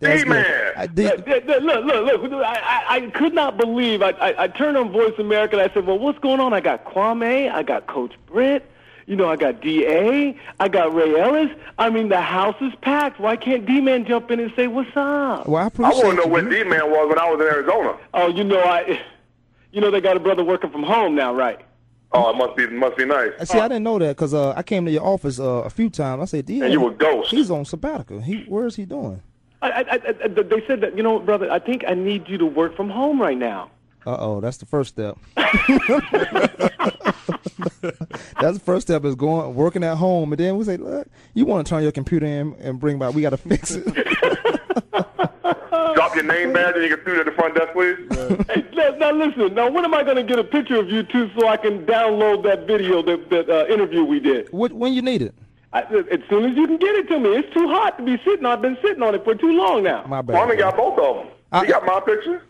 That's 0.00 0.22
D-man. 0.22 0.44
good. 0.44 0.74
I- 0.76 0.86
D- 0.86 1.02
th- 1.24 1.46
th- 1.46 1.62
look, 1.62 1.84
look, 1.84 2.22
look! 2.22 2.32
I, 2.44 2.84
I, 2.88 2.96
I 2.96 3.10
could 3.10 3.34
not 3.34 3.56
believe. 3.56 4.00
I, 4.00 4.10
I, 4.10 4.44
I 4.44 4.46
turned 4.48 4.76
on 4.76 4.92
Voice 4.92 5.18
America 5.18 5.58
and 5.58 5.68
I 5.68 5.74
said, 5.74 5.86
"Well, 5.86 5.98
what's 5.98 6.20
going 6.20 6.38
on?" 6.38 6.52
I 6.52 6.60
got 6.60 6.84
Kwamie, 6.84 7.50
I 7.52 7.64
got 7.64 7.88
Coach 7.88 8.14
Britt, 8.26 8.64
you 9.08 9.16
know, 9.16 9.28
I 9.28 9.36
got 9.36 9.62
Da, 9.62 10.38
I 10.60 10.68
got 10.68 10.94
Ray 10.94 11.18
Ellis. 11.18 11.50
I 11.78 11.88
mean, 11.88 12.10
the 12.10 12.20
house 12.20 12.56
is 12.60 12.74
packed. 12.82 13.18
Why 13.18 13.36
can't 13.36 13.64
D-Man 13.64 14.04
jump 14.04 14.30
in 14.30 14.38
and 14.38 14.52
say, 14.54 14.66
"What's 14.68 14.90
up"? 14.94 15.48
well, 15.48 15.56
I 15.56 15.64
I 15.64 15.66
appreciate 15.68 16.04
want 16.04 16.10
to 16.10 16.14
know 16.16 16.24
you. 16.24 16.28
where. 16.30 16.42
D 16.42 16.62
man 16.64 16.90
was 16.90 17.08
when 17.08 17.18
I 17.18 17.30
was 17.30 17.40
in 17.40 17.46
Arizona. 17.46 17.96
Oh, 18.12 18.28
you 18.28 18.44
know, 18.44 18.60
I, 18.60 19.00
you 19.72 19.80
know, 19.80 19.90
they 19.90 20.02
got 20.02 20.16
a 20.16 20.20
brother 20.20 20.44
working 20.44 20.70
from 20.70 20.82
home 20.82 21.14
now, 21.14 21.34
right? 21.34 21.58
Oh, 22.12 22.30
it 22.30 22.36
must 22.36 22.54
be 22.56 22.66
must 22.66 22.96
be 22.98 23.06
nice. 23.06 23.32
Uh, 23.40 23.44
See, 23.46 23.58
I 23.58 23.68
didn't 23.68 23.84
know 23.84 23.98
that 23.98 24.14
because 24.16 24.34
uh, 24.34 24.52
I 24.54 24.62
came 24.62 24.84
to 24.84 24.90
your 24.90 25.04
office 25.04 25.40
uh, 25.40 25.62
a 25.64 25.70
few 25.70 25.88
times. 25.90 26.22
I 26.22 26.24
said, 26.26 26.46
D. 26.46 26.60
And 26.60 26.72
you 26.72 26.80
were 26.80 26.90
ghost. 26.90 27.30
He's 27.30 27.50
on 27.50 27.64
sabbatical. 27.64 28.20
He, 28.20 28.44
where 28.44 28.66
is 28.66 28.76
he 28.76 28.84
doing? 28.84 29.22
I, 29.60 29.70
I, 29.70 29.80
I, 29.80 29.84
I, 30.24 30.28
they 30.28 30.62
said 30.66 30.80
that, 30.82 30.96
you 30.96 31.02
know, 31.02 31.18
brother. 31.18 31.50
I 31.50 31.58
think 31.58 31.84
I 31.88 31.94
need 31.94 32.28
you 32.28 32.38
to 32.38 32.46
work 32.46 32.76
from 32.76 32.88
home 32.90 33.20
right 33.20 33.36
now. 33.36 33.70
Uh 34.08 34.16
oh, 34.20 34.40
that's 34.40 34.56
the 34.56 34.64
first 34.64 34.88
step. 34.88 35.18
that's 35.36 35.52
the 38.56 38.62
first 38.64 38.86
step 38.86 39.04
is 39.04 39.14
going 39.14 39.54
working 39.54 39.84
at 39.84 39.98
home, 39.98 40.32
and 40.32 40.40
then 40.40 40.56
we 40.56 40.64
say, 40.64 40.78
look, 40.78 41.06
you 41.34 41.44
want 41.44 41.66
to 41.66 41.70
turn 41.70 41.82
your 41.82 41.92
computer 41.92 42.24
in 42.24 42.54
and 42.54 42.80
bring 42.80 42.98
back. 42.98 43.12
We 43.12 43.20
got 43.20 43.30
to 43.30 43.36
fix 43.36 43.72
it. 43.72 43.84
Drop 45.94 46.14
your 46.14 46.24
name 46.24 46.54
badge 46.54 46.76
and 46.76 46.84
you 46.84 46.96
can 46.96 47.04
do 47.04 47.12
it 47.12 47.18
at 47.18 47.26
the 47.26 47.32
front 47.32 47.54
desk, 47.54 47.72
please. 47.74 47.98
Hey, 48.48 48.64
now, 48.72 48.96
now 48.96 49.12
listen. 49.12 49.54
Now, 49.54 49.70
when 49.70 49.84
am 49.84 49.92
I 49.92 50.02
going 50.02 50.16
to 50.16 50.22
get 50.22 50.38
a 50.38 50.44
picture 50.44 50.76
of 50.76 50.88
you 50.88 51.02
two 51.02 51.30
so 51.38 51.46
I 51.46 51.58
can 51.58 51.84
download 51.84 52.42
that 52.44 52.66
video, 52.66 53.02
that, 53.02 53.28
that 53.28 53.50
uh, 53.50 53.66
interview 53.66 54.04
we 54.04 54.20
did? 54.20 54.50
What, 54.52 54.72
when 54.72 54.94
you 54.94 55.02
need 55.02 55.20
it? 55.20 55.34
I, 55.74 55.82
as 55.82 56.20
soon 56.30 56.46
as 56.50 56.56
you 56.56 56.66
can 56.66 56.78
get 56.78 56.94
it 56.94 57.08
to 57.08 57.18
me. 57.20 57.36
It's 57.36 57.52
too 57.52 57.68
hot 57.68 57.98
to 57.98 58.04
be 58.04 58.16
sitting. 58.24 58.46
I've 58.46 58.62
been 58.62 58.78
sitting 58.80 59.02
on 59.02 59.14
it 59.14 59.22
for 59.24 59.34
too 59.34 59.52
long 59.52 59.82
now. 59.82 60.06
My 60.06 60.22
bad. 60.22 60.34
Kwamie 60.36 60.56
got 60.58 60.78
both 60.78 60.98
of 60.98 61.16
them. 61.16 61.26
I- 61.52 61.66
he 61.66 61.70
got 61.72 61.84
my 61.84 62.00
picture. 62.00 62.42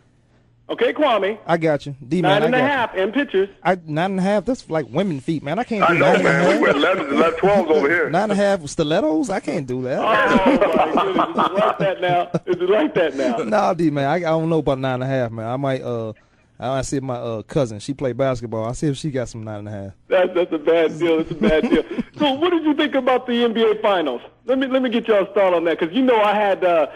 Okay, 0.69 0.93
Kwamie. 0.93 1.39
I 1.47 1.57
got 1.57 1.85
you. 1.87 1.95
D 2.07 2.21
man, 2.21 2.41
Nine 2.41 2.43
and 2.43 2.55
I 2.55 2.59
a 2.59 2.61
got 2.61 2.69
half 2.69 2.93
you. 2.95 3.01
in 3.01 3.11
pictures. 3.11 3.49
I 3.63 3.75
nine 3.85 4.11
and 4.11 4.19
a 4.19 4.23
half. 4.23 4.45
That's 4.45 4.69
like 4.69 4.85
women 4.89 5.19
feet, 5.19 5.41
man. 5.41 5.57
I 5.57 5.63
can't 5.63 5.83
I 5.83 5.93
do 5.93 5.99
know, 5.99 6.05
nine 6.05 6.15
and 6.17 6.23
man. 6.23 6.45
We 6.47 6.51
half. 6.51 6.61
wear 6.61 6.95
11s, 6.95 7.11
11, 7.11 7.39
12s 7.39 7.67
over 7.71 7.89
here. 7.89 8.09
Nine 8.11 8.23
and 8.23 8.31
a 8.33 8.35
half 8.35 8.59
with 8.61 8.71
stilettos. 8.71 9.29
I 9.31 9.39
can't 9.39 9.65
do 9.65 9.81
that. 9.83 9.99
Oh 9.99 11.13
my 11.15 11.33
goodness, 11.33 11.37
is 11.37 11.45
it 11.45 11.59
like 11.59 11.77
that 11.79 12.01
now? 12.01 12.31
Is 12.45 12.61
it 12.61 12.69
like 12.69 12.93
that 12.93 13.15
now? 13.15 13.37
nah, 13.43 13.73
D 13.73 13.89
man, 13.89 14.05
I, 14.09 14.15
I 14.15 14.19
don't 14.19 14.49
know 14.49 14.59
about 14.59 14.77
nine 14.79 14.95
and 14.95 15.03
a 15.03 15.07
half, 15.07 15.31
man. 15.31 15.47
I 15.47 15.57
might 15.57 15.81
uh, 15.81 16.13
I 16.59 16.81
see 16.83 16.99
my 16.99 17.15
uh 17.15 17.41
cousin. 17.43 17.79
She 17.79 17.93
play 17.93 18.13
basketball. 18.13 18.65
I 18.65 18.73
see 18.73 18.87
if 18.87 18.97
she 18.97 19.09
got 19.11 19.27
some 19.29 19.43
nine 19.43 19.59
and 19.59 19.67
a 19.69 19.71
half. 19.71 19.93
That's 20.07 20.33
that's 20.35 20.51
a 20.53 20.57
bad 20.59 20.99
deal. 20.99 21.19
It's 21.19 21.31
a 21.31 21.35
bad 21.35 21.69
deal. 21.69 21.83
So, 22.17 22.33
what 22.33 22.51
did 22.51 22.63
you 22.63 22.73
think 22.75 22.93
about 22.95 23.25
the 23.27 23.33
NBA 23.33 23.81
Finals? 23.81 24.21
Let 24.45 24.59
me 24.59 24.67
let 24.67 24.81
me 24.83 24.89
get 24.89 25.07
y'all 25.07 25.25
thought 25.33 25.53
on 25.53 25.63
that 25.65 25.79
because 25.79 25.95
you 25.95 26.03
know 26.03 26.21
I 26.21 26.35
had 26.35 26.63
uh, 26.63 26.87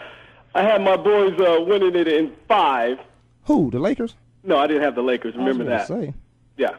I 0.54 0.62
had 0.62 0.80
my 0.82 0.96
boys 0.96 1.38
uh, 1.40 1.60
winning 1.66 1.96
it 1.96 2.06
in 2.06 2.32
five. 2.46 2.98
Who? 3.44 3.70
The 3.70 3.78
Lakers? 3.78 4.14
No, 4.42 4.56
I 4.58 4.66
didn't 4.66 4.82
have 4.82 4.94
the 4.94 5.02
Lakers. 5.02 5.34
Remember 5.36 5.64
I 5.64 5.78
was 5.78 5.88
that? 5.88 6.00
Say. 6.00 6.14
Yeah, 6.56 6.76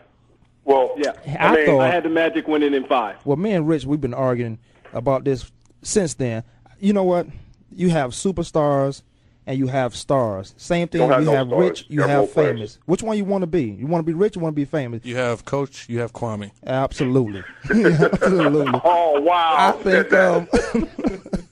Well, 0.64 0.94
yeah. 0.98 1.14
I 1.40 1.48
I, 1.48 1.56
mean, 1.56 1.66
thought- 1.66 1.82
I 1.82 1.90
had 1.90 2.04
the 2.04 2.10
Magic 2.10 2.48
winning 2.48 2.74
in 2.74 2.86
five. 2.86 3.18
Well, 3.26 3.38
me 3.38 3.52
and 3.54 3.68
Rich, 3.68 3.86
we've 3.86 4.00
been 4.02 4.14
arguing 4.14 4.58
about 4.94 5.24
this 5.24 5.52
since 5.82 6.14
then. 6.14 6.44
You 6.80 6.94
know 6.94 7.04
what? 7.04 7.28
You 7.76 7.90
have 7.90 8.12
superstars 8.12 9.02
and 9.48 9.58
you 9.60 9.68
have 9.68 9.96
stars. 9.96 10.54
Same 10.58 10.88
thing. 10.88 11.08
Have 11.10 11.20
you 11.22 11.26
no 11.26 11.32
have 11.34 11.48
stars. 11.48 11.60
rich. 11.62 11.86
You 11.90 11.96
You 11.96 12.02
have 12.02 12.10
have 12.10 12.18
role 12.20 12.28
players. 12.28 12.56
famous. 12.58 12.80
Which 12.86 13.04
one 13.04 13.18
you 13.18 13.26
want 13.26 13.42
to 13.44 13.48
be? 13.48 13.64
You 13.64 13.86
want 13.88 14.00
to 14.00 14.06
be 14.06 14.14
rich? 14.14 14.36
You 14.36 14.42
want 14.42 14.54
to 14.54 14.56
be 14.56 14.66
famous? 14.66 15.04
You 15.04 15.18
have 15.18 15.44
Coach, 15.46 15.88
you 15.90 16.00
have 16.00 16.14
Kwamie. 16.14 16.52
Absolutely, 16.66 17.44
absolutely. 17.70 18.80
Oh, 18.84 19.20
wow. 19.22 19.56
I 19.58 19.72
think. 19.84 20.14
Um, 20.14 20.48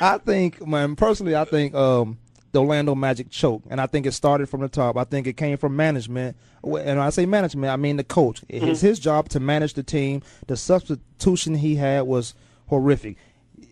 I 0.00 0.18
think, 0.18 0.66
man. 0.66 0.96
Personally, 0.96 1.36
I 1.36 1.44
think 1.44 1.74
um, 1.74 2.18
the 2.56 2.62
Orlando 2.62 2.94
Magic 2.94 3.28
choke, 3.28 3.62
and 3.68 3.82
I 3.82 3.86
think 3.86 4.06
it 4.06 4.12
started 4.12 4.48
from 4.48 4.62
the 4.62 4.68
top. 4.68 4.96
I 4.96 5.04
think 5.04 5.26
it 5.26 5.34
came 5.34 5.58
from 5.58 5.76
management, 5.76 6.38
and 6.64 6.98
I 6.98 7.10
say 7.10 7.26
management, 7.26 7.70
I 7.70 7.76
mean 7.76 7.98
the 7.98 8.04
coach. 8.04 8.42
It's 8.48 8.80
his 8.80 8.98
job 8.98 9.28
to 9.30 9.40
manage 9.40 9.74
the 9.74 9.82
team. 9.82 10.22
The 10.46 10.56
substitution 10.56 11.54
he 11.56 11.76
had 11.76 12.02
was 12.04 12.34
horrific. 12.68 13.18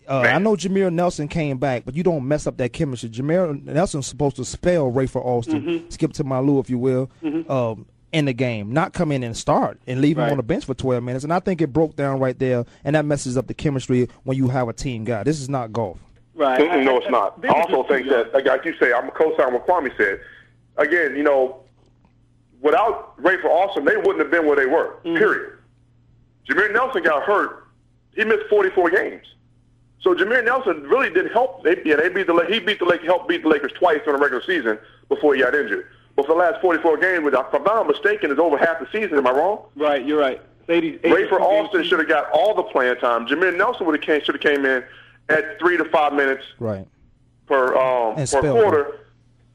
Uh, 0.07 0.19
I 0.21 0.39
know 0.39 0.55
Jameer 0.55 0.93
Nelson 0.93 1.29
came 1.29 1.57
back, 1.57 1.87
but 1.87 1.95
you 1.95 2.03
don't 2.03 2.29
mess 2.29 2.47
up 2.47 2.59
that 2.59 2.75
chemistry. 2.75 3.09
Jameer 3.09 3.63
Nelson's 3.65 4.07
supposed 4.07 4.37
to 4.37 4.45
spell 4.45 4.93
Rafer 4.93 5.25
Alston, 5.25 5.91
skip 5.91 6.13
to 6.15 6.25
My 6.25 6.41
Lou, 6.41 6.59
if 6.61 6.69
you 6.69 6.77
will, 6.79 7.11
um, 7.49 7.87
in 8.13 8.27
the 8.27 8.35
game, 8.35 8.71
not 8.71 8.93
come 8.93 9.11
in 9.13 9.23
and 9.23 9.35
start 9.35 9.81
and 9.87 10.03
leave 10.03 10.19
him 10.19 10.25
on 10.31 10.37
the 10.37 10.43
bench 10.43 10.67
for 10.67 10.75
12 10.75 11.03
minutes. 11.03 11.25
And 11.25 11.33
I 11.33 11.41
think 11.41 11.63
it 11.63 11.73
broke 11.73 11.97
down 11.97 12.21
right 12.21 12.39
there, 12.39 12.67
and 12.85 12.95
that 12.97 13.07
messes 13.07 13.39
up 13.39 13.47
the 13.47 13.55
chemistry 13.55 14.09
when 14.25 14.37
you 14.37 14.49
have 14.49 14.69
a 14.69 14.75
team 14.75 15.05
guy. 15.05 15.23
This 15.23 15.41
is 15.41 15.49
not 15.49 15.73
golf. 15.73 15.99
Right. 16.35 16.61
Mm-mm, 16.61 16.85
no, 16.85 16.99
it's 16.99 17.11
not. 17.11 17.39
I 17.45 17.49
also 17.49 17.85
think 17.85 18.07
young. 18.07 18.31
that, 18.33 18.45
like, 18.45 18.65
you 18.65 18.75
say, 18.79 18.93
I'm 18.93 19.09
a 19.09 19.13
co-sign 19.13 19.53
what 19.53 19.67
Kwamie 19.67 19.97
said. 19.97 20.21
Again, 20.77 21.15
you 21.17 21.23
know, 21.23 21.61
without 22.61 23.17
Rafer 23.23 23.45
Alston, 23.45 23.85
they 23.85 23.97
wouldn't 23.97 24.19
have 24.19 24.31
been 24.31 24.47
where 24.47 24.57
they 24.57 24.67
were. 24.67 24.97
Mm-hmm. 25.05 25.17
Period. 25.17 25.59
Jameer 26.49 26.73
Nelson 26.73 27.03
got 27.03 27.23
hurt. 27.23 27.69
He 28.15 28.25
missed 28.25 28.47
44 28.51 28.91
games. 28.91 29.27
So 30.01 30.15
Jameer 30.15 30.45
Nelson 30.45 30.83
really 30.83 31.09
didn't 31.09 31.33
help. 31.33 31.63
They, 31.63 31.81
yeah, 31.85 31.97
they 31.97 32.09
beat 32.09 32.27
the 32.27 32.47
he 32.49 32.61
beat 32.61 32.79
the 32.79 32.85
Lakers, 32.85 33.07
helped 33.07 33.29
beat 33.29 33.43
the 33.43 33.49
Lakers 33.49 33.73
twice 33.73 34.01
in 34.07 34.13
the 34.13 34.19
regular 34.19 34.43
season 34.45 34.79
before 35.09 35.35
he 35.35 35.41
got 35.43 35.55
injured. 35.55 35.87
But 36.17 36.27
for 36.27 36.33
the 36.33 36.39
last 36.39 36.61
44 36.61 36.99
games, 36.99 37.27
if 37.27 37.55
I'm 37.55 37.63
not 37.65 37.87
mistaken, 37.87 38.31
is 38.31 38.39
over 38.39 38.59
half 38.59 38.79
the 38.81 38.87
season. 38.93 39.17
Am 39.19 39.27
I 39.27 39.31
wrong? 39.31 39.65
Right, 39.77 40.05
you're 40.05 40.21
right. 40.21 40.41
80, 40.69 41.01
80 41.03 41.09
Rafer 41.09 41.41
Alston 41.41 41.85
should 41.85 41.99
have 41.99 42.09
got 42.09 42.31
all 42.33 42.55
the 42.55 42.63
playing 42.63 42.97
time. 42.97 43.27
Jameer 43.27 43.57
Nelson 43.57 43.87
would 43.87 43.95
have 43.95 44.05
came 44.05 44.23
should 44.23 44.35
have 44.35 44.43
came 44.43 44.65
in 44.65 44.85
at 45.29 45.59
three 45.59 45.77
to 45.77 45.85
five 45.87 46.13
minutes 46.13 46.45
Right. 46.59 46.87
per 47.47 47.77
um, 47.77 48.11
And 48.11 48.17
per 48.19 48.27
spell 48.27 48.55
quarter 48.55 48.99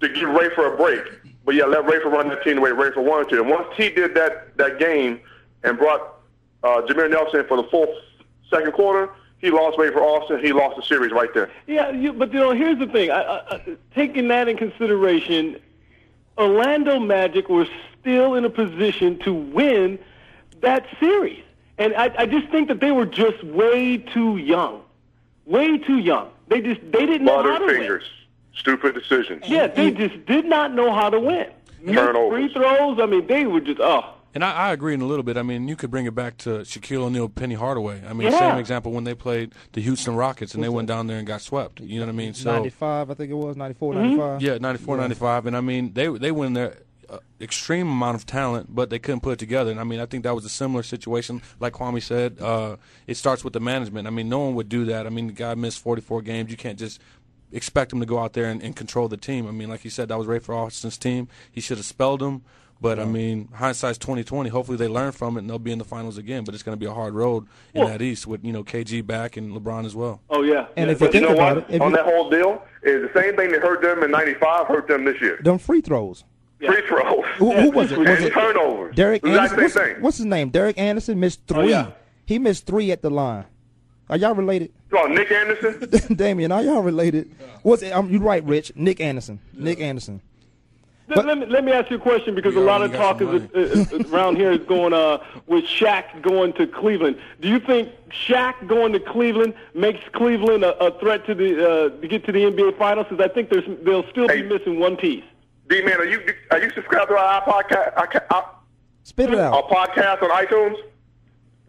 to 0.01 0.09
give 0.09 0.29
Rafer 0.29 0.73
a 0.73 0.77
break. 0.77 1.03
But 1.45 1.55
yeah, 1.55 1.65
let 1.65 1.85
Rafer 1.85 2.11
run 2.11 2.29
that 2.29 2.43
team 2.43 2.55
the 2.55 2.61
way 2.61 2.71
Rafer 2.71 3.03
wanted 3.03 3.29
to. 3.29 3.41
And 3.41 3.49
once 3.49 3.67
he 3.75 3.89
did 3.89 4.13
that 4.15 4.55
that 4.57 4.79
game 4.79 5.19
and 5.63 5.77
brought 5.77 6.19
uh, 6.63 6.81
Jameer 6.87 7.09
Nelson 7.09 7.45
for 7.47 7.57
the 7.57 7.63
full 7.69 7.87
second 8.49 8.73
quarter, 8.73 9.09
he 9.39 9.49
lost 9.51 9.77
Rafer 9.77 10.01
Alston. 10.01 10.39
He 10.43 10.51
lost 10.51 10.75
the 10.75 10.83
series 10.83 11.11
right 11.11 11.33
there. 11.33 11.49
Yeah, 11.67 11.91
you, 11.91 12.13
but 12.13 12.33
you 12.33 12.39
know, 12.39 12.51
here's 12.51 12.77
the 12.77 12.87
thing. 12.87 13.09
I, 13.09 13.21
I, 13.21 13.55
I, 13.55 13.77
taking 13.95 14.27
that 14.27 14.47
in 14.47 14.57
consideration, 14.57 15.59
Orlando 16.37 16.99
Magic 16.99 17.49
were 17.49 17.67
still 17.99 18.35
in 18.35 18.45
a 18.45 18.49
position 18.49 19.17
to 19.19 19.33
win 19.33 19.97
that 20.61 20.85
series, 20.99 21.41
and 21.77 21.93
I, 21.95 22.13
I 22.17 22.25
just 22.25 22.49
think 22.49 22.67
that 22.67 22.79
they 22.81 22.91
were 22.91 23.05
just 23.05 23.41
way 23.45 23.97
too 23.97 24.37
young, 24.37 24.81
way 25.49 25.77
too 25.77 25.97
young. 25.97 26.29
They 26.47 26.61
just 26.61 26.79
they 26.91 27.05
didn't 27.05 27.25
know 27.25 27.41
how 27.43 27.57
to 27.59 27.65
win. 27.65 27.75
Butterfingers. 27.81 28.03
Stupid 28.55 28.93
decisions. 28.95 29.43
Yeah, 29.47 29.67
they 29.67 29.91
just 29.91 30.25
did 30.25 30.45
not 30.45 30.73
know 30.73 30.93
how 30.93 31.09
to 31.09 31.19
win. 31.19 31.47
Missed 31.81 31.97
Turnovers. 31.97 32.51
Free 32.51 32.53
throws. 32.53 32.99
I 32.99 33.05
mean, 33.05 33.25
they 33.27 33.45
were 33.45 33.61
just 33.61 33.79
oh. 33.79 34.15
And 34.35 34.43
I, 34.43 34.51
I 34.51 34.73
agree 34.73 34.93
in 34.93 35.01
a 35.01 35.05
little 35.07 35.23
bit. 35.23 35.37
I 35.37 35.41
mean, 35.41 35.67
you 35.67 35.75
could 35.75 35.89
bring 35.89 36.05
it 36.05 36.13
back 36.13 36.37
to 36.39 36.59
Shaquille 36.59 37.01
O'Neal, 37.01 37.29
Penny 37.29 37.55
Hardaway. 37.55 38.03
I 38.07 38.13
mean, 38.13 38.31
Yeah. 38.31 38.37
same 38.51 38.59
example 38.59 38.91
when 38.91 39.03
they 39.03 39.15
played 39.15 39.53
the 39.73 39.81
Houston 39.81 40.15
Rockets 40.15 40.53
and 40.53 40.63
they 40.63 40.69
went 40.69 40.87
down 40.87 41.07
there 41.07 41.17
and 41.17 41.25
got 41.25 41.41
swept. 41.41 41.79
You 41.79 41.99
know 41.99 42.05
what 42.05 42.11
I 42.11 42.15
mean? 42.15 42.33
So 42.35 42.51
95, 42.51 43.09
I 43.09 43.13
think 43.15 43.31
it 43.31 43.35
was, 43.35 43.55
94, 43.57 43.93
Mm-hmm. 43.93 44.03
95. 44.17 44.41
yeah, 44.43 44.57
94, 44.59 44.97
95. 44.97 45.45
And 45.47 45.57
I 45.57 45.61
mean, 45.61 45.93
they 45.93 46.07
they 46.09 46.31
went 46.31 46.47
in 46.49 46.53
there 46.53 46.77
extreme 47.41 47.87
amount 47.89 48.15
of 48.15 48.25
talent, 48.25 48.73
but 48.73 48.89
they 48.89 48.99
couldn't 48.99 49.21
put 49.21 49.31
it 49.33 49.39
together. 49.39 49.71
And 49.71 49.79
I 49.79 49.83
mean, 49.83 49.99
I 49.99 50.05
think 50.05 50.23
that 50.23 50.35
was 50.35 50.45
a 50.45 50.49
similar 50.49 50.83
situation. 50.83 51.41
Like 51.59 51.73
Kwamie 51.73 52.01
said, 52.03 52.37
uh, 52.39 52.75
it 53.07 53.17
starts 53.17 53.43
with 53.43 53.53
the 53.53 53.59
management. 53.59 54.07
I 54.07 54.11
mean, 54.11 54.29
no 54.29 54.39
one 54.39 54.55
would 54.55 54.69
do 54.69 54.85
that. 54.85 55.05
I 55.05 55.09
mean, 55.09 55.27
the 55.27 55.33
guy 55.33 55.55
missed 55.55 55.79
44 55.79 56.21
games. 56.21 56.51
You 56.51 56.57
can't 56.57 56.77
just 56.79 56.99
expect 57.51 57.91
him 57.91 57.99
to 57.99 58.05
go 58.05 58.19
out 58.19 58.33
there 58.33 58.45
and, 58.45 58.61
and 58.61 58.75
control 58.75 59.07
the 59.07 59.17
team. 59.17 59.47
I 59.47 59.51
mean, 59.51 59.69
like 59.69 59.83
you 59.83 59.89
said, 59.89 60.09
that 60.09 60.17
was 60.17 60.27
Rafer 60.27 60.55
Alston's 60.55 60.97
team. 60.97 61.27
He 61.51 61.61
should 61.61 61.77
have 61.77 61.85
spelled 61.85 62.21
him. 62.21 62.43
But 62.81 62.97
I 62.97 63.03
mean, 63.03 63.49
hindsight's 63.55 63.97
twenty 63.97 64.23
twenty. 64.23 64.49
Hopefully, 64.49 64.77
they 64.77 64.87
learn 64.87 65.11
from 65.11 65.35
it 65.35 65.41
and 65.41 65.49
they'll 65.49 65.59
be 65.59 65.73
in 65.73 65.79
the 65.79 65.83
finals 65.83 66.17
again. 66.17 66.45
But 66.45 66.53
it's 66.53 66.63
going 66.63 66.77
to 66.77 66.79
be 66.79 66.85
a 66.85 66.93
hard 66.93 67.13
road 67.13 67.45
in 67.73 67.81
Well- 67.81 67.89
that 67.89 68.01
East 68.01 68.25
with 68.25 68.45
you 68.45 68.53
know 68.53 68.63
KG 68.63 69.05
back 69.05 69.35
and 69.35 69.51
LeBron 69.51 69.85
as 69.85 69.95
well. 69.97 70.21
Oh 70.29 70.43
yeah. 70.43 70.67
And 70.77 70.85
yeah. 70.87 70.93
if 70.93 71.01
you 71.01 71.07
But 71.07 71.13
you 71.13 71.19
think 71.19 71.29
know 71.29 71.35
about 71.35 71.55
what? 71.57 71.69
it, 71.69 71.75
if 71.75 71.81
On 71.81 71.89
you, 71.91 71.97
that 71.97 72.05
whole 72.05 72.29
deal, 72.29 72.63
is 72.83 73.01
the 73.01 73.19
same 73.21 73.35
thing 73.35 73.51
that 73.51 73.61
hurt 73.61 73.81
them 73.81 74.01
in 74.01 74.11
'95 74.11 74.67
hurt 74.67 74.87
them 74.87 75.03
this 75.03 75.19
year. 75.19 75.41
them 75.43 75.57
free 75.57 75.81
throws. 75.81 76.23
Free 76.59 76.81
throws. 76.87 77.25
Who, 77.37 77.53
who 77.53 77.71
was 77.71 77.91
it? 77.91 77.97
Was 77.99 78.07
and 78.07 78.25
it 78.25 78.33
turnovers. 78.33 78.95
Derek 78.95 79.23
exact 79.25 79.53
Anderson? 79.53 79.57
same 79.57 79.63
What's, 79.63 79.73
thing. 79.93 80.01
what's 80.03 80.17
his 80.17 80.25
name? 80.25 80.49
Derek 80.49 80.77
Anderson 80.77 81.19
missed 81.19 81.39
Oh, 81.49 81.53
three. 81.55 81.69
yeah. 81.69 81.91
He 82.25 82.37
missed 82.37 82.65
three 82.67 82.91
at 82.91 83.01
the 83.01 83.09
line. 83.09 83.45
Are 84.09 84.17
y'all 84.17 84.35
related? 84.35 84.71
Oh, 84.91 85.05
Nick 85.07 85.31
Anderson. 85.31 86.15
Damien, 86.15 86.51
are 86.51 86.61
y'all 86.63 86.81
related? 86.81 87.33
What's 87.61 87.81
it? 87.83 87.91
Um, 87.93 88.09
you're 88.09 88.21
right, 88.21 88.43
Rich. 88.43 88.73
Nick 88.75 88.99
Anderson. 88.99 89.39
Nick 89.53 89.79
Anderson. 89.79 90.21
Let, 91.07 91.25
let 91.25 91.37
me 91.39 91.45
let 91.47 91.63
me 91.63 91.71
ask 91.71 91.89
you 91.89 91.95
a 91.95 91.99
question 91.99 92.35
because 92.35 92.55
a 92.55 92.59
lot 92.59 92.83
of 92.83 92.91
talk 92.93 93.17
some 93.17 93.49
is, 93.55 93.91
is, 93.91 94.11
around 94.13 94.35
here 94.35 94.51
is 94.51 94.59
going 94.67 94.93
uh 94.93 95.17
with 95.47 95.63
Shaq 95.65 96.21
going 96.21 96.53
to 96.53 96.67
Cleveland. 96.67 97.17
Do 97.41 97.47
you 97.47 97.59
think 97.59 97.89
Shaq 98.11 98.67
going 98.67 98.93
to 98.93 98.99
Cleveland 98.99 99.55
makes 99.73 100.01
Cleveland 100.13 100.63
a, 100.63 100.77
a 100.77 100.99
threat 100.99 101.25
to 101.25 101.33
the 101.33 101.67
uh, 101.67 101.89
to 102.01 102.07
get 102.07 102.25
to 102.27 102.31
the 102.31 102.41
NBA 102.43 102.77
Finals? 102.77 103.07
Because 103.09 103.25
I 103.25 103.33
think 103.33 103.49
there's 103.49 103.63
they'll 103.83 104.07
still 104.11 104.27
Hey. 104.27 104.43
be 104.43 104.49
missing 104.49 104.79
one 104.79 104.97
piece. 104.97 105.23
D 105.69 105.83
man, 105.83 105.99
are 105.99 106.05
you 106.05 106.19
are 106.49 106.59
you 106.59 106.71
subscribed 106.71 107.09
to 107.09 107.15
our 107.17 107.43
podcast? 107.43 107.95
Our, 107.95 108.25
our, 108.31 108.55
Spit 109.03 109.31
it 109.31 109.39
our 109.39 109.63
podcast 109.63 110.23
on 110.23 110.31
iTunes? 110.31 110.77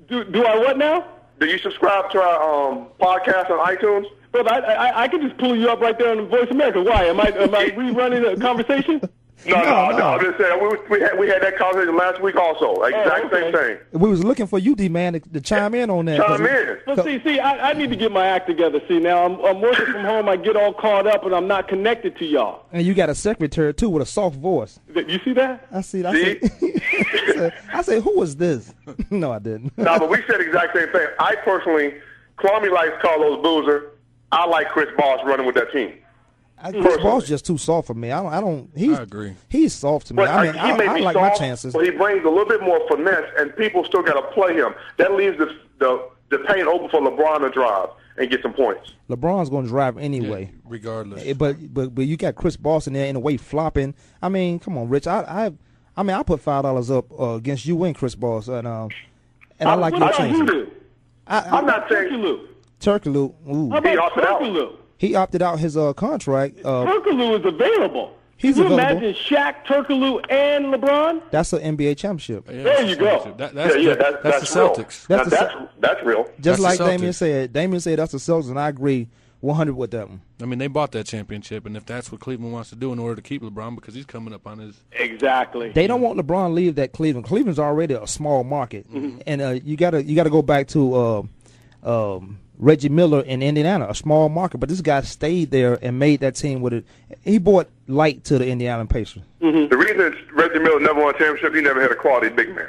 Do 0.09 0.25
do 0.25 0.45
I 0.45 0.57
what 0.57 0.79
now? 0.79 1.07
Do 1.39 1.47
you 1.47 1.59
subscribe 1.59 2.11
to 2.13 2.21
our 2.23 2.71
um, 2.73 2.87
podcast 2.99 3.51
on 3.51 3.59
iTunes? 3.77 4.07
But 4.33 4.51
I, 4.51 4.59
I 4.61 5.03
I 5.03 5.09
can 5.09 5.21
just 5.21 5.37
pull 5.37 5.55
you 5.55 5.69
up 5.69 5.81
right 5.81 5.99
there 5.99 6.19
on 6.19 6.29
Voice 6.29 6.51
America. 6.51 6.81
Why 6.81 7.05
am 7.05 7.21
I 7.21 7.27
am 7.27 7.55
I 7.55 7.65
rerunning 7.77 8.33
a 8.33 8.41
conversation? 8.41 9.03
No, 9.47 9.57
no, 9.57 9.63
No, 9.65 9.91
no. 9.91 9.99
no. 9.99 10.05
I'm 10.09 10.21
just 10.21 10.39
saying 10.39 10.61
we, 10.63 10.77
we 10.99 11.01
had 11.03 11.19
we 11.19 11.29
had 11.29 11.43
that 11.43 11.57
conversation 11.57 11.97
last 11.97 12.21
week 12.21 12.37
also. 12.37 12.83
Exact 12.83 13.25
Oh, 13.25 13.27
okay. 13.27 13.41
same 13.41 13.53
thing. 13.53 13.79
We 14.01 14.09
was 14.11 14.23
looking 14.23 14.47
for 14.47 14.59
you, 14.59 14.75
D 14.75 14.89
man, 14.89 15.15
to, 15.15 15.21
to 15.21 15.41
chime 15.41 15.75
in 15.75 15.89
on 15.91 16.05
that. 16.07 16.19
Chime 16.19 16.39
'cause- 16.39 16.41
in. 16.49 16.79
Well, 16.87 17.05
see, 17.05 17.23
see, 17.23 17.39
I, 17.39 17.71
I 17.71 17.73
need 17.73 17.91
to 17.91 17.97
get 17.97 18.11
my 18.13 18.27
act 18.27 18.47
together. 18.49 18.81
See, 18.89 18.99
now 18.99 19.25
I'm, 19.25 19.41
I'm 19.45 19.61
working 19.61 19.87
from 19.87 20.05
home. 20.05 20.29
I 20.29 20.37
get 20.37 20.57
all 20.57 20.73
caught 20.75 21.07
up, 21.07 21.25
and 21.25 21.35
I'm 21.35 21.47
not 21.47 21.69
connected 21.69 22.17
to 22.19 22.25
y'all. 22.25 22.67
And 22.73 22.85
you 22.87 22.95
got 22.95 23.09
a 23.09 23.15
secretary 23.15 23.73
too 23.73 23.89
with 23.91 24.03
a 24.03 24.07
soft 24.07 24.37
voice. 24.37 24.79
You 24.95 25.19
see 25.25 25.33
that? 25.35 25.67
I 25.73 25.81
see. 25.83 26.05
I 26.05 26.13
See? 26.13 26.41
said, 27.35 27.55
I 27.73 27.83
said, 27.83 28.03
who 28.03 28.19
was 28.19 28.37
this? 28.37 28.75
no, 29.11 29.33
I 29.33 29.39
didn't. 29.39 29.77
No, 29.79 29.99
but 29.99 30.11
we 30.11 30.19
said 30.29 30.41
exact 30.41 30.77
same 30.77 30.89
thing. 30.91 31.07
I 31.19 31.37
personally, 31.37 31.95
Kwamie 32.39 32.73
likes 32.73 32.93
Carlos 33.01 33.43
Boozer. 33.43 33.93
I 34.33 34.47
like 34.47 34.69
Chris 34.71 34.89
Bosh 34.97 35.21
running 35.25 35.47
with 35.47 35.55
that 35.57 35.73
team. 35.73 35.95
I, 36.63 36.73
Chris 36.73 36.97
Paul's 36.99 37.27
just 37.27 37.47
too 37.47 37.57
soft 37.59 37.87
for 37.87 37.95
me. 37.95 38.11
I 38.11 38.23
don't. 38.23 38.33
I 38.33 38.41
don't. 38.41 38.71
He's, 38.77 38.99
I 38.99 39.03
agree. 39.03 39.35
He's 39.49 39.73
soft 39.73 40.09
to 40.09 40.15
me. 40.15 40.19
But 40.19 40.29
I 40.29 40.45
mean, 40.45 40.53
he 40.55 40.59
I, 40.61 40.77
may 40.77 40.87
I 40.87 40.95
be 40.99 41.01
like 41.03 41.15
soft, 41.15 41.41
my 41.41 41.47
chances. 41.47 41.73
but 41.73 41.85
he 41.85 41.91
brings 41.91 42.25
a 42.25 42.29
little 42.29 42.45
bit 42.47 42.63
more 42.63 42.81
finesse, 42.89 43.25
and 43.39 43.55
people 43.57 43.85
still 43.85 44.03
got 44.03 44.15
to 44.21 44.23
play 44.35 44.55
him. 44.55 44.75
That 44.99 45.15
leaves 45.15 45.39
the, 45.39 45.57
the 45.79 46.09
the 46.31 46.39
paint 46.41 46.67
open 46.69 46.89
for 46.91 47.01
LeBron 47.01 47.41
to 47.41 47.51
drive 47.51 47.89
and 48.19 48.29
get 48.31 48.43
some 48.43 48.53
points. 48.53 48.93
LeBron's 49.09 49.49
going 49.51 49.65
to 49.65 49.71
drive 49.71 49.97
anyway. 49.99 50.53
regardless. 50.65 51.23
Eh, 51.25 51.33
But 51.33 51.73
but 51.73 51.95
but 51.95 52.03
you 52.07 52.17
got 52.17 52.35
Chris 52.35 52.57
Boston 52.57 52.93
there 52.93 53.07
in 53.07 53.17
a 53.17 53.21
way 53.21 53.37
flopping. 53.37 53.95
I 54.23 54.29
mean, 54.29 54.59
come 54.59 54.77
on, 54.79 54.89
Rich. 54.89 55.07
I 55.07 55.21
I 55.23 55.53
I 55.97 56.03
mean, 56.03 56.15
I 56.17 56.23
put 56.23 56.41
five 56.41 56.63
dollars 56.63 56.91
up 56.91 57.07
uh, 57.19 57.35
against 57.35 57.65
you 57.67 57.83
and 57.85 57.95
Chris 57.95 58.15
Boston, 58.15 58.55
and 58.55 58.69
um, 58.69 58.91
and 59.59 59.69
I 59.69 59.75
like 59.75 59.93
your 59.95 60.03
about 60.03 60.15
chances. 60.17 60.69
I, 61.27 61.39
I, 61.39 61.59
I'm 61.59 61.67
not 61.67 61.89
Turkey 61.89 62.11
saying 62.11 62.23
Lou. 62.23 62.49
Turkoglu, 62.81 63.35
ooh, 63.49 63.71
How 63.71 63.81
He 63.83 63.93
about 63.95 64.13
opted 64.13 64.25
out. 64.25 64.41
Turkoglu? 64.41 64.77
He 65.01 65.15
opted 65.15 65.41
out 65.41 65.59
his 65.59 65.79
uh 65.79 65.95
contract. 65.95 66.61
Uh, 66.63 66.85
Turkey 66.85 67.13
Lou 67.13 67.35
is 67.37 67.45
available. 67.47 68.15
He's 68.37 68.57
Can 68.57 68.67
you 68.67 68.75
available. 68.75 68.99
imagine 69.07 69.15
Shaq, 69.15 69.65
Turkoglu, 69.65 70.23
and 70.31 70.67
LeBron? 70.67 71.23
That's 71.31 71.55
an 71.55 71.77
NBA 71.77 71.97
championship. 71.97 72.45
there 72.47 72.85
you 72.85 72.97
go. 72.97 73.35
That, 73.39 73.55
yeah, 73.55 73.75
yeah, 73.77 73.95
that, 73.95 74.23
that's, 74.23 74.55
real. 74.55 74.75
That's 74.75 75.09
Now, 75.09 75.25
the 75.25 75.31
that's, 75.31 75.53
Cel- 75.53 75.71
that's 75.79 76.05
real. 76.05 76.25
Just 76.39 76.61
That's 76.61 76.61
like 76.61 76.79
Damien 76.79 77.15
said, 77.15 77.51
Damien 77.55 77.81
said 77.81 77.99
that's 77.99 78.13
the 78.13 78.19
Celtics, 78.19 78.51
and 78.51 78.61
I 78.61 78.69
agree 78.69 79.09
100 79.41 79.75
with 79.75 79.91
that 79.93 80.07
one. 80.11 80.21
I 80.43 80.45
mean, 80.45 80.59
they 80.59 80.67
bought 80.67 80.93
that 80.93 81.05
championship, 81.07 81.65
and 81.65 81.79
if 81.79 81.87
that's 81.87 82.13
what 82.13 82.21
Cleveland 82.21 82.53
wants 82.53 82.69
to 82.71 82.77
do 82.77 82.93
in 82.93 82.99
order 82.99 83.17
to 83.17 83.23
keep 83.23 83.41
LeBron, 83.43 83.75
because 83.77 83.95
he's 83.95 84.05
coming 84.07 84.35
up 84.35 84.47
on 84.47 84.59
his 84.59 84.81
Exactly. 84.93 85.71
They 85.73 85.87
don't 85.87 86.03
want 86.03 86.19
LeBron 86.19 86.49
to 86.49 86.53
leave 86.53 86.75
that 86.75 86.93
Cleveland. 86.93 87.27
Cleveland's 87.27 87.59
already 87.59 87.95
a 87.95 88.07
small 88.07 88.45
market, 88.45 88.85
and 89.27 89.41
uh, 89.41 89.59
you 89.65 89.77
gotta 89.79 90.03
you 90.05 90.15
gotta 90.15 90.29
go 90.31 90.43
back 90.43 90.69
to 90.69 90.95
uh, 90.95 91.23
um, 92.17 92.39
Reggie 92.61 92.89
Miller 92.91 93.23
in 93.23 93.43
Indiana, 93.43 93.87
a 93.89 93.95
small 93.95 94.29
market. 94.29 94.59
But 94.59 94.69
this 94.69 94.81
guy 94.83 95.01
stayed 95.01 95.51
there 95.51 95.79
and 95.83 95.99
made 95.99 96.21
that 96.21 96.35
team 96.37 96.61
with 96.61 96.73
it. 96.75 96.85
He 97.25 97.39
brought 97.39 97.69
light 97.89 98.23
to 98.25 98.39
the 98.39 98.47
Indiana 98.49 98.85
Pacers. 98.87 99.23
The 99.41 99.49
reason 99.49 100.17
Reggie 100.35 100.59
Miller 100.59 100.79
never 100.81 101.01
won 101.01 101.15
a 101.15 101.19
championship, 101.19 101.55
he 101.55 101.63
never 101.63 101.81
had 101.81 101.91
a 101.91 101.97
quality 101.97 102.29
big 102.29 102.55
man. 102.55 102.69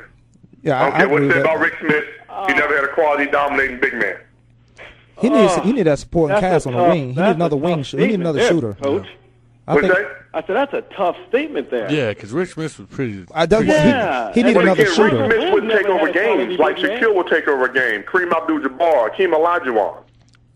Yeah, 0.64 0.80
I 0.82 0.84
don't 0.86 0.94
I, 0.94 0.96
I 0.96 1.00
care 1.00 1.10
what 1.10 1.16
agree 1.18 1.28
you 1.28 1.34
say 1.34 1.42
about. 1.42 1.60
Rik 1.60 1.74
Smits, 1.74 2.48
he 2.48 2.54
never 2.54 2.76
had 2.76 2.84
a 2.86 2.94
quality 2.94 3.26
dominating 3.32 3.80
big 3.80 3.94
man. 3.96 4.18
He 5.20 5.30
needs 5.30 5.56
he 5.58 5.74
need 5.74 5.84
that 5.84 6.00
supporting 6.00 6.40
cast 6.40 6.66
on 6.68 6.74
the 6.74 6.84
wing. 6.84 7.10
He 7.10 7.16
that's 7.16 7.28
need 7.30 7.36
another 7.36 7.56
wing. 7.58 7.84
sh- 7.84 7.92
He 7.92 8.08
need 8.08 8.14
another 8.16 8.42
shooter. 8.48 8.74
Coach. 8.74 9.08
I 9.68 9.76
What's 9.76 9.88
think 9.88 9.98
that? 10.00 10.21
I 10.34 10.42
said 10.44 10.56
that's 10.56 10.74
a 10.74 10.82
tough 10.96 11.18
statement 11.28 11.70
there. 11.72 11.92
yeah, 11.92 12.10
because 12.10 12.32
Rich 12.32 12.52
Smith 12.52 12.80
was 12.80 12.88
pretty. 12.88 13.26
I 13.36 13.46
don't, 13.46 13.66
Yeah. 13.66 14.32
he, 14.34 14.40
he 14.42 14.48
need 14.48 14.54
But 14.54 14.64
another 14.64 14.84
again, 14.84 14.96
shooter. 14.96 15.28
Rik 15.28 15.32
Smits 15.42 15.54
wouldn't 15.54 15.72
take 15.74 15.86
over 15.88 16.08
had 16.08 16.16
a 16.16 16.20
quality 16.24 16.46
games 16.48 16.60
like 16.60 16.76
big 16.78 16.86
man. 16.86 17.02
Shaquille 17.04 17.16
will 17.16 17.24
take 17.26 17.48
over 17.50 17.66
a 17.66 17.74
game. 17.74 18.04
Kareem 18.04 18.32
Abdul-Jabbar, 18.32 19.10
Hakeem 19.12 19.32
Olajuwon. 19.34 19.98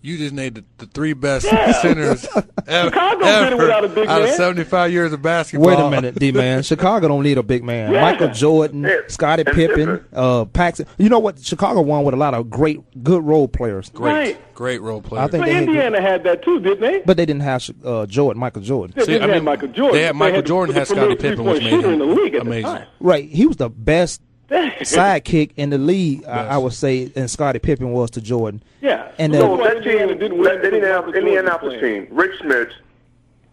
You 0.06 0.18
just 0.20 0.34
named 0.36 0.56
the, 0.58 0.64
the 0.78 0.86
three 0.86 1.14
best 1.14 1.46
Yeah. 1.46 1.72
centers 1.82 2.28
ever, 2.68 2.90
Chicago 2.90 3.20
did 3.24 3.28
it 3.28 3.54
ever 3.54 3.58
without 3.58 3.86
a 3.86 3.88
big 3.90 4.08
out 4.08 4.22
of 4.22 4.30
75 4.30 4.92
years 4.92 5.12
of 5.14 5.22
basketball. 5.24 5.68
Wait 5.70 5.80
a 5.80 5.90
minute, 5.90 6.16
D 6.20 6.32
man. 6.32 6.62
Chicago 6.64 7.08
don't 7.08 7.24
need 7.24 7.38
a 7.40 7.44
big 7.44 7.64
man. 7.64 7.92
Yeah. 7.92 8.02
Michael 8.02 8.28
Jordan, 8.30 8.84
Yeah. 8.84 8.98
Scottie 9.08 9.44
And 9.48 9.56
Pippen, 9.56 9.76
Pippen. 9.98 10.06
uh, 10.14 10.46
Paxson. 10.46 10.86
You 11.00 11.10
know 11.10 11.18
what? 11.20 11.40
Chicago 11.44 11.82
won 11.82 12.04
with 12.04 12.14
a 12.14 12.18
lot 12.18 12.34
of 12.36 12.50
great, 12.52 12.82
good 13.04 13.24
role 13.24 13.48
players. 13.48 13.90
Great, 13.90 14.12
Right. 14.14 14.54
great 14.56 14.82
role 14.82 15.02
players. 15.02 15.28
I 15.28 15.32
think 15.32 15.42
But 15.42 15.46
they 15.48 15.54
had 15.54 15.66
good- 15.66 15.70
Indiana 15.76 16.02
had 16.02 16.24
that 16.26 16.44
too, 16.44 16.60
didn't 16.60 16.82
they? 16.82 17.00
But 17.04 17.18
they 17.18 17.26
didn't 17.26 17.42
have 17.42 17.68
uh, 17.84 18.06
Jordan, 18.06 18.40
Michael 18.40 18.62
Jordan. 18.62 18.94
They 18.96 19.06
See, 19.06 19.12
didn't 19.14 19.24
I 19.24 19.34
have 19.34 19.36
mean, 19.38 19.46
Michael 19.46 19.70
Jordan. 19.70 19.96
they 19.98 20.04
had 20.04 20.16
Michael 20.16 20.42
Jordan, 20.44 20.74
the 20.76 20.82
had 20.82 20.88
Scottie 20.88 21.16
premier 21.16 21.18
Pippen, 21.18 21.46
which 21.46 21.62
three-point 21.64 21.82
made 21.84 21.94
him 21.94 21.94
in 21.94 22.00
the 22.08 22.22
league 22.22 22.36
at 22.36 22.42
amazing. 22.44 22.62
the 22.64 22.78
time. 22.78 22.88
Right, 23.00 23.28
he 23.28 23.48
was 23.48 23.58
the 23.58 23.70
best 23.70 24.22
sidekick 24.50 25.52
in 25.58 25.70
the 25.70 25.78
league. 25.78 26.24
I, 26.26 26.48
I 26.48 26.58
would 26.58 26.74
say, 26.74 27.12
and 27.16 27.30
Scottie 27.30 27.60
Pippen 27.60 27.92
was 27.92 28.12
to 28.12 28.22
Jordan. 28.22 28.62
Yeah. 28.82 29.12
And 29.18 29.34
So 29.34 29.40
then- 29.40 29.50
why 29.58 29.74
that 29.74 29.84
team, 29.84 30.08
didn't 30.20 30.38
win 30.38 30.44
that 30.44 30.62
because 30.62 30.74
Michael 30.74 30.76
Indiana, 30.76 31.02
Jordan 31.02 31.16
Indianapolis 31.16 31.82
team, 31.82 32.08
Rik 32.12 32.32
Smits, 32.40 32.72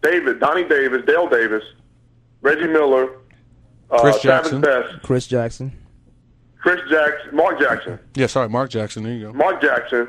David, 0.01 0.39
Donnie 0.39 0.63
Davis, 0.67 1.03
Dale 1.05 1.27
Davis, 1.29 1.63
Reggie 2.41 2.67
Miller, 2.67 3.09
uh, 3.89 3.99
Chris 4.01 4.19
Jackson. 4.21 4.61
Best, 4.61 5.01
Chris 5.03 5.27
Jackson. 5.27 5.71
Chris 6.59 6.79
Jackson, 6.89 7.35
Mark 7.35 7.59
Jackson, 7.59 7.99
Yeah, 8.15 8.27
sorry, 8.27 8.47
Mark 8.49 8.69
Jackson. 8.69 9.03
There 9.03 9.13
you 9.13 9.25
go. 9.27 9.33
Mark 9.33 9.61
Jackson. 9.61 10.07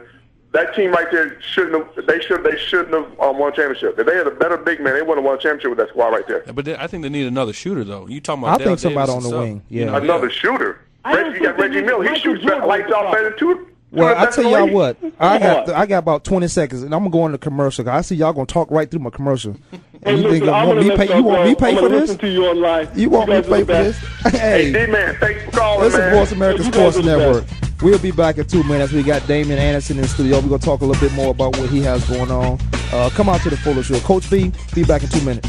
That 0.55 0.73
team 0.77 0.93
right 0.93 1.11
there 1.11 1.39
shouldn't 1.43 1.85
have. 1.97 2.07
They 2.07 2.21
should. 2.21 2.45
They 2.45 2.57
shouldn't 2.57 2.95
have 2.95 3.21
um, 3.21 3.39
won 3.39 3.53
a 3.53 3.57
championship. 3.57 3.99
If 3.99 4.07
they 4.07 4.15
had 4.17 4.29
a 4.29 4.31
better 4.31 4.57
big 4.57 4.81
man, 4.81 4.95
they 4.95 5.03
wouldn't 5.03 5.19
have 5.19 5.25
won 5.25 5.35
a 5.35 5.39
championship 5.39 5.71
with 5.71 5.79
that 5.79 5.89
squad 5.89 6.09
right 6.11 6.27
there. 6.29 6.45
Yeah, 6.47 6.53
But 6.53 6.65
they, 6.65 6.77
I 6.77 6.87
think 6.87 7.03
they 7.03 7.09
need 7.09 7.27
another 7.27 7.53
shooter, 7.53 7.83
though. 7.83 8.07
You 8.07 8.21
talking 8.21 8.45
about 8.45 8.55
I 8.55 8.59
Dale 8.59 8.67
think 8.69 8.79
somebody 8.79 9.07
Davis 9.13 9.25
on 9.27 9.31
the 9.31 9.37
himself. 9.37 9.43
wing, 9.45 9.63
You 9.69 9.81
yeah. 9.81 9.87
know, 9.87 9.97
Another 9.97 10.31
shooter. 10.31 10.81
Reggie, 11.05 11.35
you 11.39 11.43
got 11.43 11.59
Reggie 11.59 11.83
Miller. 11.83 12.09
He 12.09 12.19
shoots 12.21 12.43
Jordan 12.43 12.67
lights 12.69 12.91
off 12.93 13.11
the 13.11 13.17
better 13.17 13.31
than 13.31 13.39
two. 13.39 13.69
Well, 13.95 14.17
I 14.17 14.31
tell 14.31 14.45
y'all 14.45 14.69
what, 14.69 14.97
I 15.21 15.39
got 15.39 15.69
on. 15.69 15.75
I 15.75 15.87
got 15.87 15.99
about 15.99 16.25
twenty 16.25 16.49
seconds, 16.49 16.83
and 16.83 16.93
I'm 16.95 17.01
gonna 17.01 17.11
go 17.11 17.27
into 17.27 17.39
commercial. 17.39 17.85
'cause 17.85 17.93
I 17.95 18.01
see 18.03 18.17
y'all 18.17 18.33
gonna 18.33 18.47
talk 18.47 18.71
right 18.71 18.91
through 18.91 19.01
my 19.01 19.11
commercial. 19.11 19.57
And 20.07 20.19
you 20.23 20.31
think 20.33 20.45
you 20.45 20.51
I'm 20.51 20.69
want 20.69 20.81
me 20.87 20.95
pay? 20.97 21.09
y'all 21.09 21.23
want 21.23 21.45
me 21.49 21.55
pay 21.55 21.77
for 21.79 21.89
this? 21.89 22.15
To 22.17 22.29
you 22.29 22.45
online. 22.45 22.89
You 22.95 23.09
want 23.09 23.31
me 23.31 23.41
pay 23.41 23.61
for 23.61 23.65
this? 23.65 23.97
Hey, 24.25 24.71
hey, 24.71 24.87
D 24.87 24.93
man, 24.93 25.17
thanks 25.19 25.43
for 25.45 25.51
calling, 25.53 25.81
this 25.91 25.95
is. 25.95 26.13
Voice 26.13 26.33
America 26.33 26.63
Sports 26.65 26.97
the 26.99 27.03
Network. 27.05 27.45
We'll 27.81 27.99
be 27.99 28.11
back 28.11 28.37
in 28.37 28.47
two 28.47 28.63
minutes. 28.65 28.93
We 28.93 29.03
got 29.03 29.27
Damien 29.27 29.59
Anderson 29.59 29.97
in 29.97 30.03
the 30.03 30.09
studio. 30.09 30.41
We're 30.41 30.49
gonna 30.49 30.59
talk 30.59 30.83
a 30.83 30.85
little 30.85 31.01
bit 31.01 31.15
more 31.17 31.31
about 31.31 31.57
what 31.57 31.71
he 31.71 31.81
has 31.85 32.05
going 32.07 32.31
on. 32.31 32.59
Uh, 32.93 33.09
come 33.15 33.31
out 33.31 33.41
to 33.43 33.51
the 33.51 33.57
Fuller 33.57 33.83
Show. 33.83 33.99
Coach 34.01 34.29
B, 34.31 34.53
be 34.75 34.85
back 34.85 35.03
in 35.05 35.09
two 35.09 35.23
minutes. 35.23 35.49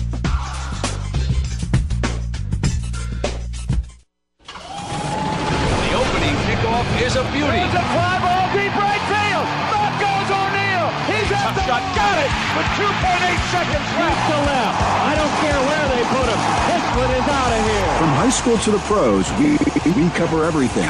With 12.55 12.65
2.8 12.79 13.51
seconds 13.51 13.87
left 13.99 14.21
to 14.31 14.37
left. 14.47 14.79
I 14.79 15.13
don't 15.19 15.35
care 15.43 15.59
where 15.59 15.85
they 15.91 16.03
put 16.07 16.27
him. 16.31 16.39
This 16.71 16.85
one 16.95 17.11
is 17.11 17.27
out 17.27 17.51
of 17.51 17.61
here. 17.67 17.91
From 17.99 18.11
high 18.15 18.29
school 18.29 18.57
to 18.59 18.71
the 18.71 18.79
pros, 18.87 19.27
we, 19.35 19.59
we 19.91 20.09
cover 20.11 20.45
everything. 20.45 20.87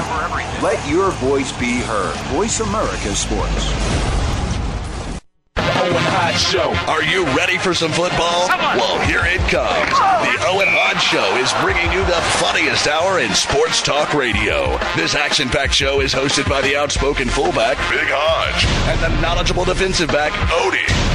Let 0.62 0.78
your 0.88 1.10
voice 1.12 1.52
be 1.58 1.82
heard. 1.82 2.16
Voice 2.36 2.60
America 2.60 3.16
Sports. 3.16 3.74
Owen 5.58 6.06
Hodge 6.14 6.40
Show. 6.40 6.74
Are 6.90 7.04
you 7.04 7.26
ready 7.36 7.58
for 7.58 7.74
some 7.74 7.92
football? 7.92 8.48
Well, 8.78 9.00
here 9.06 9.26
it 9.26 9.42
comes. 9.50 9.90
The 10.26 10.46
Owen 10.46 10.70
Hodge 10.70 11.02
Show 11.02 11.26
is 11.38 11.54
bringing 11.62 11.92
you 11.92 12.06
the 12.06 12.22
funniest 12.42 12.88
hour 12.88 13.20
in 13.20 13.34
sports 13.34 13.82
talk 13.82 14.14
radio. 14.14 14.78
This 14.96 15.16
action-packed 15.16 15.74
show 15.74 16.02
is 16.02 16.14
hosted 16.14 16.48
by 16.48 16.62
the 16.62 16.76
outspoken 16.76 17.28
fullback, 17.28 17.78
Big 17.90 18.08
Hodge, 18.10 18.66
and 18.90 19.00
the 19.02 19.22
knowledgeable 19.22 19.66
defensive 19.66 20.10
back, 20.10 20.32
Odie. 20.50 21.15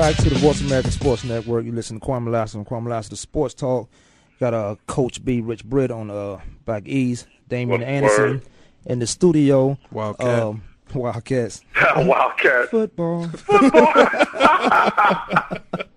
Back 0.00 0.16
to 0.16 0.30
the 0.30 0.36
Voice 0.36 0.62
America 0.62 0.90
Sports 0.90 1.24
Network. 1.24 1.66
You 1.66 1.72
listen 1.72 2.00
to 2.00 2.06
Kwamie 2.06 2.30
Lassiter 2.30 2.56
and 2.56 2.66
Kwamie 2.66 3.08
the 3.10 3.16
Sports 3.16 3.52
Talk. 3.52 3.90
Got 4.40 4.54
uh, 4.54 4.76
Coach 4.86 5.22
B, 5.22 5.42
Rich 5.42 5.66
Britt 5.66 5.90
on 5.90 6.10
uh, 6.10 6.40
back 6.64 6.84
east. 6.88 7.26
Damian 7.48 7.82
Word. 7.82 7.86
Anderson 7.86 8.42
in 8.86 8.98
the 8.98 9.06
studio. 9.06 9.76
Wildcat. 9.92 10.42
Um, 10.42 10.62
Wildcats. 10.94 11.60
Wildcat. 11.96 12.70
Football. 12.70 13.28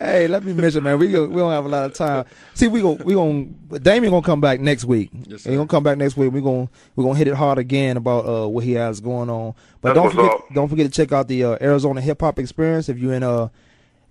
hey, 0.00 0.26
let 0.28 0.44
me 0.44 0.52
mention, 0.52 0.82
man. 0.84 0.98
We 0.98 1.08
go, 1.08 1.26
we 1.26 1.36
don't 1.36 1.52
have 1.52 1.64
a 1.64 1.68
lot 1.68 1.84
of 1.84 1.94
time. 1.94 2.24
See, 2.54 2.68
we 2.68 2.80
go 2.80 2.92
we 2.92 3.14
going 3.14 3.54
Damien 3.82 4.10
gonna 4.12 4.24
come 4.24 4.40
back 4.40 4.60
next 4.60 4.84
week. 4.84 5.10
Yes, 5.26 5.44
He 5.44 5.54
gonna 5.54 5.66
come 5.66 5.82
back 5.82 5.98
next 5.98 6.16
week. 6.16 6.32
We 6.32 6.40
gonna 6.40 6.68
we 6.96 7.04
gonna 7.04 7.18
hit 7.18 7.28
it 7.28 7.34
hard 7.34 7.58
again 7.58 7.96
about 7.96 8.26
uh 8.26 8.48
what 8.48 8.64
he 8.64 8.72
has 8.72 9.00
going 9.00 9.30
on. 9.30 9.54
But 9.80 9.94
That's 9.94 10.04
don't 10.04 10.10
forget 10.14 10.30
up. 10.30 10.54
don't 10.54 10.68
forget 10.68 10.86
to 10.86 10.92
check 10.92 11.12
out 11.12 11.28
the 11.28 11.44
uh, 11.44 11.58
Arizona 11.60 12.00
Hip 12.00 12.20
Hop 12.20 12.38
Experience 12.38 12.88
if 12.88 12.98
you're 12.98 13.14
in 13.14 13.22
uh 13.22 13.48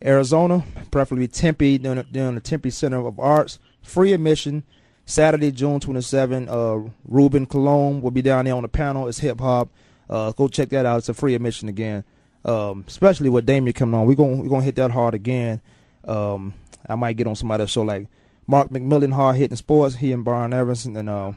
Arizona, 0.04 0.64
preferably 0.92 1.28
Tempe, 1.28 1.78
down 1.78 1.98
the, 1.98 2.04
down 2.04 2.36
the 2.36 2.42
Tempe 2.42 2.70
Center 2.70 3.06
of 3.06 3.20
Arts. 3.20 3.60
Free 3.82 4.14
admission. 4.14 4.64
Saturday, 5.06 5.52
June 5.52 5.80
27. 5.80 6.48
Uh, 6.50 6.90
Ruben 7.06 7.46
Cologne 7.46 8.02
will 8.02 8.12
be 8.12 8.22
down 8.22 8.46
there 8.46 8.56
on 8.56 8.62
the 8.64 8.70
panel. 8.70 9.08
It's 9.08 9.20
hip 9.20 9.40
hop. 9.40 9.70
Uh, 10.10 10.32
go 10.32 10.48
check 10.48 10.70
that 10.70 10.86
out. 10.86 11.00
It's 11.00 11.10
a 11.10 11.14
free 11.14 11.36
admission 11.36 11.70
again. 11.70 12.04
Um, 12.46 12.84
especially 12.88 13.30
with 13.30 13.46
Damien 13.46 13.74
coming 13.74 13.96
on, 14.00 14.06
we're 14.06 14.16
gonna 14.16 14.36
we're 14.38 14.50
gonna 14.50 14.64
hit 14.64 14.76
that 14.76 14.92
hard 14.92 15.14
again. 15.14 15.62
Um, 16.06 16.54
I 16.88 16.96
might 16.96 17.16
get 17.16 17.28
on 17.28 17.36
somebody 17.36 17.62
else 17.62 17.72
show 17.72 17.84
like 17.84 18.08
Mark 18.48 18.70
McMillan, 18.70 19.14
hard 19.14 19.38
hitting 19.38 19.56
sports. 19.56 19.96
He 19.96 20.12
and 20.12 20.26
Brian 20.26 20.52
Evans, 20.54 20.86
and 20.86 21.10
uh, 21.10 21.32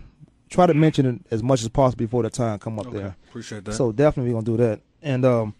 try 0.50 0.66
to 0.66 0.74
mention 0.74 1.06
it 1.06 1.20
as 1.30 1.42
much 1.42 1.62
as 1.62 1.68
possible 1.68 1.98
before 2.04 2.22
the 2.24 2.30
time 2.30 2.58
come 2.58 2.78
up 2.80 2.88
Okay, 2.88 2.98
there. 2.98 3.16
appreciate 3.28 3.64
that. 3.64 3.74
So 3.74 3.92
definitely 3.92 4.32
we're 4.32 4.42
gonna 4.42 4.56
do 4.58 4.62
that. 4.64 4.80
And 5.02 5.24
um, 5.24 5.54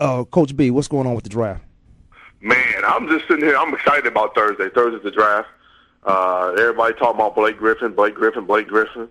uh, 0.00 0.24
Coach 0.24 0.56
B, 0.56 0.70
what's 0.70 0.88
going 0.88 1.06
on 1.06 1.14
with 1.14 1.24
the 1.24 1.30
draft? 1.30 1.62
Man, 2.40 2.56
I'm 2.86 3.08
just 3.08 3.26
sitting 3.28 3.44
here. 3.44 3.56
I'm 3.56 3.74
excited 3.74 4.06
about 4.06 4.34
Thursday. 4.34 4.68
Thursday's 4.70 5.02
the 5.02 5.10
draft. 5.10 5.48
Uh, 6.04 6.52
everybody 6.58 6.94
talking 6.94 7.16
about 7.16 7.34
Blake 7.34 7.58
Griffin, 7.58 7.92
Blake 7.92 8.14
Griffin, 8.14 8.46
Blake 8.46 8.68
Griffin. 8.68 9.08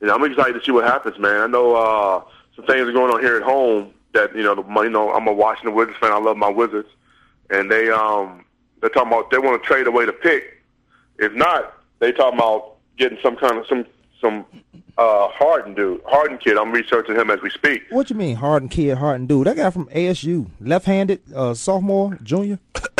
You 0.00 0.08
know, 0.08 0.14
I'm 0.14 0.24
excited 0.24 0.54
to 0.58 0.62
see 0.64 0.72
what 0.72 0.84
happens, 0.84 1.18
man. 1.18 1.40
I 1.40 1.46
know 1.46 1.74
uh, 1.74 2.24
some 2.56 2.66
things 2.66 2.86
are 2.86 2.92
going 2.92 3.14
on 3.14 3.20
here 3.20 3.36
at 3.36 3.42
home 3.42 3.94
that 4.14 4.34
you 4.34 4.42
know. 4.42 4.54
The, 4.54 4.62
you 4.82 4.90
know, 4.90 5.12
I'm 5.12 5.28
a 5.28 5.32
Washington 5.32 5.74
Wizards 5.74 5.98
fan. 6.00 6.12
I 6.12 6.18
love 6.18 6.36
my 6.36 6.48
Wizards, 6.48 6.88
and 7.50 7.70
they 7.70 7.90
um 7.90 8.44
they're 8.80 8.90
talking 8.90 9.12
about 9.12 9.30
they 9.30 9.38
want 9.38 9.62
to 9.62 9.66
trade 9.66 9.86
away 9.86 10.06
the 10.06 10.12
pick. 10.12 10.62
If 11.18 11.32
not, 11.34 11.74
they 11.98 12.12
talking 12.12 12.38
about 12.38 12.76
getting 12.96 13.18
some 13.22 13.36
kind 13.36 13.58
of 13.58 13.66
some 13.66 13.86
some 14.20 14.44
uh 14.96 15.28
Harden 15.28 15.74
dude, 15.74 16.00
Harden 16.06 16.38
kid. 16.38 16.56
I'm 16.56 16.72
researching 16.72 17.16
him 17.16 17.30
as 17.30 17.40
we 17.42 17.50
speak. 17.50 17.82
What 17.90 18.10
you 18.10 18.16
mean, 18.16 18.36
Harden 18.36 18.68
kid, 18.68 18.98
Harden 18.98 19.26
dude? 19.26 19.46
That 19.46 19.56
guy 19.56 19.70
from 19.70 19.86
ASU, 19.86 20.48
left-handed, 20.60 21.20
uh, 21.34 21.54
sophomore, 21.54 22.18
junior. 22.22 22.58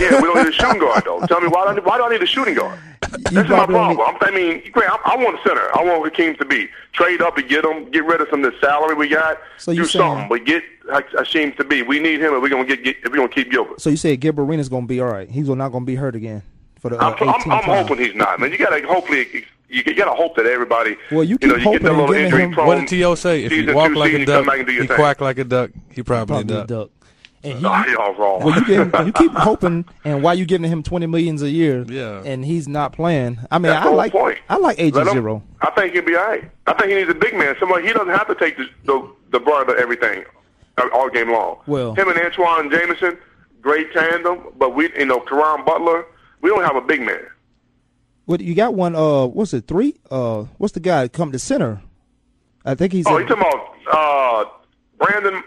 Yeah, 0.00 0.20
we 0.20 0.26
don't 0.28 0.36
need 0.44 0.48
a 0.48 0.52
shooting 0.52 0.78
guard 0.80 1.04
though. 1.04 1.20
Tell 1.26 1.40
me 1.40 1.48
why 1.48 1.72
do 1.74 1.80
I, 1.80 1.84
why 1.84 1.96
do 1.98 2.04
I 2.04 2.10
need 2.10 2.22
a 2.22 2.26
shooting 2.26 2.54
guard? 2.54 2.78
That's 3.00 3.32
my 3.32 3.42
probably 3.44 3.74
don't 3.74 3.96
problem. 3.96 4.16
I'm, 4.20 4.28
I 4.34 4.36
mean, 4.36 4.70
Grant, 4.70 4.92
I, 5.04 5.14
I 5.14 5.16
want 5.16 5.38
a 5.40 5.42
center. 5.48 5.62
I 5.74 5.82
want 5.82 6.12
Hasheem 6.12 6.36
Thabeet 6.36 6.68
trade 6.92 7.22
up 7.22 7.38
and 7.38 7.48
get 7.48 7.64
him, 7.64 7.90
get 7.90 8.04
rid 8.04 8.20
of 8.20 8.28
some 8.30 8.44
of 8.44 8.52
the 8.52 8.58
salary 8.60 8.94
we 8.94 9.08
got. 9.08 9.38
So 9.56 9.72
do 9.72 9.78
you 9.78 9.84
saying- 9.86 10.02
something, 10.04 10.28
but 10.28 10.44
get 10.44 10.62
Ha- 10.90 11.00
Hasheem 11.14 11.56
Thabeet. 11.56 11.86
We 11.86 12.00
need 12.00 12.20
him, 12.20 12.34
and 12.34 12.42
we're 12.42 12.48
gonna 12.50 12.64
get, 12.66 12.84
get 12.84 12.96
we're 13.10 13.16
gonna 13.16 13.28
keep 13.28 13.50
Gilbert. 13.50 13.80
So 13.80 13.88
you 13.90 13.96
said 13.96 14.20
Gilbert 14.20 14.42
Arenas 14.42 14.68
gonna 14.68 14.86
be 14.86 15.00
all 15.00 15.08
right? 15.10 15.28
He's 15.30 15.48
not 15.48 15.70
gonna 15.70 15.84
be 15.84 15.94
hurt 15.94 16.14
again 16.16 16.42
for 16.80 16.90
the 16.90 16.98
uh, 17.02 17.14
I'm, 17.20 17.28
I'm, 17.28 17.50
I'm 17.52 17.62
hoping 17.86 17.98
he's 18.04 18.14
not. 18.14 18.40
Man, 18.40 18.52
you 18.52 18.58
gotta 18.58 18.86
hopefully 18.86 19.26
you, 19.68 19.82
you 19.86 19.94
gotta 19.94 20.14
hope 20.14 20.36
that 20.36 20.46
everybody. 20.46 20.96
Well, 21.10 21.24
you 21.24 21.36
know, 21.42 21.56
keep 21.56 21.64
you 21.64 21.72
get 21.72 21.82
that 21.82 21.88
hoping 21.88 21.88
and 21.88 21.98
little 21.98 22.14
injury 22.14 22.42
him- 22.42 22.52
prone. 22.52 22.66
What 22.66 22.74
did 22.78 22.88
T.O. 22.88 23.14
say? 23.16 23.44
If 23.44 23.50
season 23.52 23.68
you 23.68 23.74
walk 23.74 23.94
like 23.94 24.12
a 24.12 24.24
duck, 24.24 24.46
back 24.46 24.60
and 24.60 24.68
he 24.68 24.78
thing. 24.78 24.88
quack 24.88 25.20
like 25.20 25.38
a 25.38 25.44
duck, 25.44 25.70
he 25.92 26.02
probably, 26.02 26.44
Probably 26.44 26.54
a 26.54 26.58
duck. 26.66 26.68
duck. 26.68 26.90
And 27.44 27.58
he, 27.60 27.64
Ah, 27.64 27.84
y'all 27.86 28.14
wrong. 28.14 28.42
well, 28.42 28.62
you 28.64 28.90
you 29.06 29.12
keep 29.12 29.32
hoping, 29.36 29.84
and 30.04 30.22
why 30.22 30.32
you 30.32 30.44
giving 30.44 30.70
him 30.70 30.82
twenty 30.82 31.06
millions 31.06 31.40
a 31.42 31.48
year? 31.50 31.84
Yeah. 31.88 32.20
and 32.24 32.44
he's 32.44 32.66
not 32.66 32.92
playing. 32.92 33.38
I 33.50 33.58
mean, 33.58 33.70
That's 33.72 33.86
I 33.86 33.90
like 33.90 34.12
point. 34.12 34.38
I 34.48 34.56
like 34.56 34.78
AG 34.80 34.96
him, 34.98 35.08
zero. 35.08 35.42
I 35.60 35.70
think 35.70 35.92
he'll 35.92 36.04
be 36.04 36.16
all 36.16 36.26
right. 36.26 36.50
I 36.66 36.72
think 36.74 36.90
he 36.90 36.96
needs 36.96 37.10
a 37.10 37.14
big 37.14 37.34
man. 37.34 37.54
Somebody 37.60 37.86
he 37.86 37.92
doesn't 37.92 38.08
have 38.12 38.26
to 38.26 38.34
take 38.34 38.56
the 38.56 38.66
the, 38.86 39.12
the 39.30 39.40
brunt 39.40 39.70
of 39.70 39.76
everything 39.76 40.24
all 40.92 41.08
game 41.10 41.30
long. 41.30 41.58
Well- 41.66 41.94
him 41.94 42.08
and 42.08 42.18
Antawn 42.18 42.70
Jamison, 42.70 43.16
great 43.62 43.92
tandem. 43.92 44.38
But 44.56 44.74
we, 44.74 44.90
you 44.98 45.06
know, 45.06 45.20
Caron 45.20 45.64
Butler, 45.64 46.06
we 46.40 46.50
don't 46.50 46.64
have 46.64 46.76
a 46.76 46.80
big 46.80 47.00
man. 47.02 47.24
What 48.26 48.40
you 48.40 48.54
got? 48.54 48.74
One? 48.74 48.94
Uh, 48.96 49.26
what's 49.26 49.54
it? 49.54 49.66
Three? 49.66 49.94
Uh, 50.10 50.44
what's 50.58 50.72
the 50.74 50.80
guy 50.80 51.06
come 51.08 51.32
to 51.32 51.38
center? 51.38 51.80
I 52.64 52.74
think 52.74 52.92
he's. 52.92 53.06
oh, 53.06 53.16
a- 53.16 53.20
you 53.22 53.26
talking 53.28 53.44
about 53.46 53.74
uh, 53.90 54.44
Brendan 54.98 55.42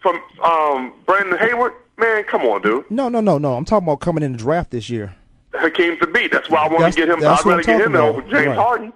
from 0.00 0.20
um, 0.42 0.92
Brendan 1.06 1.38
Haywood? 1.38 1.72
Man, 1.96 2.22
come 2.24 2.42
on, 2.42 2.62
dude. 2.62 2.88
no, 2.90 3.08
no, 3.08 3.20
no, 3.20 3.38
no. 3.38 3.54
I'm 3.54 3.64
talking 3.64 3.86
about 3.88 4.00
coming 4.00 4.22
in 4.22 4.32
the 4.32 4.38
draft 4.38 4.70
this 4.70 4.88
year. 4.88 5.14
Hasheem 5.52 5.98
Thabeet. 5.98 6.30
That's 6.30 6.48
why 6.48 6.58
I 6.60 6.68
want 6.68 6.78
That's- 6.80 6.94
to 6.94 7.00
get 7.00 7.08
him. 7.08 7.18
I'd 7.26 7.44
rather 7.44 7.62
get 7.62 7.80
him 7.80 7.96
over. 7.96 8.20
James 8.22 8.32
Right. 8.48 8.56
Harden. 8.56 8.92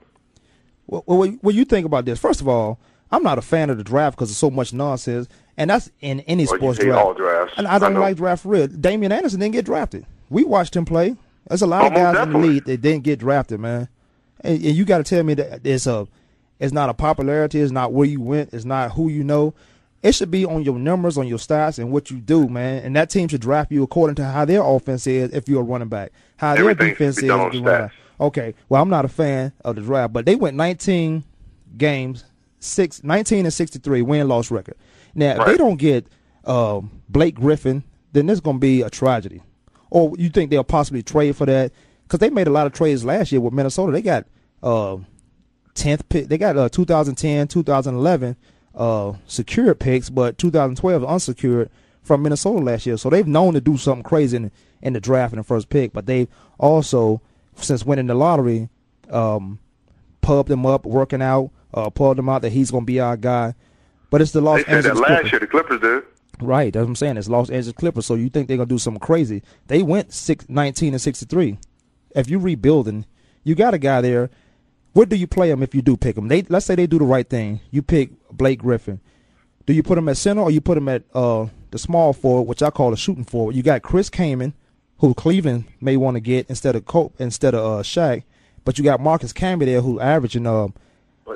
Well, 0.87 1.03
well, 1.07 1.29
what 1.41 1.55
you 1.55 1.65
think 1.65 1.87
about 1.87 2.05
this? 2.05 2.19
First 2.19 2.41
of 2.41 2.49
all, 2.49 2.79
I'm 3.11 3.23
not 3.23 3.39
a 3.39 3.43
fan 3.43 3.71
of 3.71 3.79
the 3.79 3.85
draft 3.85 4.17
because 4.17 4.29
there's 4.29 4.37
so 4.39 4.51
much 4.51 4.73
nonsense, 4.73 5.27
and 5.57 5.71
that's 5.71 5.91
in 6.01 6.21
any 6.21 6.47
Well, 6.47 6.57
sports 6.57 6.79
draft. 6.79 7.05
all 7.05 7.15
drafts. 7.15 7.55
And 7.57 7.67
I 7.67 7.79
don't 7.79 7.97
I 7.97 8.01
like 8.01 8.17
draft 8.17 8.43
for 8.45 8.51
real. 8.51 8.67
Damien 8.69 9.11
Anderson 9.13 9.41
didn't 9.41 9.55
get 9.55 9.65
drafted. 9.65 10.07
We 10.31 10.45
watched 10.45 10.77
him 10.77 10.85
play. 10.85 11.17
There's 11.49 11.63
a 11.63 11.67
lot 11.67 11.83
Oh, 11.83 11.87
of 11.89 11.95
guys 11.95 12.07
in 12.09 12.13
the 12.15 12.19
definitely. 12.27 12.49
league 12.51 12.65
that 12.67 12.81
didn't 12.83 13.05
get 13.05 13.19
drafted, 13.19 13.59
man. 13.61 13.89
And, 14.43 14.55
and 14.57 14.75
you 14.77 14.85
got 14.85 14.99
to 14.99 15.05
tell 15.05 15.23
me 15.25 15.35
that 15.35 15.61
it's 15.67 15.87
a, 15.87 16.07
it's 16.61 16.73
not 16.73 16.89
a 16.89 16.95
popularity. 16.95 17.61
It's 17.61 17.73
not 17.73 17.93
where 17.93 18.07
you 18.07 18.21
went. 18.21 18.55
It's 18.55 18.65
not 18.65 18.93
who 18.93 19.09
you 19.09 19.25
know. 19.25 19.53
It 20.03 20.17
should 20.17 20.33
be 20.33 20.45
on 20.45 20.65
your 20.65 20.79
numbers, 20.79 21.17
on 21.17 21.29
your 21.29 21.39
stats, 21.39 21.79
and 21.79 21.93
what 21.93 22.11
you 22.11 22.19
do, 22.19 22.49
man. 22.49 22.83
And 22.83 22.97
that 22.97 23.09
team 23.09 23.29
should 23.29 23.41
draft 23.41 23.71
you 23.71 23.85
according 23.85 24.17
to 24.17 24.25
how 24.25 24.45
their 24.45 24.63
offense 24.63 25.07
is 25.07 25.33
if 25.33 25.49
you're 25.49 25.61
a 25.61 25.65
running 25.65 25.89
back, 25.89 26.13
how 26.37 26.55
their 26.55 26.63
Everything 26.63 26.89
should 26.89 26.99
defense 26.99 27.17
is 27.19 27.23
if 27.23 27.29
you're 27.29 27.39
running 27.39 27.65
back. 27.65 27.93
Okay, 28.21 28.55
well, 28.69 28.83
I'm 28.83 28.91
not 28.91 29.05
a 29.05 29.09
fan 29.09 29.53
of 29.65 29.77
the 29.77 29.83
draft, 29.83 30.13
but 30.13 30.27
they 30.27 30.35
went 30.35 30.57
19 30.57 31.25
games, 31.77 32.25
six, 32.59 33.03
19 33.05 33.47
and 33.47 33.53
63 33.53 34.03
win 34.03 34.29
loss 34.29 34.51
record. 34.51 34.77
Now, 35.15 35.41
if 35.41 35.47
they 35.47 35.57
don't 35.57 35.77
get 35.77 36.07
um, 36.45 37.03
Blake 37.09 37.37
Griffin, 37.37 37.85
then 38.13 38.27
there's 38.27 38.41
going 38.41 38.57
to 38.57 38.61
be 38.61 38.83
a 38.83 38.91
tragedy. 38.91 39.41
Or 39.91 40.15
you 40.19 40.31
think 40.31 40.51
they'll 40.51 40.65
possibly 40.65 41.03
trade 41.03 41.37
for 41.37 41.47
that? 41.47 41.73
Because 42.05 42.19
they 42.19 42.31
made 42.31 42.47
a 42.47 42.51
lot 42.51 42.67
of 42.67 42.73
trades 42.73 43.05
last 43.05 43.31
year 43.31 43.41
with 43.41 43.53
Minnesota. 43.53 43.93
They 43.93 44.03
got 44.03 44.27
uh, 44.63 44.99
10th 45.75 46.09
pick. 46.09 46.29
They 46.29 46.39
got 46.39 46.57
uh, 46.57 46.69
2010, 46.69 47.49
2011 47.49 48.37
uh, 48.75 49.15
secured 49.27 49.79
picks, 49.79 50.11
but 50.11 50.39
2012 50.39 51.05
unsecured 51.05 51.71
from 52.03 52.23
Minnesota 52.23 52.65
last 52.65 52.87
year. 52.87 52.97
So 52.97 53.11
they've 53.11 53.27
known 53.27 53.55
to 53.55 53.61
do 53.61 53.77
something 53.77 54.03
crazy 54.03 54.37
in, 54.37 54.51
in 54.81 54.93
the 54.95 55.01
draft 55.01 55.33
in 55.33 55.39
the 55.39 55.45
first 55.45 55.69
pick, 55.69 55.93
but 55.93 56.07
they've 56.07 56.29
also, 56.59 57.21
since 57.57 57.85
winning 57.85 58.07
the 58.07 58.15
lottery, 58.15 58.69
um, 59.11 59.59
pubbed 60.21 60.49
them 60.49 60.67
up, 60.67 60.85
working 60.87 61.23
out, 61.23 61.51
uh, 61.75 61.91
pulled 61.91 62.17
them 62.19 62.29
out 62.29 62.43
that 62.43 62.53
he's 62.53 62.71
going 62.71 62.83
to 62.85 62.87
be 62.87 63.01
our 63.01 63.17
guy. 63.17 63.55
But 64.11 64.21
it's 64.21 64.33
the 64.33 64.41
Los 64.41 64.59
They 64.59 64.65
said 64.65 64.85
that 64.85 64.89
Angeles 64.91 65.01
last 65.01 65.09
Clippers. 65.09 65.33
year. 65.33 65.41
The 65.41 65.47
Clippers 65.47 65.81
did. 65.81 66.03
Right, 66.41 66.73
that's 66.73 66.83
what 66.83 66.89
I'm 66.89 66.97
saying. 66.97 67.17
It's 67.19 67.29
Los 67.29 67.51
Angeles 67.51 67.77
Clippers. 67.77 68.07
So 68.07 68.15
you 68.15 68.29
think 68.29 68.49
they're 68.49 68.57
gonna 68.57 68.67
do 68.67 68.79
something 68.79 69.01
crazy? 69.01 69.43
They 69.69 69.83
went 69.83 70.13
six, 70.13 70.49
19 70.49 70.93
and 70.95 71.01
63. 71.01 71.59
If 72.15 72.29
you're 72.29 72.41
rebuilding, 72.41 73.07
you 73.45 73.55
got 73.55 73.75
a 73.75 73.79
guy 73.79 74.01
there. 74.01 74.31
Where 74.93 75.07
do 75.07 75.17
you 75.17 75.27
play 75.27 75.51
him 75.51 75.63
if 75.63 75.75
you 75.75 75.83
do 75.83 75.97
pick 75.97 76.17
him? 76.17 76.29
They 76.29 76.43
let's 76.43 76.67
say 76.67 76.75
they 76.75 76.87
do 76.87 76.99
the 76.99 77.05
right 77.05 77.29
thing. 77.29 77.61
You 77.71 77.83
pick 77.83 78.11
Blake 78.31 78.59
Griffin. 78.61 79.01
Do 79.65 79.73
you 79.73 79.83
put 79.83 79.97
him 79.97 80.09
at 80.09 80.17
center 80.17 80.43
or 80.43 80.51
you 80.51 80.61
put 80.61 80.77
him 80.77 80.89
at 80.89 81.05
uh, 81.15 81.47
the 81.71 81.79
small 81.79 82.13
forward, 82.13 82.49
which 82.49 82.63
I 82.63 82.71
call 82.71 82.93
a 82.93 82.97
shooting 82.97 83.25
forward? 83.25 83.55
You 83.55 83.63
got 83.63 83.83
Chris 83.83 84.11
Kaman, 84.11 84.55
who 84.99 85.15
Cleveland 85.15 85.65
may 85.81 85.97
want 85.97 86.17
to 86.17 86.21
get 86.21 86.47
instead 86.49 86.75
of 86.77 86.85
Cope 86.85 87.15
instead 87.21 87.55
of 87.55 87.61
uh, 87.81 87.83
Shaq, 87.83 88.25
but 88.65 88.77
you 88.77 88.85
got 88.85 89.01
Marcus 89.01 89.33
Camby 89.33 89.65
there 89.65 89.81
who 89.81 90.01
averaging 90.01 90.47
uh, 90.47 90.69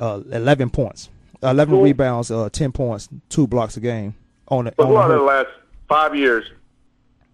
uh, 0.01 0.21
11 0.33 0.71
points, 0.71 1.09
11 1.43 1.75
Who- 1.75 1.85
rebounds, 1.85 2.31
uh, 2.31 2.49
10 2.51 2.73
points, 2.73 3.09
two 3.29 3.47
blocks 3.47 3.77
a 3.77 3.81
game 3.81 4.15
on 4.49 4.65
the. 4.67 4.73
But 4.73 4.87
on 4.87 4.89
who 4.89 4.95
the 4.95 5.15
of 5.15 5.21
the 5.21 5.25
last 5.25 5.49
five 5.89 6.15
years, 6.15 6.51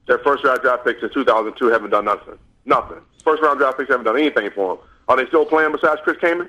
their 0.07 0.19
first 0.19 0.45
round 0.45 0.61
draft 0.61 0.85
picks 0.85 1.03
in 1.03 1.11
2002 1.13 1.67
haven't 1.69 1.91
done 1.91 2.05
nothing? 2.05 2.39
Nothing. 2.67 2.99
First 3.25 3.43
round 3.43 3.59
draft 3.59 3.79
picks 3.79 3.91
haven't 3.91 4.05
done 4.05 4.19
anything 4.19 4.51
for 4.55 4.77
them. 4.77 4.85
Are 5.09 5.17
they 5.17 5.27
still 5.27 5.45
playing 5.45 5.73
besides 5.73 6.01
Chris 6.05 6.17
Kaman? 6.21 6.49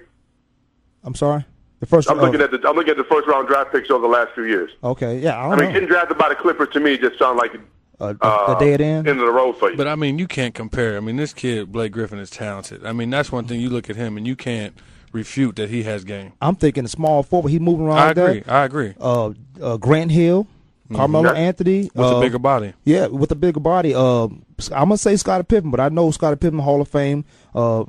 I'm 1.03 1.15
sorry. 1.15 1.45
The 1.79 1.85
first. 1.85 2.09
I'm 2.09 2.19
uh, 2.19 2.23
looking 2.23 2.41
at 2.41 2.51
the 2.51 2.65
I'm 2.67 2.75
looking 2.75 2.91
at 2.91 2.97
the 2.97 3.03
first 3.03 3.27
round 3.27 3.47
draft 3.47 3.71
picks 3.73 3.89
over 3.91 4.01
the 4.01 4.07
last 4.13 4.33
few 4.33 4.45
years. 4.45 4.71
Okay, 4.83 5.19
yeah, 5.19 5.37
I 5.37 5.47
I 5.47 5.49
don't 5.49 5.59
mean, 5.59 5.67
know. 5.67 5.73
getting 5.73 5.89
drafted 5.89 6.17
by 6.17 6.29
the 6.29 6.35
Clippers 6.35 6.69
to 6.73 6.79
me 6.79 6.97
just 6.97 7.19
sounds 7.19 7.37
like 7.37 7.53
a, 7.99 8.15
uh, 8.21 8.53
the 8.53 8.65
dead 8.65 8.79
end. 8.81 9.07
end 9.07 9.19
of 9.19 9.25
the 9.25 9.31
road 9.33 9.57
for 9.57 9.69
you. 9.71 9.75
But 9.77 9.87
I 9.87 9.95
mean, 9.95 10.17
you 10.17 10.27
can't 10.27 10.55
compare. 10.55 10.95
I 10.95 11.01
mean, 11.01 11.17
this 11.17 11.33
kid 11.33 11.71
Blake 11.71 11.91
Griffin 11.91 12.19
is 12.19 12.29
talented. 12.29 12.85
I 12.85 12.93
mean, 12.93 13.09
that's 13.09 13.31
one 13.31 13.45
thing 13.45 13.59
you 13.59 13.69
look 13.69 13.89
at 13.89 13.95
him 13.97 14.15
and 14.17 14.25
you 14.25 14.35
can't 14.37 14.77
refute 15.11 15.57
that 15.57 15.69
he 15.69 15.83
has 15.83 16.03
game. 16.05 16.31
I'm 16.41 16.55
thinking 16.55 16.85
a 16.85 16.87
small 16.87 17.21
forward. 17.21 17.49
He 17.49 17.59
moving 17.59 17.85
around. 17.87 17.97
I 17.97 18.07
like 18.07 18.17
agree. 18.17 18.39
That. 18.41 18.49
I 18.53 18.65
agree. 18.65 18.93
Uh, 18.99 19.31
uh, 19.61 19.77
Grant 19.77 20.11
Hill, 20.11 20.47
Carmelo 20.93 21.33
Yeah. 21.33 21.39
Anthony 21.39 21.81
With 21.93 22.07
a 22.07 22.15
uh, 22.15 22.19
bigger 22.21 22.39
body. 22.39 22.73
Yeah, 22.85 23.07
with 23.07 23.31
a 23.31 23.35
bigger 23.35 23.59
body. 23.59 23.93
Uh, 23.93 24.23
I'm 24.25 24.39
gonna 24.71 24.97
say 24.97 25.17
Scottie 25.17 25.43
Pippen, 25.43 25.69
but 25.69 25.79
I 25.81 25.89
know 25.89 26.11
Scottie 26.11 26.37
Pippen 26.37 26.59
Hall 26.59 26.79
of 26.81 26.87
Fame. 26.87 27.25
Uh, 27.53 27.83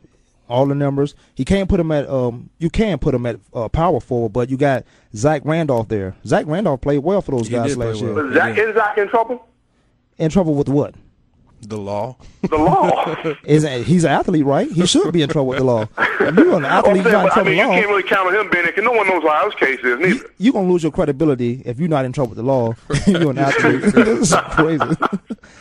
all 0.48 0.66
the 0.66 0.74
numbers. 0.74 1.14
He 1.34 1.44
can't 1.44 1.68
put 1.68 1.80
him 1.80 1.90
at. 1.92 2.08
Um, 2.08 2.50
you 2.58 2.70
can 2.70 2.98
put 2.98 3.14
him 3.14 3.26
at 3.26 3.40
uh, 3.52 3.68
power 3.68 4.00
forward, 4.00 4.32
but 4.32 4.50
you 4.50 4.56
got 4.56 4.84
Zach 5.14 5.42
Randolph 5.44 5.88
there. 5.88 6.16
Zach 6.26 6.46
Randolph 6.46 6.80
played 6.80 6.98
well 6.98 7.22
for 7.22 7.32
those 7.32 7.48
He 7.48 7.54
guys 7.54 7.76
last 7.76 8.02
well. 8.02 8.14
year. 8.14 8.28
Is 8.28 8.34
Zach, 8.34 8.58
is 8.58 8.74
Zach 8.74 8.98
in 8.98 9.08
trouble? 9.08 9.46
In 10.18 10.30
trouble 10.30 10.54
with 10.54 10.68
what? 10.68 10.94
The 11.66 11.78
law. 11.78 12.16
The 12.42 12.56
law. 12.58 13.16
Isn't 13.44 13.84
he's 13.84 14.04
an 14.04 14.10
athlete, 14.10 14.44
right? 14.44 14.70
He 14.70 14.84
should 14.86 15.12
be 15.12 15.22
in 15.22 15.28
trouble 15.30 15.48
with 15.48 15.58
the 15.58 15.64
law. 15.64 15.88
You're 16.20 16.56
an 16.56 16.64
athlete, 16.64 17.04
I'm 17.06 17.12
you're 17.12 17.12
not 17.12 17.24
in 17.24 17.30
saying, 17.30 17.30
but, 17.32 17.36
I 17.38 17.42
mean, 17.44 17.44
with 17.44 17.56
you 17.56 17.62
the 17.62 17.66
law. 17.68 17.74
can't 17.74 17.88
really 17.88 18.02
count 18.02 18.28
on 18.28 18.34
him 18.34 18.50
being 18.50 18.64
it 18.64 18.74
because 18.74 18.84
no 18.84 18.92
one 18.92 19.06
knows 19.08 19.22
what 19.24 19.44
his 19.44 19.54
case 19.54 19.80
is 19.84 19.98
neither. 19.98 20.30
You're 20.38 20.52
gonna 20.52 20.70
lose 20.70 20.82
your 20.82 20.92
credibility 20.92 21.62
if 21.64 21.78
you're 21.80 21.88
not 21.88 22.04
in 22.04 22.12
trouble 22.12 22.30
with 22.30 22.38
the 22.38 22.42
law. 22.44 22.74
you're 23.06 23.30
an 23.30 23.38
athlete. 23.38 23.80
this 23.94 24.32
is 24.32 24.36
crazy. 24.50 24.84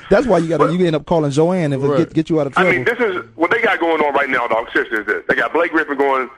That's 0.10 0.28
why 0.28 0.40
you 0.40 0.50
got 0.50 0.58
to 0.66 0.74
you 0.76 0.86
end 0.86 0.96
up 0.96 1.06
calling 1.06 1.32
Joanne 1.32 1.74
if 1.74 1.82
it 1.84 1.98
get 1.98 2.14
get 2.14 2.30
you 2.30 2.40
out 2.42 2.48
of 2.48 2.54
I 2.58 2.62
trouble. 2.64 2.72
mean, 2.72 2.86
this 2.86 3.00
is 3.00 3.26
what 3.36 3.52
they 3.52 3.62
got 3.62 3.80
going 3.80 4.02
on 4.02 4.14
right 4.14 4.30
now, 4.30 4.48
dog. 4.48 4.70
Seriously, 4.72 5.00
is 5.00 5.06
this. 5.06 5.24
They 5.28 5.36
got 5.36 5.54
Blake 5.54 5.72
Griffin 5.72 5.98
going 5.98 6.30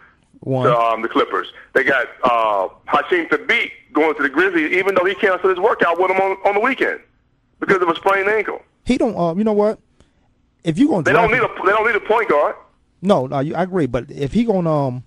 One. 0.41 0.67
to 0.67 0.77
um, 0.77 1.01
the 1.01 1.09
Clippers. 1.09 1.47
They 1.73 1.83
got 1.83 2.07
uh, 2.23 2.69
Hasheem 2.87 3.29
Thabeet 3.29 3.71
going 3.93 4.15
to 4.15 4.23
the 4.23 4.29
Grizzlies, 4.29 4.71
even 4.73 4.93
though 4.95 5.05
he 5.05 5.15
canceled 5.15 5.49
his 5.51 5.59
workout 5.59 5.99
with 5.99 6.09
them 6.09 6.17
on, 6.19 6.31
on 6.45 6.53
the 6.55 6.59
weekend 6.59 6.99
because 7.59 7.81
of 7.81 7.89
a 7.89 7.95
sprained 7.95 8.27
ankle. 8.29 8.61
He 8.85 8.97
don't. 8.97 9.15
Uh, 9.17 9.35
you 9.35 9.43
know 9.43 9.53
what? 9.53 9.79
If 10.63 10.77
you 10.79 10.87
gonna 10.87 11.03
They 11.03 11.11
draft 11.11 11.31
don't 11.31 11.39
need 11.39 11.45
a 11.49 11.65
they 11.65 11.71
don't 11.71 11.85
need 11.87 11.95
a 11.95 11.99
point 11.99 12.29
guard. 12.29 12.55
No, 13.01 13.27
no, 13.27 13.39
you, 13.39 13.53
I 13.55 13.63
agree. 13.63 13.85
But 13.85 14.09
if 14.09 14.33
he 14.33 14.45
gonna, 14.45 14.71
um, 14.87 15.03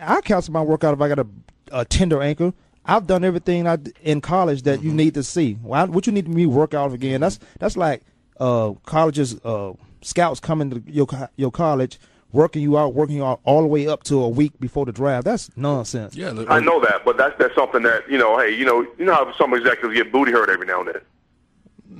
I 0.00 0.20
cancel 0.20 0.52
my 0.52 0.62
workout 0.62 0.94
if 0.94 1.00
I 1.00 1.08
got 1.08 1.18
a, 1.20 1.26
a 1.70 1.84
tender 1.84 2.22
ankle. 2.22 2.54
I've 2.84 3.06
done 3.06 3.22
everything 3.24 3.68
I 3.68 3.76
d- 3.76 3.92
in 4.02 4.20
college 4.20 4.62
that 4.62 4.80
Mm-hmm. 4.80 4.88
you 4.88 4.94
need 4.94 5.14
to 5.14 5.22
see. 5.22 5.54
Why, 5.62 5.84
what 5.84 6.06
you 6.08 6.12
need 6.12 6.26
me 6.26 6.46
work 6.46 6.74
out 6.74 6.92
again? 6.92 7.20
That's 7.20 7.38
that's 7.60 7.76
like 7.76 8.02
uh, 8.40 8.72
colleges, 8.84 9.38
uh, 9.44 9.74
scouts 10.00 10.40
coming 10.40 10.70
to 10.70 10.82
your 10.86 11.06
your 11.36 11.52
college, 11.52 12.00
working 12.32 12.60
you 12.62 12.76
out, 12.76 12.92
working 12.94 13.14
you 13.16 13.24
out 13.24 13.38
all 13.44 13.60
the 13.60 13.68
way 13.68 13.86
up 13.86 14.02
to 14.04 14.20
a 14.24 14.28
week 14.28 14.58
before 14.58 14.84
the 14.84 14.90
draft. 14.90 15.24
That's 15.26 15.56
nonsense. 15.56 16.16
Yeah, 16.16 16.30
I 16.48 16.58
know 16.58 16.80
that, 16.80 17.02
but 17.04 17.16
that's 17.16 17.38
that's 17.38 17.54
something 17.54 17.82
that 17.82 18.10
you 18.10 18.18
know. 18.18 18.36
Hey, 18.36 18.52
you 18.52 18.64
know, 18.64 18.80
you 18.98 19.04
know 19.04 19.14
how 19.14 19.32
some 19.34 19.54
executives 19.54 19.94
get 19.94 20.10
booty 20.10 20.32
hurt 20.32 20.50
every 20.50 20.66
now 20.66 20.80
and 20.80 20.88
then. 20.88 21.00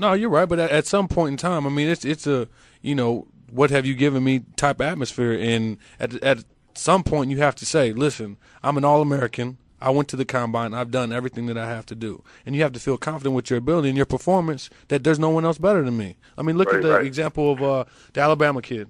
No, 0.02 0.12
you're 0.14 0.28
right. 0.30 0.48
But 0.48 0.58
at, 0.58 0.70
at 0.70 0.86
some 0.86 1.06
point 1.08 1.30
in 1.32 1.36
time, 1.38 1.64
I 1.64 1.70
mean, 1.70 1.88
it's 1.88 2.04
it's 2.04 2.26
a 2.26 2.48
you 2.82 2.94
know 2.94 3.28
what 3.50 3.70
have 3.70 3.86
you 3.86 3.94
given 3.94 4.24
me 4.24 4.40
type 4.56 4.80
atmosphere, 4.80 5.32
and 5.32 5.78
at 6.00 6.14
at 6.22 6.44
some 6.74 7.04
point 7.04 7.30
you 7.30 7.38
have 7.38 7.54
to 7.54 7.64
say, 7.64 7.92
listen, 7.92 8.36
I'm 8.64 8.76
an 8.76 8.84
All 8.84 9.00
American. 9.00 9.58
I 9.80 9.90
went 9.90 10.08
to 10.08 10.16
the 10.16 10.24
combine. 10.24 10.74
I've 10.74 10.90
done 10.92 11.12
everything 11.12 11.46
that 11.46 11.58
I 11.58 11.66
have 11.68 11.86
to 11.86 11.94
do, 11.94 12.22
and 12.44 12.54
you 12.56 12.62
have 12.62 12.72
to 12.72 12.80
feel 12.80 12.96
confident 12.98 13.34
with 13.36 13.48
your 13.50 13.58
ability 13.58 13.88
and 13.88 13.96
your 13.96 14.06
performance 14.06 14.70
that 14.88 15.04
there's 15.04 15.18
no 15.20 15.30
one 15.30 15.44
else 15.44 15.58
better 15.58 15.82
than 15.82 15.96
me. 15.96 16.16
I 16.36 16.42
mean, 16.42 16.56
look 16.58 16.68
Right, 16.68 16.76
at 16.76 16.82
the 16.82 16.92
right. 16.94 17.06
example 17.06 17.52
of 17.52 17.62
uh, 17.62 17.84
the 18.12 18.20
Alabama 18.20 18.60
kid. 18.62 18.88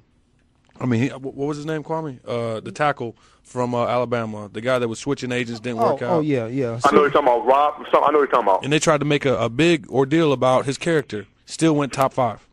I 0.81 0.87
mean, 0.87 1.03
he, 1.03 1.09
what 1.11 1.35
was 1.35 1.57
his 1.57 1.67
name, 1.67 1.83
Kwamie? 1.85 2.19
Uh, 2.27 2.61
the 2.61 2.73
tackle 2.73 3.15
from 3.43 3.75
uh, 3.75 3.87
Alabama, 3.87 4.49
the 4.53 4.61
guy 4.61 4.79
that 4.79 4.89
was 4.89 4.99
switching 4.99 5.31
agents, 5.33 5.61
didn't 5.61 5.81
Oh, 5.81 5.93
work 5.93 6.03
out. 6.03 6.11
oh 6.11 6.21
yeah, 6.21 6.47
yeah. 6.47 6.81
I 6.85 6.93
know 6.95 7.03
you're 7.03 7.11
talking 7.11 7.29
about 7.29 7.47
Rob. 7.47 7.87
Some, 7.93 8.03
I 8.05 8.11
know 8.11 8.19
you're 8.19 8.27
talking 8.27 8.45
about. 8.49 8.65
And 8.65 8.73
they 8.73 8.79
tried 8.79 8.99
to 9.01 9.05
make 9.07 9.25
a, 9.25 9.37
a 9.39 9.49
big 9.49 9.89
ordeal 9.91 10.33
about 10.33 10.65
his 10.67 10.79
character. 10.79 11.27
Still 11.47 11.75
went 11.77 11.93
top 11.93 12.13
five 12.15 12.47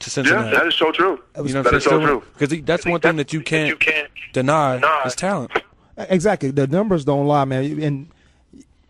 to 0.00 0.10
Cincinnati. 0.10 0.50
Yeah, 0.50 0.58
that 0.58 0.66
is 0.66 0.74
so 0.74 0.92
true. 0.92 1.20
You 1.36 1.42
know 1.54 1.62
that 1.62 1.64
what 1.64 1.66
I'm 1.68 1.74
is 1.78 1.84
so 1.84 2.00
true. 2.00 2.22
Because 2.38 2.60
that's 2.64 2.84
one 2.84 3.00
thing 3.00 3.16
that 3.16 3.32
you 3.32 3.40
can't, 3.40 3.80
deny 4.32 4.80
is 5.06 5.16
talent. 5.16 5.50
Exactly. 5.96 6.50
The 6.50 6.66
numbers 6.66 7.04
don't 7.06 7.26
lie, 7.26 7.46
man. 7.46 7.82
And 7.82 8.08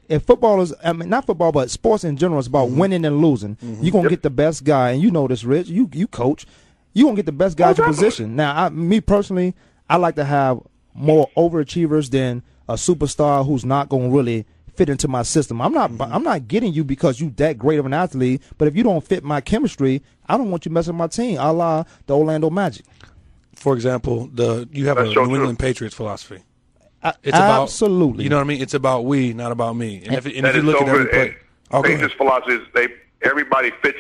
if 0.09 0.25
football 0.25 0.61
is, 0.61 0.75
I 0.83 0.93
mean, 0.93 1.09
not 1.09 1.25
football, 1.27 1.53
but 1.53 1.71
sports 1.71 2.03
in 2.03 2.17
general 2.17 2.41
is 2.41 2.49
about 2.49 2.71
winning 2.71 3.05
and 3.05 3.21
losing. 3.23 3.57
You're 3.81 3.93
gonna 3.93 4.09
get 4.09 4.23
the 4.23 4.31
best 4.31 4.65
guy, 4.65 4.91
and 4.91 5.01
you 5.01 5.11
know 5.13 5.29
this, 5.29 5.45
Rich. 5.45 5.69
You 5.69 5.89
you 5.93 6.09
coach. 6.09 6.47
You 6.97 7.05
gonna 7.05 7.17
get 7.17 7.27
the 7.27 7.33
best 7.33 7.59
guy 7.59 7.71
at 7.71 7.79
your 7.79 7.87
position. 7.87 8.37
Now, 8.37 8.65
I, 8.65 8.69
me 8.71 9.03
personally, 9.03 9.55
I 9.91 9.97
like 9.97 10.15
to 10.15 10.25
have 10.25 10.61
more 10.95 11.29
overachievers 11.37 12.09
than 12.11 12.43
a 12.71 12.75
superstar 12.75 13.45
who's 13.45 13.67
not 13.67 13.91
gonna 13.91 14.09
really 14.09 14.47
fit 14.77 14.89
into 14.89 15.07
my 15.07 15.23
system. 15.23 15.61
I'm 15.61 15.75
not. 15.75 15.91
Mm-hmm. 15.91 16.11
I'm 16.15 16.23
not 16.23 16.49
getting 16.49 16.73
you 16.73 16.85
because 16.85 17.21
you 17.21 17.31
that 17.37 17.59
great 17.59 17.79
of 17.79 17.85
an 17.85 17.93
athlete. 17.93 18.41
But 18.57 18.67
if 18.69 18.75
you 18.75 18.83
don't 18.83 19.05
fit 19.05 19.23
my 19.23 19.43
chemistry, 19.43 20.03
I 20.27 20.39
don't 20.39 20.51
want 20.51 20.65
you 20.65 20.71
messing 20.73 20.95
with 20.95 20.99
my 20.99 21.07
team. 21.09 21.37
A 21.39 21.53
la 21.53 21.85
the 22.07 22.17
Orlando 22.17 22.49
Magic. 22.49 22.87
For 23.57 23.75
example, 23.75 24.31
the 24.33 24.67
you 24.73 24.87
have 24.89 24.97
That's 24.97 25.11
a 25.11 25.13
so 25.13 25.21
New 25.25 25.27
true. 25.27 25.37
England 25.37 25.59
Patriots 25.59 25.95
philosophy. 25.95 26.43
A- 27.03 27.15
It's 27.23 27.37
about 27.37 27.65
absolutely. 27.65 28.25
You 28.25 28.31
know 28.31 28.37
what 28.37 28.45
I 28.45 28.47
mean? 28.47 28.63
It's 28.63 28.73
about 28.75 29.05
we, 29.05 29.35
not 29.35 29.53
about 29.53 29.77
me. 29.77 30.03
And 30.07 30.15
if, 30.15 30.25
and 30.25 30.47
if 30.47 30.57
you 30.57 30.63
look 30.63 30.79
so 30.79 30.85
at 30.85 30.89
every 30.89 31.07
play, 31.09 31.21
And 31.27 31.35
go 31.73 31.79
ahead. 31.81 31.85
Patriots' 31.85 32.15
philosophy 32.15 32.55
is 32.55 32.61
they 32.75 32.89
everybody 33.23 33.71
fits 33.83 33.99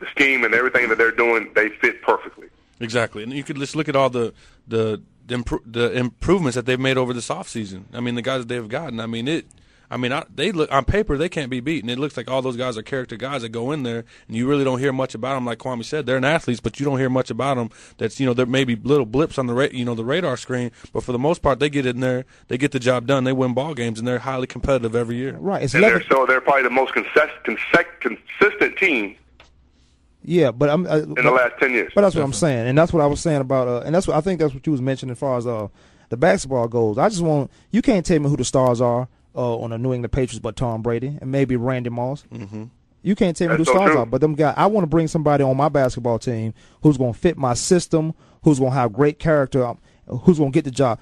the 0.00 0.06
scheme 0.06 0.44
and 0.44 0.54
everything 0.54 0.88
that 0.88 0.98
they're 0.98 1.10
doing. 1.12 1.52
They 1.54 1.68
fit 1.68 2.02
perfectly. 2.02 2.48
Exactly, 2.80 3.22
and 3.22 3.32
you 3.32 3.44
could 3.44 3.56
just 3.56 3.76
look 3.76 3.88
at 3.88 3.94
all 3.94 4.10
the 4.10 4.32
the 4.66 5.02
the, 5.26 5.36
impro- 5.36 5.62
the 5.64 5.92
improvements 5.92 6.56
that 6.56 6.66
they've 6.66 6.80
made 6.80 6.98
over 6.98 7.12
this 7.12 7.28
offseason. 7.28 7.84
I 7.92 8.00
mean, 8.00 8.16
the 8.16 8.22
guys 8.22 8.40
that 8.40 8.48
they've 8.48 8.68
gotten. 8.68 8.98
I 9.00 9.06
mean, 9.06 9.28
it. 9.28 9.46
I 9.92 9.96
mean, 9.96 10.12
I, 10.12 10.24
they 10.32 10.52
look 10.52 10.70
on 10.70 10.84
paper 10.84 11.18
they 11.18 11.28
can't 11.28 11.50
be 11.50 11.58
beaten. 11.58 11.90
It 11.90 11.98
looks 11.98 12.16
like 12.16 12.30
all 12.30 12.42
those 12.42 12.56
guys 12.56 12.78
are 12.78 12.82
character 12.82 13.16
guys 13.16 13.42
that 13.42 13.48
go 13.48 13.72
in 13.72 13.82
there, 13.82 14.04
and 14.28 14.36
you 14.36 14.48
really 14.48 14.62
don't 14.62 14.78
hear 14.78 14.92
much 14.92 15.16
about 15.16 15.34
them. 15.34 15.44
Like 15.44 15.58
Kwamie 15.58 15.84
said, 15.84 16.06
they're 16.06 16.16
an 16.16 16.24
athletes, 16.24 16.60
but 16.60 16.78
you 16.78 16.86
don't 16.86 17.00
hear 17.00 17.10
much 17.10 17.28
about 17.28 17.56
them. 17.56 17.70
That's 17.98 18.20
you 18.20 18.26
know 18.26 18.32
there 18.32 18.46
may 18.46 18.62
be 18.62 18.76
little 18.76 19.04
blips 19.04 19.36
on 19.36 19.48
the 19.48 19.52
ra- 19.52 19.66
you 19.72 19.84
know 19.84 19.96
the 19.96 20.04
radar 20.04 20.36
screen, 20.36 20.70
but 20.92 21.02
for 21.02 21.10
the 21.10 21.18
most 21.18 21.42
part, 21.42 21.58
they 21.58 21.68
get 21.68 21.86
in 21.86 21.98
there, 21.98 22.24
they 22.46 22.56
get 22.56 22.70
the 22.70 22.78
job 22.78 23.08
done, 23.08 23.24
they 23.24 23.32
win 23.32 23.52
ball 23.52 23.74
games, 23.74 23.98
and 23.98 24.06
they're 24.06 24.20
highly 24.20 24.46
competitive 24.46 24.94
every 24.94 25.16
year. 25.16 25.36
Right. 25.36 25.64
It's 25.64 25.74
and 25.74 25.82
11 25.82 25.98
they're 25.98 26.16
so 26.16 26.24
they're 26.24 26.40
probably 26.40 26.62
the 26.62 26.70
most 26.70 26.92
consist, 26.92 27.34
consec, 27.44 27.86
consistent 27.98 28.76
team 28.76 29.16
Yeah, 30.22 30.50
but 30.50 30.68
I'm 30.68 30.86
uh, 30.86 30.98
in 30.98 31.14
the 31.14 31.30
last 31.30 31.54
ten 31.58 31.72
years. 31.72 31.92
But 31.94 32.02
that's 32.02 32.14
what 32.14 32.24
I'm 32.24 32.32
saying, 32.32 32.68
and 32.68 32.76
that's 32.76 32.92
what 32.92 33.02
I 33.02 33.06
was 33.06 33.20
saying 33.20 33.40
about, 33.40 33.68
uh, 33.68 33.80
and 33.80 33.94
that's 33.94 34.06
what 34.06 34.16
I 34.16 34.20
think 34.20 34.40
that's 34.40 34.52
what 34.52 34.66
you 34.66 34.72
was 34.72 34.82
mentioning 34.82 35.12
as 35.12 35.18
far 35.18 35.38
as 35.38 35.46
uh, 35.46 35.68
the 36.10 36.16
basketball 36.16 36.68
goes. 36.68 36.98
I 36.98 37.08
just 37.08 37.22
want 37.22 37.50
you 37.70 37.80
can't 37.80 38.04
tell 38.04 38.18
me 38.18 38.28
who 38.28 38.36
the 38.36 38.44
stars 38.44 38.80
are 38.80 39.08
uh, 39.34 39.58
on 39.58 39.70
the 39.70 39.78
New 39.78 39.94
England 39.94 40.12
Patriots, 40.12 40.38
but 40.38 40.56
Tom 40.56 40.82
Brady 40.82 41.18
and 41.20 41.32
maybe 41.32 41.56
Randy 41.56 41.90
Moss. 41.90 42.24
Mm-hmm. 42.32 42.64
You 43.02 43.14
can't 43.14 43.34
tell 43.34 43.48
me 43.48 43.56
who 43.56 43.58
the 43.58 43.64
so 43.64 43.72
stars 43.72 43.92
true. 43.92 44.00
are, 44.00 44.06
but 44.06 44.20
them 44.20 44.34
guys. 44.34 44.54
I 44.56 44.66
want 44.66 44.82
to 44.82 44.88
bring 44.88 45.08
somebody 45.08 45.42
on 45.42 45.56
my 45.56 45.70
basketball 45.70 46.18
team 46.18 46.52
who's 46.82 46.98
going 46.98 47.14
to 47.14 47.18
fit 47.18 47.38
my 47.38 47.54
system, 47.54 48.14
who's 48.42 48.58
going 48.58 48.72
to 48.72 48.76
have 48.76 48.92
great 48.92 49.18
character, 49.18 49.64
um, 49.64 49.78
who's 50.06 50.38
going 50.38 50.52
to 50.52 50.54
get 50.54 50.64
the 50.64 50.70
job. 50.70 51.00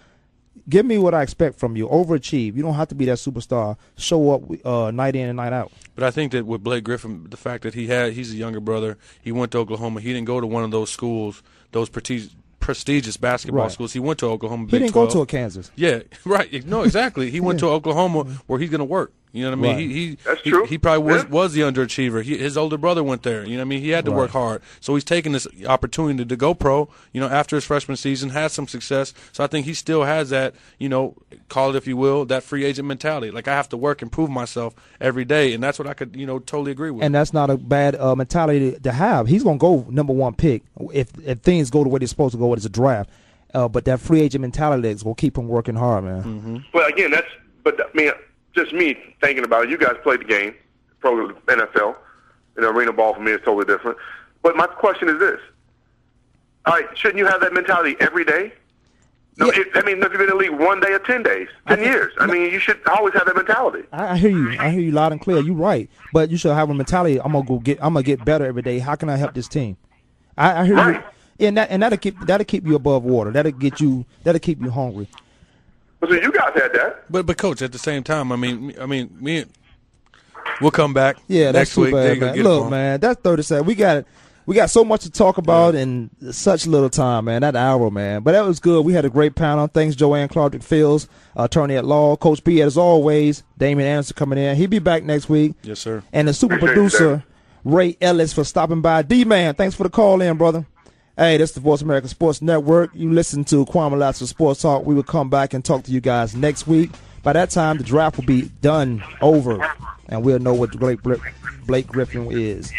Give 0.68 0.84
me 0.84 0.98
what 0.98 1.14
I 1.14 1.22
expect 1.22 1.58
from 1.58 1.76
you. 1.76 1.88
Overachieve. 1.88 2.54
You 2.56 2.62
don't 2.62 2.74
have 2.74 2.88
to 2.88 2.94
be 2.94 3.06
that 3.06 3.18
superstar. 3.18 3.76
Show 3.96 4.30
up 4.32 4.66
uh, 4.66 4.90
night 4.90 5.16
in 5.16 5.28
and 5.28 5.36
night 5.36 5.52
out. 5.52 5.72
But 5.94 6.04
I 6.04 6.10
think 6.10 6.32
that 6.32 6.44
with 6.46 6.62
Blake 6.62 6.84
Griffin, 6.84 7.26
the 7.30 7.36
fact 7.36 7.62
that 7.62 7.74
he 7.74 7.86
had 7.86 8.12
he's 8.12 8.32
a 8.32 8.36
younger 8.36 8.60
brother, 8.60 8.98
he 9.22 9.32
went 9.32 9.52
to 9.52 9.58
Oklahoma. 9.58 10.00
He 10.00 10.12
didn't 10.12 10.26
go 10.26 10.40
to 10.40 10.46
one 10.46 10.64
of 10.64 10.70
those 10.70 10.90
schools, 10.90 11.42
those 11.72 11.88
prestigious 11.88 12.34
prestigious 12.60 13.16
basketball 13.16 13.62
Right. 13.62 13.72
schools. 13.72 13.94
He 13.94 13.98
went 14.00 14.18
to 14.18 14.26
Oklahoma. 14.26 14.64
He 14.66 14.72
Big 14.72 14.80
didn't 14.82 14.94
go 14.94 15.06
to 15.08 15.20
a 15.20 15.26
Kansas. 15.26 15.70
Yeah, 15.74 16.00
right. 16.26 16.66
No, 16.66 16.82
exactly. 16.82 17.30
He 17.30 17.40
went 17.40 17.58
to 17.60 17.66
Oklahoma 17.68 18.24
where 18.46 18.58
he's 18.58 18.68
going 18.68 18.80
to 18.80 18.84
work. 18.84 19.12
You 19.38 19.44
know 19.44 19.56
what 19.56 19.58
I 19.58 19.62
mean? 19.62 19.72
Right. 19.76 19.80
He, 19.80 20.08
he 20.08 20.18
That's 20.24 20.42
true. 20.42 20.66
He 20.66 20.78
probably 20.78 21.04
was 21.12 21.22
Yeah. 21.24 21.30
was 21.30 21.52
the 21.52 21.60
underachiever. 21.62 22.22
He, 22.22 22.36
his 22.36 22.56
older 22.56 22.76
brother 22.76 23.02
went 23.02 23.22
there. 23.22 23.44
You 23.44 23.52
know 23.52 23.58
what 23.58 23.66
I 23.66 23.68
mean? 23.68 23.80
He 23.80 23.90
had 23.90 24.04
to 24.04 24.10
work 24.12 24.30
hard. 24.32 24.62
So 24.80 24.94
he's 24.94 25.04
taking 25.04 25.32
this 25.32 25.46
opportunity 25.66 26.24
to 26.24 26.36
go 26.36 26.54
pro. 26.54 26.88
You 27.12 27.20
know, 27.20 27.28
after 27.28 27.56
his 27.56 27.64
freshman 27.64 27.96
season, 27.96 28.30
had 28.30 28.50
some 28.50 28.66
success. 28.68 29.14
So 29.32 29.44
I 29.44 29.46
think 29.46 29.66
he 29.66 29.74
still 29.74 30.04
has 30.04 30.30
that. 30.30 30.54
You 30.78 30.88
know, 30.88 31.14
call 31.48 31.70
it 31.70 31.76
if 31.76 31.86
you 31.86 31.96
will, 31.96 32.24
that 32.26 32.42
free 32.42 32.64
agent 32.64 32.88
mentality. 32.88 33.30
Like 33.30 33.48
I 33.48 33.54
have 33.54 33.68
to 33.70 33.76
work 33.76 34.02
and 34.02 34.10
prove 34.12 34.30
myself 34.30 34.74
every 35.00 35.24
day, 35.24 35.52
and 35.54 35.62
that's 35.62 35.78
what 35.78 35.88
I 35.88 35.94
could 35.94 36.16
you 36.16 36.26
know 36.26 36.38
totally 36.38 36.72
agree 36.72 36.90
with. 36.90 37.04
and 37.04 37.14
that's 37.14 37.32
not 37.32 37.48
a 37.50 37.56
bad 37.56 37.94
uh, 37.94 38.14
mentality 38.16 38.72
to, 38.72 38.80
to 38.80 38.92
have. 38.92 39.26
He's 39.28 39.44
gonna 39.44 39.58
go 39.58 39.86
number 39.88 40.12
one 40.12 40.34
pick 40.34 40.62
if 40.92 41.08
if 41.24 41.38
things 41.40 41.70
go 41.70 41.82
the 41.84 41.88
way 41.88 41.98
they're 42.00 42.08
supposed 42.08 42.32
to 42.32 42.38
go. 42.38 42.52
It's 42.54 42.64
a 42.64 42.68
draft, 42.68 43.10
uh, 43.54 43.68
but 43.68 43.84
that 43.84 44.00
free 44.00 44.20
agent 44.20 44.42
mentality 44.42 44.88
is 44.88 45.02
gonna 45.02 45.14
keep 45.14 45.38
him 45.38 45.48
working 45.48 45.76
hard, 45.76 46.04
man. 46.04 46.22
Mm-hmm. 46.22 46.56
But 46.72 46.92
again, 46.92 47.10
that's 47.12 47.28
but 47.62 47.80
I 47.80 47.84
mean, 47.94 48.12
just 48.54 48.72
me 48.72 48.96
thinking 49.20 49.44
about 49.44 49.64
it. 49.64 49.70
You 49.70 49.78
guys 49.78 49.96
played 50.02 50.20
the 50.20 50.24
game, 50.24 50.54
pro 51.00 51.28
NFL. 51.32 51.96
Know, 52.56 52.70
arena 52.70 52.92
ball 52.92 53.14
for 53.14 53.20
me 53.20 53.32
is 53.32 53.40
totally 53.44 53.64
different. 53.64 53.98
But 54.42 54.56
my 54.56 54.66
question 54.66 55.08
is 55.08 55.18
this: 55.18 55.40
All 56.66 56.74
right, 56.74 56.86
shouldn't 56.98 57.18
you 57.18 57.26
have 57.26 57.40
that 57.40 57.52
mentality 57.52 57.96
every 58.00 58.24
day? 58.24 58.52
No, 59.36 59.50
it, 59.50 59.68
I 59.74 59.82
mean, 59.82 60.02
if 60.02 60.10
you've 60.10 60.12
been 60.12 60.22
in 60.22 60.28
the 60.30 60.34
league 60.34 60.50
one 60.50 60.80
day 60.80 60.92
or 60.92 60.98
ten 60.98 61.22
days, 61.22 61.46
ten 61.68 61.78
years, 61.78 62.12
I 62.18 62.26
mean, 62.26 62.52
you 62.52 62.58
should 62.58 62.80
always 62.88 63.14
have 63.14 63.26
that 63.26 63.36
mentality. 63.36 63.84
I, 63.92 64.14
I 64.14 64.16
hear 64.16 64.30
you. 64.30 64.58
I 64.58 64.70
hear 64.70 64.80
you 64.80 64.90
loud 64.90 65.12
and 65.12 65.20
clear. 65.20 65.40
You're 65.40 65.54
right, 65.54 65.88
but 66.12 66.30
you 66.30 66.36
should 66.36 66.52
have 66.52 66.68
a 66.68 66.74
mentality. 66.74 67.20
I'm 67.20 67.32
gonna 67.32 67.46
go 67.46 67.60
get. 67.60 67.78
I'm 67.80 67.94
gonna 67.94 68.02
get 68.02 68.24
better 68.24 68.44
every 68.44 68.62
day. 68.62 68.80
How 68.80 68.96
can 68.96 69.08
I 69.08 69.16
help 69.16 69.34
this 69.34 69.46
team? 69.46 69.76
I, 70.36 70.62
I 70.62 70.66
hear 70.66 70.92
you. 70.92 71.02
And 71.46 71.56
that 71.56 71.70
and 71.70 71.80
that'll 71.80 71.98
keep 71.98 72.18
that'll 72.26 72.44
keep 72.44 72.66
you 72.66 72.74
above 72.74 73.04
water. 73.04 73.30
That'll 73.30 73.52
get 73.52 73.80
you. 73.80 74.04
That'll 74.24 74.40
keep 74.40 74.60
you 74.60 74.70
hungry. 74.70 75.08
So 76.00 76.12
you 76.12 76.32
guys 76.32 76.52
had 76.54 76.72
that. 76.74 77.04
But 77.10 77.26
but 77.26 77.36
coach, 77.38 77.60
at 77.62 77.72
the 77.72 77.78
same 77.78 78.02
time, 78.04 78.30
I 78.32 78.36
mean, 78.36 78.74
I 78.80 78.86
mean, 78.86 79.16
me, 79.20 79.44
we'll 80.60 80.70
come 80.70 80.94
back. 80.94 81.16
Yeah, 81.26 81.52
that's 81.52 81.70
next 81.70 81.74
too 81.74 81.80
week. 81.82 81.94
Bad, 81.94 82.20
man. 82.20 82.42
Look, 82.42 82.70
man, 82.70 83.00
that's 83.00 83.20
thirty 83.20 83.42
seven. 83.42 83.66
We 83.66 83.74
got 83.74 83.98
it. 83.98 84.06
we 84.46 84.54
got 84.54 84.70
so 84.70 84.84
much 84.84 85.02
to 85.02 85.10
talk 85.10 85.38
about 85.38 85.74
in 85.74 86.08
such 86.30 86.66
little 86.66 86.88
time, 86.88 87.26
man. 87.26 87.42
That 87.42 87.56
hour, 87.56 87.90
man. 87.90 88.22
But 88.22 88.32
that 88.32 88.46
was 88.46 88.60
good. 88.60 88.84
We 88.84 88.92
had 88.94 89.04
a 89.04 89.10
great 89.10 89.34
panel. 89.34 89.66
Thanks, 89.66 89.96
Joanne 89.96 90.28
Clark 90.28 90.60
Fields, 90.62 91.08
attorney 91.36 91.76
at 91.76 91.84
law, 91.84 92.16
Coach 92.16 92.42
B, 92.44 92.62
as 92.62 92.78
always. 92.78 93.42
Damien 93.58 93.88
Anderson 93.88 94.14
coming 94.16 94.38
in. 94.38 94.56
He'll 94.56 94.68
be 94.70 94.78
back 94.78 95.02
next 95.02 95.28
week. 95.28 95.54
Yes, 95.62 95.80
sir. 95.80 96.02
And 96.12 96.28
the 96.28 96.32
super 96.32 96.54
Appreciate 96.54 96.74
producer 96.74 97.16
that. 97.16 97.24
Ray 97.64 97.96
Ellis 98.00 98.32
for 98.32 98.44
stopping 98.44 98.80
by. 98.80 99.02
D 99.02 99.24
man, 99.24 99.54
thanks 99.54 99.74
for 99.74 99.82
the 99.82 99.90
call 99.90 100.22
in, 100.22 100.36
brother. 100.38 100.64
Hey, 101.18 101.36
this 101.36 101.50
is 101.50 101.54
the 101.54 101.60
Voice 101.60 101.82
America 101.82 102.06
Sports 102.06 102.40
Network. 102.40 102.90
You 102.94 103.10
listen 103.12 103.42
to 103.46 103.66
Kwamie 103.66 103.98
Lassiter 103.98 104.28
Sports 104.28 104.62
Talk. 104.62 104.86
We 104.86 104.94
will 104.94 105.02
come 105.02 105.28
back 105.28 105.52
and 105.52 105.64
talk 105.64 105.82
to 105.82 105.90
you 105.90 106.00
guys 106.00 106.36
next 106.36 106.68
week. 106.68 106.92
By 107.24 107.32
that 107.32 107.50
time, 107.50 107.76
the 107.76 107.82
draft 107.82 108.18
will 108.18 108.24
be 108.24 108.42
done, 108.62 109.02
over, 109.20 109.58
and 110.08 110.22
we'll 110.22 110.38
know 110.38 110.54
what 110.54 110.70
Blake, 110.78 111.00
Blake 111.66 111.88
Griffin 111.88 112.28
is. 112.30 112.72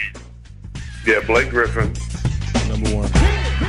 Yeah, 1.05 1.19
Blake 1.27 1.49
Griffin. 1.49 1.93
Number 2.69 2.95
one. 2.95 3.68